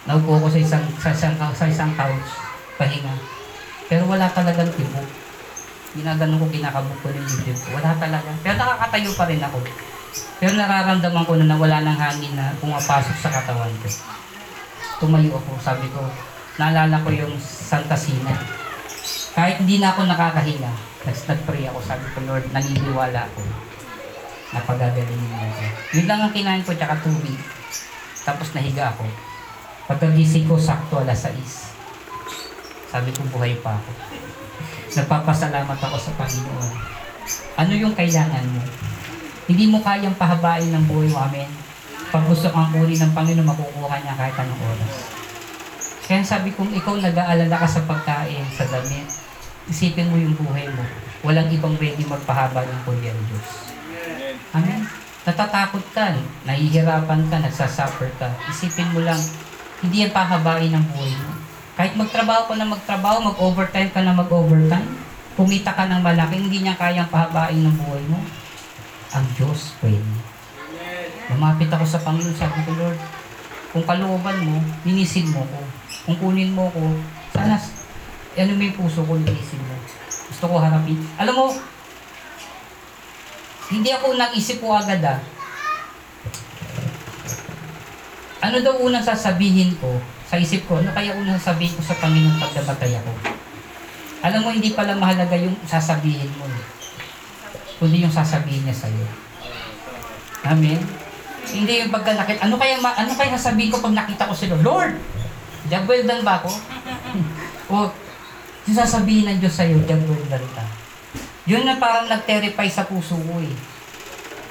Naupo 0.08 0.40
ako 0.40 0.48
sa 0.48 0.60
isang, 0.64 0.86
sa 0.96 1.12
isang, 1.12 1.36
sa 1.36 1.66
isang 1.68 1.92
couch, 2.00 2.30
pahinga. 2.80 3.20
Pero 3.92 4.08
wala 4.08 4.32
talagang 4.32 4.72
tibok. 4.80 5.08
Ginaganon 5.92 6.40
ko, 6.40 6.48
kinakabog 6.48 6.96
ko 7.04 7.12
na 7.12 7.20
yung 7.20 7.28
dibdib 7.28 7.60
ko. 7.68 7.76
Wala 7.76 8.00
talaga. 8.00 8.32
Pero 8.40 8.56
nakakatayo 8.56 9.12
pa 9.12 9.28
rin 9.28 9.44
ako. 9.44 9.60
Pero 10.40 10.56
nararamdaman 10.56 11.28
ko 11.28 11.36
na 11.36 11.52
nawala 11.52 11.84
ng 11.84 12.00
hangin 12.00 12.34
na 12.40 12.56
pumapasok 12.64 13.16
sa 13.20 13.28
katawan 13.28 13.76
ko 13.84 13.92
tumayo 15.00 15.32
ako, 15.39 15.56
sabi 15.64 15.88
ko, 15.95 16.04
naalala 16.60 17.00
ko 17.02 17.10
yung 17.10 17.34
Santa 17.39 17.95
Sina. 17.95 18.36
Kahit 19.32 19.64
hindi 19.64 19.80
na 19.80 19.95
ako 19.95 20.04
nakakahinga, 20.06 20.72
nag- 21.08 21.28
nag-pray 21.32 21.64
ako, 21.72 21.80
sabi 21.80 22.04
ko, 22.12 22.20
Lord, 22.28 22.45
naniniwala 22.52 23.24
ako 23.32 23.41
na 24.52 24.60
pagagalingin 24.68 25.32
mo 25.32 25.45
ako. 25.47 25.64
Yun 25.95 26.08
lang 26.12 26.20
ang 26.20 26.34
kinain 26.36 26.64
ko, 26.68 26.76
tsaka 26.76 27.00
tubig. 27.00 27.39
Tapos 28.28 28.52
nahiga 28.52 28.91
ako. 28.91 29.08
Pagkagising 29.88 30.45
ko, 30.45 30.60
sakto 30.60 31.00
alas 31.00 31.24
6. 31.24 32.91
Sabi 32.91 33.10
ko, 33.16 33.24
buhay 33.32 33.56
pa 33.64 33.80
ako. 33.80 33.91
Nagpapasalamat 35.00 35.80
ako 35.80 35.95
sa 35.95 36.12
Panginoon. 36.20 36.72
Ano 37.56 37.74
yung 37.78 37.95
kailangan 37.95 38.45
mo? 38.52 38.62
Hindi 39.50 39.66
mo 39.66 39.80
kayang 39.82 40.18
pahabain 40.20 40.70
ng 40.70 40.86
buhay 40.86 41.10
mo, 41.10 41.24
amen? 41.24 41.68
Pag 42.10 42.26
gusto 42.26 42.49
kang 42.49 42.74
kunin 42.74 42.97
ng 42.97 43.14
Panginoon, 43.14 43.45
makukuha 43.45 44.01
niya 44.01 44.18
kahit 44.18 44.34
anong 44.41 44.62
oras. 44.66 44.93
Kaya 46.10 46.26
sabi 46.26 46.49
kong 46.57 46.74
ikaw 46.74 46.97
nag-aalala 46.97 47.53
ka 47.53 47.70
sa 47.70 47.86
pagkain, 47.86 48.41
sa 48.49 48.66
damit, 48.66 49.05
isipin 49.70 50.10
mo 50.10 50.18
yung 50.18 50.34
buhay 50.34 50.66
mo. 50.74 50.82
Walang 51.22 51.53
ibang 51.53 51.78
pwede 51.78 52.01
magpahaba 52.10 52.66
ng 52.66 52.82
kundi 52.82 53.14
ang 53.14 53.22
Diyos. 53.30 53.49
Amen? 54.57 54.89
Natatakot 55.22 55.86
ka, 55.93 56.18
nahihirapan 56.49 57.30
ka, 57.30 57.38
nagsasuffer 57.45 58.10
ka. 58.18 58.34
Isipin 58.49 58.89
mo 58.89 59.05
lang, 59.05 59.22
hindi 59.86 60.01
yan 60.01 60.10
pahabain 60.10 60.74
ang 60.74 60.89
buhay 60.89 61.14
mo. 61.14 61.38
Kahit 61.78 61.93
magtrabaho 61.93 62.49
ka 62.49 62.57
na 62.57 62.66
magtrabaho, 62.66 63.18
mag-overtime 63.30 63.93
ka 63.93 64.01
na 64.01 64.18
mag-overtime, 64.18 64.89
kumita 65.38 65.78
ka 65.78 65.86
ng 65.86 66.01
malaki, 66.01 66.41
hindi 66.41 66.66
niya 66.66 66.74
kayang 66.74 67.14
pahabain 67.14 67.62
ng 67.62 67.76
buhay 67.86 68.01
mo. 68.10 68.18
Ang 69.14 69.26
Diyos 69.38 69.78
pwede. 69.86 70.29
Lumapit 71.30 71.70
ako 71.70 71.86
sa 71.86 72.02
Panginoon, 72.02 72.34
sabi 72.34 72.60
ko, 72.66 72.74
Lord, 72.74 72.98
kung 73.70 73.86
kalooban 73.86 74.38
mo, 74.42 74.58
linisin 74.82 75.30
mo 75.30 75.46
ko. 75.46 75.62
Kung 76.10 76.18
kunin 76.18 76.58
mo 76.58 76.74
ko, 76.74 76.82
sana, 77.30 77.54
ano 78.34 78.52
may 78.58 78.74
puso 78.74 79.06
ko, 79.06 79.14
linisin 79.14 79.62
mo. 79.62 79.78
Gusto 80.10 80.46
ko 80.50 80.56
harapin. 80.58 80.98
Alam 81.22 81.36
mo, 81.38 81.46
hindi 83.70 83.90
ako 83.94 84.18
nag-isip 84.18 84.58
ko 84.58 84.74
agad 84.74 85.06
ah. 85.06 85.22
Ano 88.40 88.58
daw 88.66 88.82
unang 88.82 89.06
sasabihin 89.06 89.78
ko 89.78 90.02
sa 90.26 90.40
isip 90.42 90.66
ko? 90.66 90.82
Ano 90.82 90.90
kaya 90.90 91.14
unang 91.14 91.38
sasabihin 91.38 91.76
ko 91.78 91.84
sa 91.86 92.00
Panginoon 92.02 92.42
pag 92.42 92.56
nabatay 92.58 92.98
ako? 92.98 93.12
Alam 94.26 94.42
mo, 94.42 94.50
hindi 94.50 94.74
pala 94.74 94.98
mahalaga 94.98 95.38
yung 95.38 95.54
sasabihin 95.70 96.34
mo. 96.42 96.50
eh. 96.50 96.64
Kundi 97.78 98.04
yung 98.04 98.12
sasabihin 98.12 98.66
niya 98.66 98.76
sa'yo. 98.76 99.06
Amen? 100.50 100.80
Hindi 101.50 101.82
yung 101.82 101.92
pagka 101.94 102.14
nakita. 102.14 102.46
Ano 102.46 102.56
kaya, 102.60 102.76
ma- 102.78 102.98
ano 102.98 103.12
kaya 103.16 103.34
sasabihin 103.36 103.72
ko 103.72 103.80
pag 103.80 103.96
nakita 103.96 104.28
ko 104.28 104.34
sila? 104.36 104.56
Lord! 104.60 104.94
Done 105.70 106.24
ba 106.26 106.42
ako? 106.42 106.50
o, 107.70 107.76
yung 108.66 108.78
sasabihin 108.78 109.30
ng 109.30 109.40
Diyos 109.42 109.54
sa'yo, 109.54 109.78
done 109.86 110.50
ka. 110.54 110.64
Yun 111.50 111.66
na 111.66 111.82
parang 111.82 112.06
nag-terrify 112.06 112.70
sa 112.70 112.86
puso 112.86 113.18
ko 113.18 113.42
eh. 113.42 113.54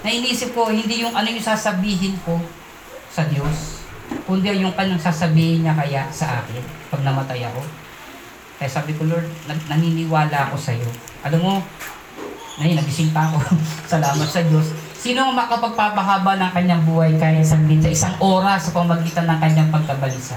Nainisip 0.03 0.55
ko, 0.55 0.71
hindi 0.71 1.03
yung 1.03 1.15
ano 1.15 1.27
yung 1.31 1.43
sasabihin 1.43 2.19
ko 2.23 2.39
sa 3.11 3.27
Diyos, 3.27 3.83
kundi 4.27 4.51
yung 4.59 4.75
kanyang 4.75 5.03
sasabihin 5.03 5.67
niya 5.67 5.75
kaya 5.75 6.07
sa 6.11 6.43
akin 6.43 6.63
pag 6.91 7.03
namatay 7.03 7.47
ako. 7.47 7.63
Kaya 8.59 8.71
sabi 8.71 8.95
ko, 8.99 9.07
Lord, 9.07 9.27
nan- 9.47 9.67
naniniwala 9.71 10.51
ako 10.51 10.59
sa 10.59 10.75
iyo. 10.75 10.91
Alam 11.23 11.41
mo, 11.43 11.55
ngayon, 12.59 12.83
nagising 12.83 13.15
pa 13.15 13.31
ako. 13.31 13.39
Salamat 13.95 14.27
sa 14.27 14.43
Diyos. 14.43 14.75
Sino 14.99 15.31
ang 15.31 15.35
makapagpapahaba 15.39 16.35
ng 16.35 16.51
kanyang 16.51 16.83
buhay 16.83 17.15
kahit 17.23 17.47
saglit 17.47 17.79
sa 17.79 17.91
isang 17.95 18.15
oras 18.19 18.67
sa 18.67 18.75
pamagitan 18.75 19.31
ng 19.31 19.39
kanyang 19.39 19.71
pagkabalisa? 19.71 20.35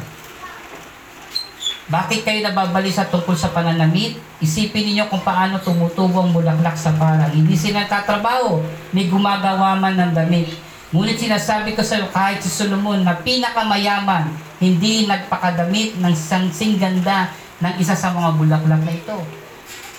Bakit 1.89 2.21
kayo 2.21 2.45
nababalisa 2.45 3.09
tungkol 3.09 3.33
sa 3.33 3.49
pananamit? 3.49 4.21
Isipin 4.37 4.93
ninyo 4.93 5.09
kung 5.09 5.25
paano 5.25 5.57
tumutubo 5.57 6.21
ang 6.21 6.29
bulaklak 6.29 6.77
sa 6.77 6.93
parang. 6.93 7.33
Hindi 7.33 7.57
sila 7.57 7.89
tatrabaho, 7.89 8.61
may 8.93 9.09
gumagawa 9.09 9.81
man 9.81 9.97
ng 9.97 10.13
damit. 10.13 10.53
Ngunit 10.93 11.17
sinasabi 11.17 11.73
ko 11.73 11.81
sa 11.81 11.97
iyo, 11.97 12.07
kahit 12.13 12.45
si 12.45 12.47
Solomon 12.53 13.01
na 13.01 13.17
pinakamayaman, 13.17 14.29
hindi 14.61 15.09
nagpakadamit 15.09 15.97
ng 15.97 16.13
sangsing 16.13 16.77
ganda 16.77 17.33
ng 17.59 17.73
isa 17.81 17.97
sa 17.97 18.13
mga 18.13 18.29
bulaklak 18.37 18.81
na 18.85 18.93
ito. 18.93 19.40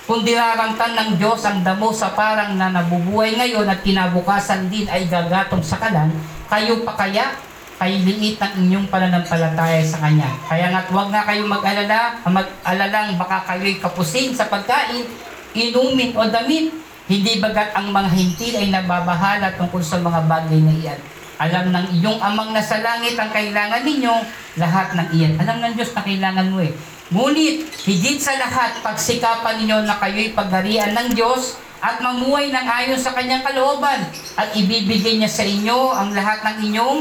Kung 0.02 0.26
dinaramtan 0.26 0.98
ng 0.98 1.10
Diyos 1.14 1.46
ang 1.46 1.62
damo 1.62 1.94
sa 1.94 2.10
parang 2.10 2.58
na 2.58 2.74
nabubuhay 2.74 3.38
ngayon 3.38 3.70
at 3.70 3.86
kinabukasan 3.86 4.66
din 4.66 4.82
ay 4.90 5.06
gagatong 5.06 5.62
sa 5.62 5.78
kalan, 5.78 6.10
kayo 6.50 6.82
pa 6.82 6.98
kaya 6.98 7.38
kay 7.78 8.02
liit 8.02 8.38
ng 8.42 8.66
inyong 8.66 8.86
pananampalataya 8.90 9.78
sa 9.86 10.02
Kanya. 10.02 10.26
Kaya 10.50 10.74
nga't 10.74 10.90
huwag 10.90 11.10
na 11.14 11.22
kayong 11.22 11.50
mag-alala, 11.50 12.18
mag-alalang 12.26 13.14
baka 13.14 13.46
kayo'y 13.46 13.78
kapusing 13.78 14.34
sa 14.34 14.50
pagkain, 14.50 15.06
inumin 15.54 16.18
o 16.18 16.26
damit. 16.26 16.74
Hindi 17.06 17.42
bagat 17.42 17.74
ang 17.74 17.90
mga 17.90 18.10
hintil 18.14 18.54
ay 18.58 18.70
nababahala 18.70 19.54
tungkol 19.58 19.82
sa 19.82 19.98
mga 19.98 20.26
bagay 20.26 20.62
na 20.62 20.74
iyan. 20.82 21.00
Alam 21.42 21.74
ng 21.74 21.86
iyong 21.98 22.18
amang 22.22 22.54
nasa 22.54 22.78
langit 22.78 23.18
ang 23.18 23.30
kailangan 23.30 23.82
ninyo, 23.82 24.14
lahat 24.62 24.94
ng 24.94 25.08
iyan. 25.10 25.32
Alam 25.42 25.58
ng 25.62 25.72
Diyos 25.74 25.90
na 25.94 26.06
kailangan 26.06 26.46
mo 26.50 26.62
eh. 26.62 26.70
Ngunit, 27.12 27.68
higit 27.84 28.18
sa 28.18 28.32
lahat, 28.40 28.80
pagsikapan 28.80 29.60
ninyo 29.60 29.84
na 29.84 30.00
kayo'y 30.00 30.32
pagharian 30.32 30.96
ng 30.96 31.12
Diyos 31.12 31.60
at 31.84 32.00
mamuhay 32.00 32.48
ng 32.48 32.66
ayon 32.66 32.96
sa 32.96 33.12
kanyang 33.12 33.44
kalooban 33.44 34.08
at 34.38 34.48
ibibigay 34.56 35.20
niya 35.20 35.28
sa 35.28 35.44
inyo 35.44 35.92
ang 35.92 36.16
lahat 36.16 36.40
ng 36.46 36.56
inyong 36.72 37.00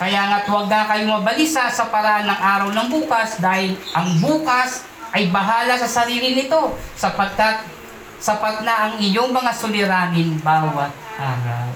kaya 0.00 0.32
nga't 0.32 0.48
huwag 0.48 0.72
na 0.72 0.88
kayong 0.88 1.12
mabalisa 1.20 1.68
sa 1.68 1.92
paraan 1.92 2.24
ng 2.24 2.40
araw 2.40 2.68
ng 2.72 2.88
bukas 2.88 3.36
dahil 3.36 3.76
ang 3.92 4.16
bukas 4.16 4.88
ay 5.12 5.28
bahala 5.28 5.76
sa 5.76 5.84
sarili 5.84 6.40
nito 6.40 6.72
sapagkat 6.96 7.68
sapat 8.16 8.64
na 8.64 8.88
ang 8.88 8.94
iyong 8.96 9.28
mga 9.28 9.52
suliranin 9.52 10.40
bawat 10.40 10.88
araw. 11.20 11.68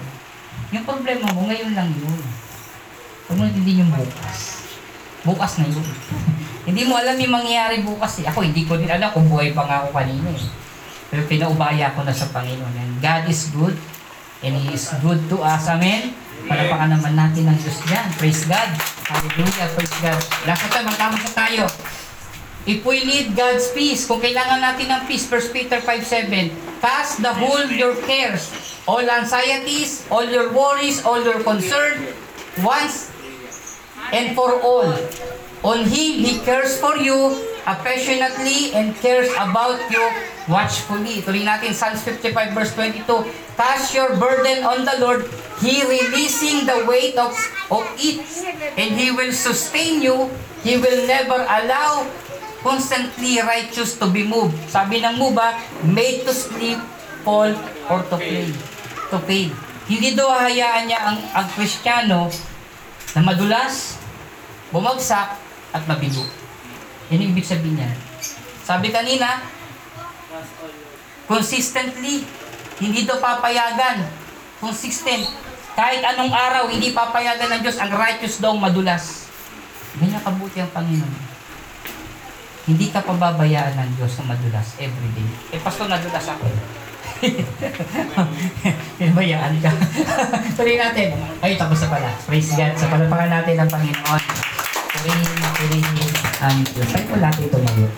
Yung 0.73 0.89
problema 0.89 1.29
mo, 1.37 1.53
ngayon 1.53 1.77
lang 1.77 1.93
yun. 1.93 2.21
Huwag 3.29 3.37
mo 3.37 3.45
hindi 3.45 3.81
yung 3.81 3.93
bukas. 3.93 4.65
Bukas 5.25 5.53
na 5.61 5.69
yun. 5.69 5.85
Hindi 6.65 6.89
mo 6.89 6.97
alam 6.97 7.17
yung 7.21 7.35
mangyayari 7.37 7.85
bukas 7.85 8.25
eh. 8.25 8.29
Ako, 8.29 8.41
hindi 8.41 8.65
ko 8.65 8.81
din 8.81 8.89
alam 8.89 9.13
kung 9.13 9.29
buhay 9.29 9.53
pa 9.53 9.69
nga 9.69 9.77
ako 9.85 9.93
kanina 9.93 10.29
eh. 10.33 10.45
Pero 11.13 11.23
pinaubaya 11.29 11.93
ko 11.93 12.01
na 12.03 12.13
sa 12.17 12.27
Panginoon. 12.33 12.75
And 12.75 12.93
God 13.05 13.29
is 13.29 13.53
good 13.53 13.77
and 14.41 14.57
He 14.57 14.73
is 14.73 14.89
good 15.05 15.21
to 15.29 15.45
us. 15.45 15.69
Amen? 15.69 16.17
Palapakan 16.45 16.97
naman 16.97 17.13
natin 17.17 17.49
ang 17.49 17.57
Diyos 17.61 17.79
dyan. 17.89 18.07
Praise 18.17 18.45
God. 18.49 18.71
Hallelujah. 19.09 19.69
Praise 19.77 19.97
God. 20.01 20.21
Last 20.45 20.65
time, 20.69 20.89
magkamot 20.89 21.21
na 21.21 21.33
tayo. 21.33 21.65
If 22.65 22.81
we 22.85 23.05
need 23.05 23.37
God's 23.37 23.69
peace, 23.77 24.09
kung 24.09 24.25
kailangan 24.25 24.61
natin 24.61 24.89
ng 24.89 25.03
peace, 25.05 25.29
1 25.29 25.53
Peter 25.53 25.85
5.7, 25.85 26.81
Cast 26.81 27.21
the 27.21 27.33
whole 27.33 27.69
your 27.69 27.97
cares, 28.09 28.53
all 28.85 29.05
anxieties, 29.05 30.05
all 30.09 30.25
your 30.25 30.53
worries, 30.53 31.05
all 31.05 31.21
your 31.21 31.41
concern, 31.45 32.13
once 32.61 33.13
and 34.13 34.37
for 34.37 34.61
all. 34.61 34.89
On 35.65 35.81
Him, 35.81 36.21
He 36.21 36.45
cares 36.45 36.77
for 36.77 37.01
you 37.01 37.41
affectionately 37.65 38.77
and 38.77 38.93
cares 39.01 39.33
about 39.41 39.81
you 39.89 40.05
watchfully. 40.45 41.25
Tuloy 41.25 41.49
natin 41.49 41.73
Psalms 41.73 42.05
55 42.05 42.53
verse 42.53 42.73
22. 42.77 43.09
Cast 43.57 43.97
your 43.97 44.13
burden 44.21 44.61
on 44.61 44.85
the 44.85 44.93
Lord, 45.01 45.25
He 45.65 45.81
releasing 45.89 46.69
the 46.69 46.85
weight 46.85 47.17
of, 47.17 47.33
of 47.73 47.89
it, 47.97 48.21
and 48.77 48.93
He 48.93 49.09
will 49.09 49.33
sustain 49.33 50.05
you. 50.05 50.29
He 50.61 50.77
will 50.77 51.09
never 51.09 51.41
allow 51.49 52.05
constantly 52.61 53.41
righteous 53.41 53.97
to 54.01 54.09
be 54.13 54.21
moved. 54.21 54.57
Sabi 54.69 55.01
ng 55.01 55.17
Muba, 55.17 55.57
made 55.81 56.29
to 56.29 56.33
sleep, 56.37 56.77
fall, 57.25 57.53
or 57.89 58.05
to 58.13 58.17
play. 58.21 58.53
To 59.13 59.17
fail. 59.25 59.49
Hindi 59.89 60.13
daw 60.13 60.29
hahayaan 60.29 60.89
niya 60.89 61.01
ang, 61.09 61.19
ang 61.37 61.47
Kristiyano 61.53 62.29
na 63.17 63.21
madulas, 63.21 64.01
bumagsak, 64.73 65.45
at 65.75 65.83
mabigo. 65.91 66.23
Yan 67.11 67.21
yung 67.27 67.33
ibig 67.35 67.45
sabihin 67.45 67.83
niya. 67.83 67.91
Sabi 68.65 68.95
kanina, 68.95 69.43
consistently, 71.27 72.25
hindi 72.79 73.01
daw 73.05 73.19
papayagan. 73.19 74.07
Consistent. 74.63 75.29
Kahit 75.75 76.01
anong 76.07 76.31
araw, 76.31 76.71
hindi 76.71 76.95
papayagan 76.95 77.59
ng 77.59 77.61
Diyos 77.67 77.77
ang 77.83 77.91
righteous 77.91 78.39
daw 78.39 78.55
madulas. 78.55 79.27
Ganyan 79.99 80.23
kabuti 80.23 80.63
ang 80.63 80.71
Panginoon. 80.71 81.35
Hindi 82.65 82.89
ka 82.89 83.05
pababayaan 83.05 83.77
ng 83.77 83.91
Diyos 84.01 84.17
na 84.23 84.33
madulas 84.33 84.79
everyday. 84.81 85.29
Eh, 85.53 85.61
pastor, 85.61 85.91
nadulas 85.91 86.25
ako. 86.25 86.49
Pinabayaan 88.99 89.55
ka. 89.61 89.71
Tuloy 90.57 90.81
natin. 90.81 91.13
Ay, 91.45 91.61
tapos 91.61 91.85
na 91.85 91.89
pala. 91.93 92.11
Praise 92.25 92.57
God. 92.57 92.73
Sa 92.81 92.89
palapakan 92.89 93.29
natin 93.29 93.57
ang 93.61 93.69
Panginoon. 93.69 94.23
Purihin 95.05 96.09
ang 96.41 96.65
Diyos. 96.65 96.89
Ay, 96.97 97.05
po 97.05 97.21
natin 97.21 97.45
tumayo. 97.53 97.89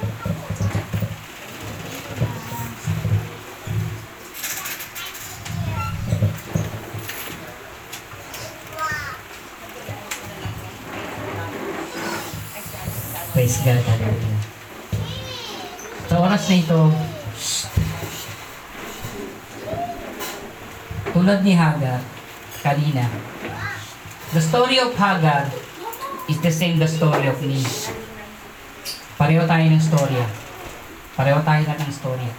Praise 13.31 13.59
God. 13.63 13.87
Hallelujah. 13.87 14.41
Sa 16.11 16.15
oras 16.19 16.43
na 16.51 16.57
ito, 16.59 16.81
tulad 21.15 21.39
ni 21.47 21.55
Hagar, 21.55 22.03
kanina, 22.67 23.07
the 24.35 24.43
story 24.43 24.83
of 24.83 24.91
Hagar 24.99 25.66
is 26.27 26.39
the 26.43 26.51
same 26.51 26.83
the 26.83 26.89
story 26.91 27.31
of 27.31 27.39
me. 27.43 27.63
Pareho 29.17 29.47
tayo 29.47 29.65
ng 29.71 29.81
storya. 29.81 30.27
Pareho 31.15 31.41
tayo 31.47 31.63
na 31.65 31.79
ng 31.79 31.93
storya. 31.95 32.33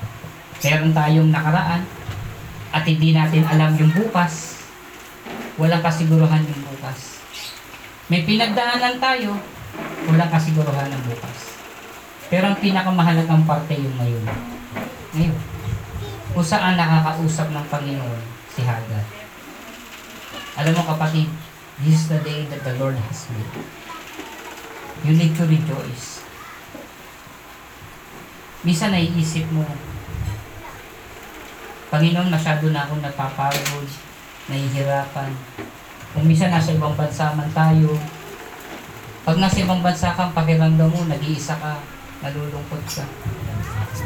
Meron 0.61 0.91
tayong 0.93 1.29
nakaraan 1.31 1.83
at 2.75 2.83
hindi 2.83 3.15
natin 3.15 3.47
alam 3.47 3.73
yung 3.79 3.89
bukas. 3.95 4.61
Walang 5.57 5.81
kasiguruhan 5.81 6.45
yung 6.45 6.63
bukas. 6.69 7.23
May 8.07 8.23
pinagdaanan 8.27 9.01
tayo, 9.01 9.39
walang 10.05 10.31
kasiguruhan 10.31 10.91
ng 10.93 11.03
bukas. 11.07 11.57
Pero 12.27 12.51
ang 12.51 12.59
pinakamahalagang 12.59 13.47
parte 13.47 13.73
yung 13.73 13.95
ngayon. 13.97 14.25
Ngayon. 15.15 15.39
Kung 16.35 16.45
saan 16.45 16.77
nakakausap 16.77 17.49
ng 17.49 17.65
Panginoon 17.71 18.21
si 18.51 18.61
Hagar. 18.61 19.05
Alam 20.59 20.75
mo 20.75 20.83
kapatid, 20.85 21.31
this 21.85 21.93
is 21.93 22.07
the 22.09 22.21
day 22.25 22.45
that 22.49 22.61
the 22.65 22.73
Lord 22.81 22.97
has 22.97 23.29
made. 23.29 23.53
You 25.05 25.13
need 25.13 25.37
to 25.37 25.45
rejoice. 25.45 26.25
Minsan 28.65 28.97
naiisip 28.97 29.45
mo, 29.53 29.61
Panginoon, 31.87 32.27
masyado 32.27 32.67
na 32.73 32.83
akong 32.83 32.99
napapagod, 32.99 33.87
nahihirapan. 34.51 35.31
Kung 36.11 36.25
minsan 36.27 36.51
nasa 36.51 36.75
ibang 36.75 36.97
bansa 36.97 37.31
man 37.31 37.47
tayo, 37.55 37.95
pag 39.23 39.37
nasa 39.39 39.63
ibang 39.63 39.79
bansa 39.79 40.11
kang 40.11 40.35
pakiramdam 40.35 40.89
mo, 40.91 41.05
nag-iisa 41.07 41.55
ka, 41.55 41.79
nalulungkot 42.25 42.83
ka. 42.89 43.05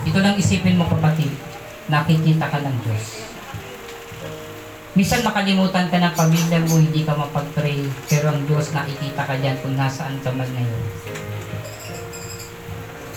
Ito 0.05 0.19
lang 0.19 0.37
isipin 0.37 0.77
mo 0.77 0.85
kapatid, 0.91 1.33
nakikita 1.89 2.51
ka 2.51 2.59
ng 2.61 2.77
Diyos. 2.85 3.30
Minsan 4.91 5.23
makalimutan 5.23 5.87
ka 5.87 5.95
ng 6.03 6.15
pamilya 6.19 6.59
mo, 6.67 6.75
hindi 6.75 7.07
ka 7.07 7.15
mapag-pray, 7.15 7.79
pero 8.11 8.27
ang 8.27 8.43
Diyos 8.43 8.75
nakikita 8.75 9.23
ka 9.23 9.39
dyan 9.39 9.55
kung 9.63 9.79
nasaan 9.79 10.19
ka 10.19 10.35
man 10.35 10.51
ngayon. 10.51 10.83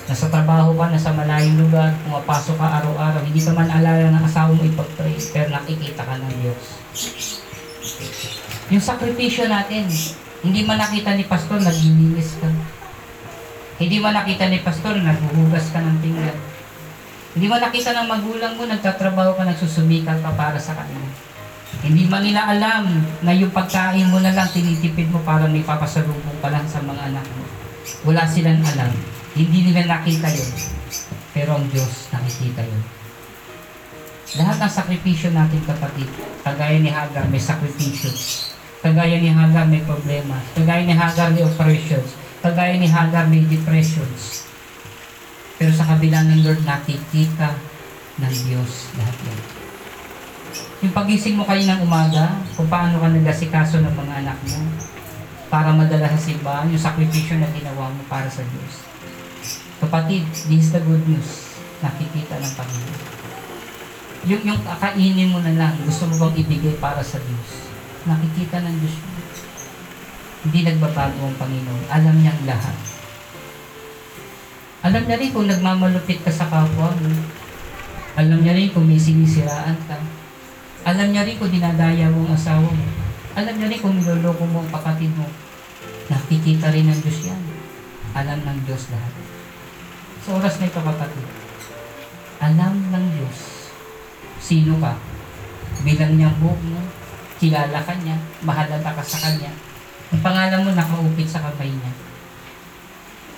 Nasa 0.07 0.31
trabaho 0.31 0.71
ka, 0.79 0.87
nasa 0.87 1.11
malayong 1.11 1.67
lugar, 1.67 1.91
pumapasok 2.07 2.55
ka 2.55 2.79
araw-araw, 2.79 3.27
hindi 3.27 3.43
ka 3.43 3.51
man 3.51 3.67
alala 3.67 4.07
ng 4.07 4.23
asawa 4.23 4.55
mo 4.55 4.63
ipag-pray, 4.63 5.19
pero 5.35 5.51
nakikita 5.51 6.07
ka 6.07 6.15
ng 6.15 6.35
Diyos. 6.39 6.63
Yung 8.71 8.79
sakripisyo 8.79 9.51
natin, 9.51 9.91
hindi 10.47 10.63
man 10.63 10.79
nakita 10.79 11.11
ni 11.11 11.27
Pastor, 11.27 11.59
naglilinis 11.59 12.39
ka. 12.39 12.47
Hindi 13.83 13.99
man 13.99 14.15
nakita 14.15 14.47
ni 14.47 14.63
Pastor, 14.63 14.95
naghuhugas 14.95 15.75
ka 15.75 15.83
ng 15.83 15.99
pinggan. 15.99 16.39
Hindi 17.35 17.51
man 17.51 17.59
nakita 17.59 17.91
ng 17.91 18.07
magulang 18.07 18.55
mo, 18.55 18.63
nagtatrabaho 18.63 19.35
ka, 19.35 19.43
nagsusumikal 19.43 20.23
ka 20.23 20.31
para 20.39 20.55
sa 20.55 20.71
kanila. 20.71 21.34
Hindi 21.85 22.07
man 22.09 22.23
nila 22.25 22.49
alam 22.49 23.05
na 23.21 23.31
yung 23.35 23.53
pagkain 23.53 24.09
mo 24.09 24.17
na 24.21 24.33
lang 24.33 24.49
tinitipid 24.49 25.11
mo 25.11 25.21
para 25.21 25.45
may 25.45 25.61
papasalubong 25.61 26.39
ka 26.41 26.49
lang 26.49 26.65
sa 26.65 26.81
mga 26.81 27.13
anak 27.13 27.25
mo. 27.35 27.45
Wala 28.09 28.25
silang 28.25 28.61
alam. 28.63 28.89
Hindi 29.35 29.69
nila 29.69 29.99
nakita 29.99 30.31
yun. 30.31 30.51
Pero 31.35 31.59
ang 31.59 31.67
Diyos 31.69 32.09
nakikita 32.09 32.63
yun. 32.63 32.83
Lahat 34.41 34.57
ng 34.57 34.73
sakripisyo 34.73 35.29
natin 35.31 35.61
kapatid, 35.63 36.09
kagaya 36.41 36.81
ni 36.81 36.89
Hagar 36.89 37.29
may 37.29 37.39
sakripisyo. 37.39 38.09
Kagaya 38.81 39.21
ni 39.21 39.29
Hagar 39.29 39.69
may 39.69 39.85
problema. 39.85 40.41
Kagaya 40.57 40.81
ni 40.85 40.95
Hagar 40.97 41.29
may 41.33 41.45
operations. 41.45 42.17
Kagaya 42.41 42.77
ni 42.77 42.89
Hagar 42.89 43.29
may 43.29 43.45
depressions. 43.45 44.49
Pero 45.55 45.71
sa 45.71 45.87
kabila 45.87 46.25
ng 46.25 46.43
Lord, 46.43 46.61
nakikita 46.67 47.55
ng 48.19 48.35
Diyos 48.49 48.91
lahat 48.99 49.17
yan. 49.23 49.54
Yung 50.83 50.93
pagising 50.93 51.39
mo 51.39 51.43
kayo 51.47 51.63
ng 51.63 51.81
umaga, 51.85 52.35
kung 52.53 52.69
paano 52.69 52.99
ka 53.01 53.07
nagasikaso 53.09 53.81
ng 53.81 53.95
mga 53.95 54.13
anak 54.25 54.37
mo, 54.49 54.59
para 55.47 55.71
madala 55.71 56.09
sa 56.11 56.19
simbahan, 56.19 56.67
yung 56.67 56.81
sakripisyo 56.81 57.39
na 57.39 57.49
ginawa 57.53 57.87
mo 57.89 58.01
para 58.11 58.27
sa 58.27 58.43
Diyos. 58.43 58.83
Kapatid, 59.79 60.27
this 60.49 60.67
is 60.67 60.71
the 60.71 60.81
good 60.83 61.03
news. 61.05 61.55
nakikita 61.83 62.39
ng 62.39 62.53
Panginoon. 62.55 63.03
Yung, 64.25 64.41
yung 64.41 64.61
kakainin 64.65 65.29
mo 65.29 65.39
na 65.43 65.53
lang, 65.53 65.73
gusto 65.85 66.09
mo 66.09 66.27
bang 66.27 66.41
ibigay 66.41 66.75
para 66.81 67.03
sa 67.05 67.21
Diyos? 67.21 67.69
Nakikita 68.09 68.63
ng 68.63 68.75
Diyos 68.81 68.95
yun. 68.95 69.13
Hindi 70.45 70.59
nagbabago 70.65 71.19
ang 71.25 71.37
Panginoon. 71.37 71.83
Alam 71.89 72.15
niyang 72.21 72.41
lahat. 72.45 72.77
Alam 74.85 75.03
niya 75.09 75.17
rin 75.17 75.33
kung 75.33 75.49
nagmamalupit 75.49 76.21
ka 76.21 76.29
sa 76.29 76.45
kapwa 76.45 76.93
mo. 76.93 77.11
Alam 78.13 78.45
niya 78.45 78.53
rin 78.53 78.69
kung 78.69 78.85
may 78.85 79.01
sinisiraan 79.01 79.77
ka. 79.89 79.97
Alam 80.85 81.09
niya 81.09 81.25
rin 81.25 81.41
kung 81.41 81.49
dinadaya 81.49 82.13
mo 82.13 82.29
ang 82.29 82.37
asawa 82.37 82.69
mo. 82.69 82.85
Alam 83.33 83.57
niya 83.57 83.73
rin 83.73 83.81
kung 83.81 83.97
niloloko 83.97 84.45
mo 84.45 84.61
ang 84.61 84.69
kapatid 84.69 85.09
mo. 85.17 85.25
Nakikita 86.13 86.69
rin 86.69 86.85
ng 86.85 86.99
Diyos 87.01 87.33
yan. 87.33 87.41
Alam 88.13 88.45
ng 88.45 88.59
Diyos 88.69 88.93
lahat. 88.93 89.13
Sa 90.21 90.37
oras 90.37 90.61
na 90.61 90.69
ito 90.69 90.79
kapatid, 90.79 91.25
alam 92.37 92.73
ng 92.93 93.05
Diyos 93.17 93.65
sino 94.45 94.77
ka. 94.77 94.93
Bilang 95.81 96.21
niyang 96.21 96.37
buhok 96.37 96.61
mo, 96.69 96.79
kilala 97.41 97.81
ka 97.81 97.93
niya, 97.97 98.13
mahalata 98.45 98.93
ka 98.93 99.01
sa 99.01 99.17
Kanya. 99.25 99.49
Ang 100.13 100.21
pangalan 100.21 100.61
mo 100.61 100.69
nakaupit 100.77 101.25
sa 101.25 101.41
kamay 101.41 101.73
niya. 101.73 101.93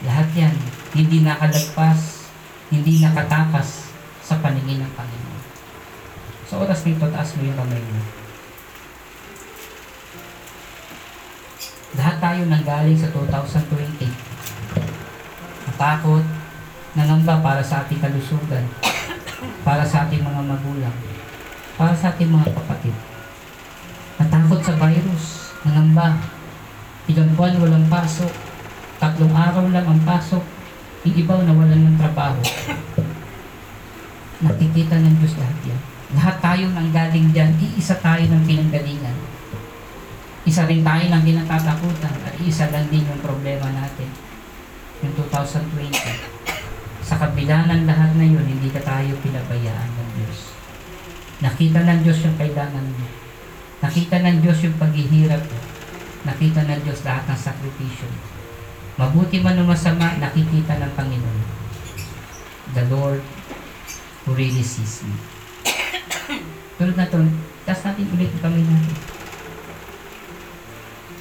Lahat 0.04 0.28
yan, 0.36 0.54
hindi 0.94 1.24
nakalagpas, 1.24 2.28
hindi 2.70 3.00
nakatakas 3.00 3.90
sa 4.20 4.36
paningin 4.44 4.84
ng 4.84 4.94
Panginoon. 4.94 5.27
Sa 6.48 6.64
oras 6.64 6.80
nito, 6.88 7.04
taas 7.12 7.36
mo 7.36 7.44
yung 7.44 7.60
kamay 7.60 7.84
mo. 7.92 8.00
Lahat 12.00 12.24
tayo 12.24 12.48
nanggaling 12.48 12.96
sa 12.96 13.12
2020. 13.12 14.08
Natakot, 15.68 16.24
nangamba 16.96 17.44
para 17.44 17.60
sa 17.60 17.84
ating 17.84 18.00
kalusugan, 18.00 18.64
para 19.68 19.84
sa 19.84 20.08
ating 20.08 20.24
mga 20.24 20.42
magulang, 20.48 20.96
para 21.76 21.92
sa 21.92 22.16
ating 22.16 22.32
mga 22.32 22.56
kapatid. 22.56 22.96
Natakot 24.16 24.64
sa 24.64 24.80
virus, 24.80 25.52
nangamba. 25.68 26.16
Ilang 27.12 27.36
buwan 27.36 27.60
walang 27.60 27.92
pasok, 27.92 28.32
tatlong 29.04 29.36
araw 29.36 29.68
lang 29.68 29.84
ang 29.84 30.00
pasok, 30.08 30.44
yung 31.04 31.16
iba 31.16 31.44
nawalan 31.44 31.92
ng 31.92 32.00
trabaho. 32.00 32.40
Nakikita 34.48 34.96
ng 34.96 35.16
Diyos 35.20 35.36
lahat 35.36 35.60
yan. 35.76 35.97
Lahat 36.16 36.40
tayo 36.40 36.72
nanggaling 36.72 37.36
dyan, 37.36 37.52
iisa 37.60 38.00
tayo 38.00 38.24
ng 38.24 38.48
pinanggalingan. 38.48 39.18
Isa 40.48 40.64
rin 40.64 40.80
tayo 40.80 41.04
ng 41.04 41.24
kinatatakutan 41.28 42.16
at 42.24 42.36
isa 42.40 42.72
lang 42.72 42.88
din 42.88 43.04
yung 43.04 43.20
problema 43.20 43.68
natin. 43.76 44.08
Yung 45.04 45.12
2020. 45.20 46.48
Sa 47.04 47.20
kabila 47.20 47.68
ng 47.68 47.84
lahat 47.84 48.16
na 48.16 48.24
yun, 48.24 48.48
hindi 48.48 48.72
ka 48.72 48.80
tayo 48.88 49.20
pinabayaan 49.20 49.92
ng 50.00 50.10
Diyos. 50.16 50.56
Nakita 51.44 51.84
ng 51.84 52.00
Diyos 52.00 52.24
yung 52.24 52.40
kailangan 52.40 52.88
mo. 52.88 53.08
Nakita 53.84 54.24
ng 54.24 54.38
Diyos 54.40 54.60
yung 54.64 54.80
paghihirap 54.80 55.44
mo. 55.44 55.60
Nakita 56.24 56.64
ng 56.64 56.82
Diyos 56.88 57.04
lahat 57.04 57.28
ng 57.28 57.40
sakripisyo. 57.40 58.08
Mabuti 58.96 59.44
man 59.44 59.60
o 59.60 59.68
masama, 59.68 60.16
nakikita 60.18 60.80
ng 60.80 60.92
Panginoon. 60.96 61.48
The 62.72 62.88
Lord 62.88 63.22
who 64.24 64.32
really 64.32 64.64
sees 64.64 65.04
me. 65.04 65.37
Tulad 66.78 66.94
na 66.94 67.10
to, 67.10 67.18
tas 67.66 67.82
natin 67.82 68.06
ulit 68.14 68.30
kamay 68.38 68.62
natin. 68.62 68.96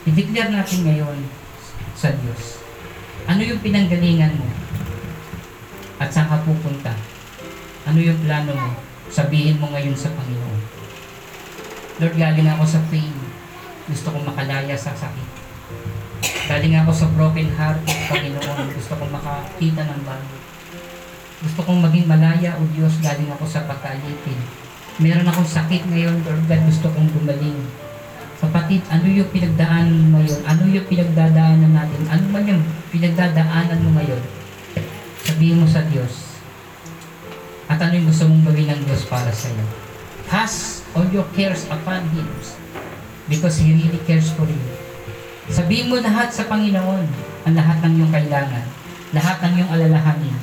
I-declare 0.05 0.53
natin 0.53 0.85
ngayon 0.85 1.19
sa 1.97 2.13
Diyos. 2.13 2.61
Ano 3.25 3.41
yung 3.41 3.65
pinanggalingan 3.65 4.37
mo? 4.37 4.47
At 5.97 6.13
saan 6.13 6.29
ka 6.29 6.45
pupunta? 6.45 6.93
Ano 7.89 7.99
yung 8.05 8.21
plano 8.21 8.53
mo? 8.53 8.71
Sabihin 9.09 9.57
mo 9.57 9.73
ngayon 9.73 9.97
sa 9.97 10.13
Panginoon. 10.13 10.61
Lord, 12.05 12.15
galing 12.21 12.53
ako 12.53 12.65
sa 12.69 12.85
pain. 12.93 13.17
Gusto 13.89 14.13
kong 14.13 14.29
makalaya 14.29 14.77
sa 14.77 14.93
sakit. 14.93 15.29
Galing 16.53 16.77
ako 16.85 16.93
sa 16.93 17.09
broken 17.17 17.49
heart, 17.57 17.81
Panginoon. 18.13 18.77
Gusto 18.77 18.93
kong 19.01 19.09
makakita 19.09 19.89
ng 19.89 20.03
bago. 20.05 20.37
Gusto 21.41 21.61
kong 21.65 21.81
maging 21.81 22.05
malaya, 22.05 22.61
O 22.61 22.69
Diyos, 22.77 23.01
galing 23.01 23.33
ako 23.33 23.49
sa 23.49 23.65
pagkalitin. 23.65 24.66
Meron 24.97 25.29
akong 25.29 25.45
sakit 25.45 25.93
ngayon, 25.93 26.25
Lord 26.25 26.49
God, 26.49 26.63
gusto 26.65 26.89
kong 26.89 27.13
gumaling. 27.13 27.61
Kapatid, 28.41 28.81
ano 28.89 29.05
yung 29.05 29.29
pinagdaanan 29.29 29.93
mo 29.93 30.17
ngayon? 30.17 30.41
Ano 30.49 30.63
yung 30.73 30.89
pinagdadaanan 30.89 31.69
natin? 31.69 32.01
Ano 32.09 32.25
man 32.33 32.49
yung 32.49 32.65
pinagdadaanan 32.89 33.77
mo 33.85 33.93
ngayon? 34.01 34.23
Sabihin 35.21 35.61
mo 35.61 35.69
sa 35.69 35.85
Diyos. 35.93 36.41
At 37.69 37.77
ano 37.77 37.93
yung 37.93 38.09
gusto 38.09 38.25
mong 38.25 38.49
gawin 38.49 38.73
ng 38.73 38.83
Diyos 38.89 39.05
para 39.05 39.29
sa 39.37 39.53
iyo? 39.53 39.67
Cast 40.33 40.89
all 40.97 41.05
your 41.13 41.29
cares 41.37 41.69
upon 41.69 42.01
Him 42.17 42.25
because 43.29 43.61
He 43.61 43.77
really 43.77 44.01
cares 44.09 44.33
for 44.33 44.49
you. 44.49 44.65
Sabihin 45.53 45.93
mo 45.93 46.01
lahat 46.01 46.33
sa 46.33 46.49
Panginoon 46.49 47.05
ang 47.45 47.53
lahat 47.53 47.85
ng 47.85 48.01
iyong 48.01 48.13
kailangan, 48.17 48.65
lahat 49.13 49.37
ng 49.45 49.53
iyong 49.61 49.71
alalahanin, 49.77 50.37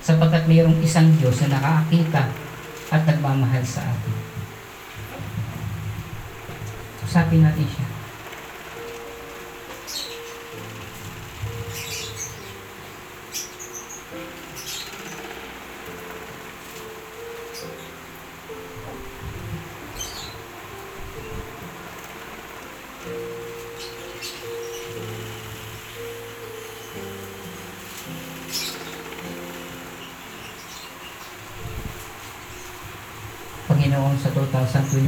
sapagkat 0.00 0.48
mayroong 0.48 0.80
isang 0.80 1.12
Diyos 1.20 1.44
na 1.44 1.60
nakakita 1.60 2.24
at 2.92 3.08
nagmamahal 3.08 3.64
sa 3.64 3.88
atin. 3.88 4.16
Usapin 7.02 7.40
natin 7.40 7.64
siya. 7.64 7.91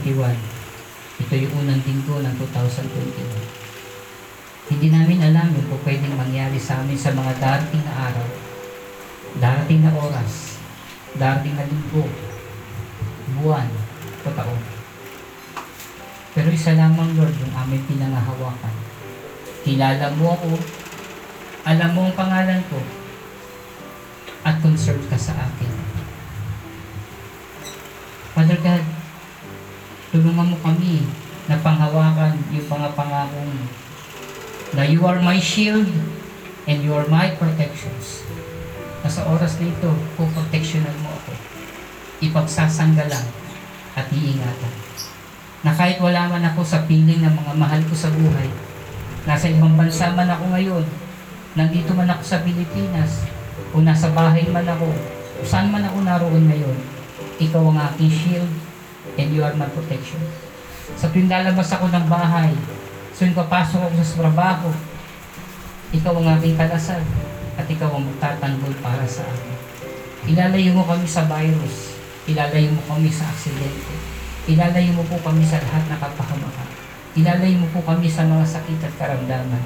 2021, 0.03 1.23
ito 1.23 1.35
yung 1.39 1.55
unang 1.63 1.79
linggo 1.87 2.19
ng 2.19 2.35
2021. 2.35 4.75
Hindi 4.75 4.91
namin 4.91 5.23
alam 5.23 5.55
yung 5.55 5.71
po 5.71 5.79
pwedeng 5.87 6.19
mangyari 6.19 6.59
sa 6.59 6.83
amin 6.83 6.99
sa 6.99 7.15
mga 7.15 7.39
darating 7.39 7.85
na 7.85 7.95
araw, 8.11 8.27
darating 9.39 9.87
na 9.87 9.93
oras, 9.95 10.59
darating 11.15 11.55
na 11.55 11.69
linggo, 11.69 12.11
buwan, 13.39 13.71
o 14.25 14.29
taon. 14.35 14.63
Pero 16.35 16.51
isa 16.51 16.75
lamang, 16.75 17.15
Lord, 17.15 17.39
yung 17.39 17.55
aming 17.55 17.87
pinangahawakan. 17.87 18.75
Kilala 19.63 20.11
mo 20.19 20.35
ako, 20.35 20.59
alam 21.63 21.95
mo 21.95 22.11
ang 22.11 22.19
pangalan 22.19 22.59
ko, 22.67 22.83
at 24.43 24.59
concerned 24.59 25.07
ka 25.07 25.15
sa 25.15 25.39
akin. 25.39 25.71
Father 28.35 28.59
God, 28.59 29.04
tulungan 30.15 30.55
mo 30.55 30.57
kami 30.63 31.03
na 31.51 31.59
panghawakan 31.59 32.39
yung 32.55 32.71
mga 32.71 32.95
pangako 32.95 33.35
mo. 33.43 33.67
Na 34.79 34.87
you 34.87 35.03
are 35.03 35.19
my 35.19 35.43
shield 35.43 35.91
and 36.71 36.87
you 36.87 36.95
are 36.95 37.11
my 37.11 37.35
protections. 37.35 38.23
Na 39.03 39.11
sa 39.11 39.27
oras 39.27 39.59
na 39.59 39.75
ito, 39.75 39.91
puproteksyonan 40.15 40.95
mo 41.03 41.11
ako. 41.19 41.35
Ipagsasanggalang 42.31 43.27
at 43.99 44.07
iingatan. 44.15 44.75
Na 45.67 45.75
kahit 45.75 45.99
wala 45.99 46.31
man 46.31 46.47
ako 46.47 46.63
sa 46.63 46.87
piling 46.87 47.19
ng 47.19 47.35
mga 47.35 47.53
mahal 47.59 47.83
ko 47.83 47.95
sa 47.99 48.15
buhay, 48.15 48.47
nasa 49.27 49.51
ibang 49.51 49.75
bansa 49.75 50.15
man 50.15 50.31
ako 50.31 50.47
ngayon, 50.55 50.87
nandito 51.59 51.91
man 51.91 52.07
ako 52.15 52.23
sa 52.23 52.39
Pilipinas, 52.47 53.27
o 53.75 53.83
nasa 53.83 54.15
bahay 54.15 54.47
man 54.47 54.69
ako, 54.71 54.95
o 54.95 55.41
saan 55.43 55.75
man 55.75 55.83
ako 55.83 56.07
naroon 56.07 56.47
ngayon, 56.47 56.79
ikaw 57.43 57.67
ang 57.67 57.83
aking 57.91 58.15
shield 58.15 58.53
and 59.19 59.31
you 59.31 59.43
are 59.43 59.55
my 59.55 59.69
protection. 59.71 60.21
Sa 60.99 61.09
tuwing 61.09 61.31
lalabas 61.31 61.71
ako 61.73 61.89
ng 61.89 62.07
bahay, 62.11 62.53
sa 63.15 63.25
tuwing 63.25 63.39
papasok 63.39 63.81
ako 63.89 63.95
sa 64.03 64.17
trabaho, 64.27 64.69
ikaw 65.95 66.13
ang 66.19 66.29
aking 66.39 66.59
kalasal 66.59 67.03
at 67.55 67.67
ikaw 67.71 67.95
ang 67.95 68.05
magtatanggol 68.11 68.75
para 68.83 69.07
sa 69.07 69.23
akin. 69.23 69.55
Ilalayo 70.25 70.75
mo 70.75 70.83
kami 70.89 71.07
sa 71.07 71.29
virus, 71.29 71.95
ilalayo 72.27 72.73
mo 72.75 72.83
kami 72.89 73.13
sa 73.13 73.29
aksidente, 73.31 73.95
ilalayo 74.51 74.91
mo 74.97 75.05
po 75.07 75.21
kami 75.23 75.45
sa 75.47 75.61
lahat 75.63 75.85
na 75.87 76.01
kapahamakan, 76.01 76.69
ilalayo 77.15 77.57
mo 77.63 77.69
po 77.71 77.81
kami 77.85 78.11
sa 78.11 78.27
mga 78.27 78.45
sakit 78.49 78.81
at 78.83 78.95
karamdaman. 78.99 79.63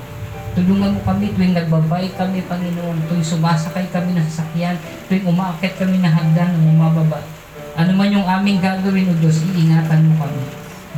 Tulungan 0.58 0.98
mo 0.98 1.00
kami 1.06 1.30
tuwing 1.38 1.54
nagbabay 1.54 2.10
kami, 2.18 2.42
Panginoon, 2.42 3.06
tuwing 3.06 3.22
sumasakay 3.22 3.86
kami 3.94 4.18
ng 4.18 4.26
sasakyan, 4.26 4.74
tuwing 5.06 5.22
umaakit 5.30 5.78
kami 5.78 6.02
ng 6.02 6.10
hagdan 6.10 6.50
bumababa. 6.58 7.37
Ano 7.78 7.94
man 7.94 8.10
yung 8.10 8.26
aming 8.26 8.58
gagawin, 8.58 9.06
O 9.06 9.14
Diyos, 9.22 9.38
iingatan 9.54 10.10
mo 10.10 10.26
kami. 10.26 10.42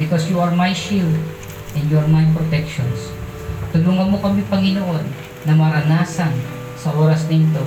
Because 0.01 0.32
you 0.32 0.40
are 0.40 0.48
my 0.48 0.73
shield 0.73 1.12
and 1.77 1.85
you 1.93 2.01
are 2.01 2.09
my 2.09 2.24
protections. 2.32 3.12
Tulungan 3.69 4.09
mo 4.09 4.16
kami, 4.16 4.40
Panginoon, 4.48 5.05
na 5.44 5.52
maranasan 5.52 6.32
sa 6.81 6.89
oras 6.97 7.28
nito 7.28 7.61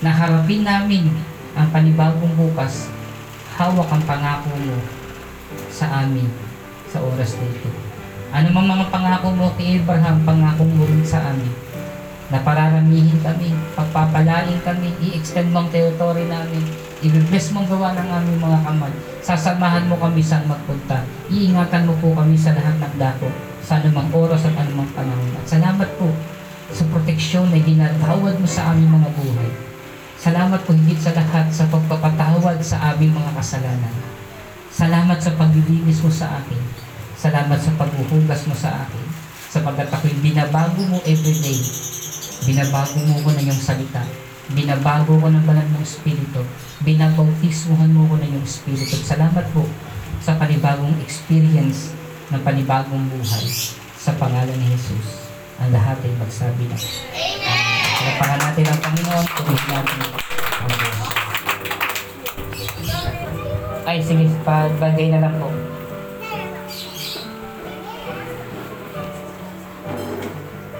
na 0.00 0.08
harapin 0.08 0.64
namin 0.64 1.12
ang 1.52 1.68
panibagong 1.68 2.32
bukas, 2.32 2.88
hawak 3.60 3.92
ang 3.92 4.00
pangako 4.08 4.48
mo 4.64 4.80
sa 5.68 6.08
amin 6.08 6.32
sa 6.88 7.04
oras 7.04 7.36
na 7.36 7.44
ito. 7.52 7.68
Ano 8.32 8.56
mang 8.56 8.72
mga 8.72 8.88
pangako 8.88 9.36
mo 9.36 9.52
kay 9.60 9.84
Abraham, 9.84 10.24
pangako 10.24 10.64
mo 10.64 10.88
rin 10.88 11.04
sa 11.04 11.20
amin 11.28 11.52
na 12.32 12.40
pararamihin 12.40 13.20
kami, 13.20 13.52
pagpapalain 13.76 14.64
kami, 14.64 14.96
i-extend 15.04 15.52
mo 15.52 15.60
ang 15.60 15.68
territory 15.68 16.24
namin, 16.24 16.64
i-bless 17.06 17.54
mong 17.54 17.70
gawa 17.70 17.94
ng 17.94 18.08
aming 18.10 18.40
mga 18.42 18.58
kamay, 18.66 18.92
sasamahan 19.22 19.86
mo 19.86 19.94
kami 19.98 20.18
saan 20.18 20.50
magpunta, 20.50 21.06
iingatan 21.30 21.86
mo 21.86 21.94
po 22.02 22.10
kami 22.14 22.34
sa 22.34 22.50
lahat 22.54 22.74
ng 22.82 22.94
dako, 22.98 23.30
sa 23.62 23.78
anumang 23.78 24.10
oras 24.10 24.42
at 24.42 24.54
anumang 24.58 24.90
panahon. 24.90 25.30
At 25.38 25.46
salamat 25.46 25.88
po 25.98 26.10
sa 26.74 26.82
proteksyon 26.90 27.54
na 27.54 27.62
ginatawad 27.62 28.42
mo 28.42 28.48
sa 28.48 28.74
aming 28.74 28.90
mga 28.90 29.10
buhay. 29.14 29.50
Salamat 30.18 30.58
po 30.66 30.74
higit 30.74 30.98
sa 30.98 31.14
lahat 31.14 31.46
sa 31.54 31.70
pagpapatawad 31.70 32.58
sa 32.58 32.90
aming 32.90 33.14
mga 33.14 33.30
kasalanan. 33.38 33.94
Salamat 34.74 35.18
sa 35.22 35.30
paglilinis 35.38 36.02
mo 36.02 36.10
sa 36.10 36.42
akin. 36.42 36.62
Salamat 37.14 37.56
sa 37.62 37.70
paghuhugas 37.78 38.42
mo 38.50 38.54
sa 38.58 38.82
akin. 38.82 39.04
Sapagkat 39.46 39.88
ako'y 39.94 40.16
binabago 40.20 40.82
mo 40.90 40.98
everyday. 41.06 41.60
Binabago 42.44 42.98
mo 43.06 43.14
ko 43.22 43.30
ng 43.32 43.46
iyong 43.46 43.62
salita. 43.62 44.25
Binabago 44.54 45.18
ko 45.18 45.26
ng 45.26 45.42
banal 45.42 45.66
ng 45.74 45.82
Espiritu. 45.82 46.46
Binabautismuhan 46.86 47.90
mo 47.90 48.06
ko 48.06 48.14
ng 48.20 48.30
iyong 48.30 48.46
Espiritu. 48.46 48.94
Salamat 49.02 49.42
po 49.50 49.66
sa 50.22 50.38
panibagong 50.38 50.94
experience 51.02 51.90
ng 52.30 52.40
panibagong 52.46 53.10
buhay. 53.10 53.46
Sa 53.98 54.14
pangalan 54.14 54.54
ni 54.54 54.70
Jesus. 54.70 55.26
Ang 55.58 55.74
lahat 55.74 55.98
ay 56.04 56.12
magsabi 56.14 56.70
na. 56.70 56.78
Amen! 56.78 57.66
Palapakan 57.96 58.38
natin 58.38 58.64
ang 58.70 58.80
Panginoon. 58.86 59.26
Purihin 59.34 59.66
natin 59.72 59.98
ang. 59.98 60.14
Ay, 63.86 63.98
sige, 64.02 64.26
pa- 64.46 64.70
bagay 64.78 65.10
na 65.10 65.26
lang 65.26 65.34
po. 65.42 65.50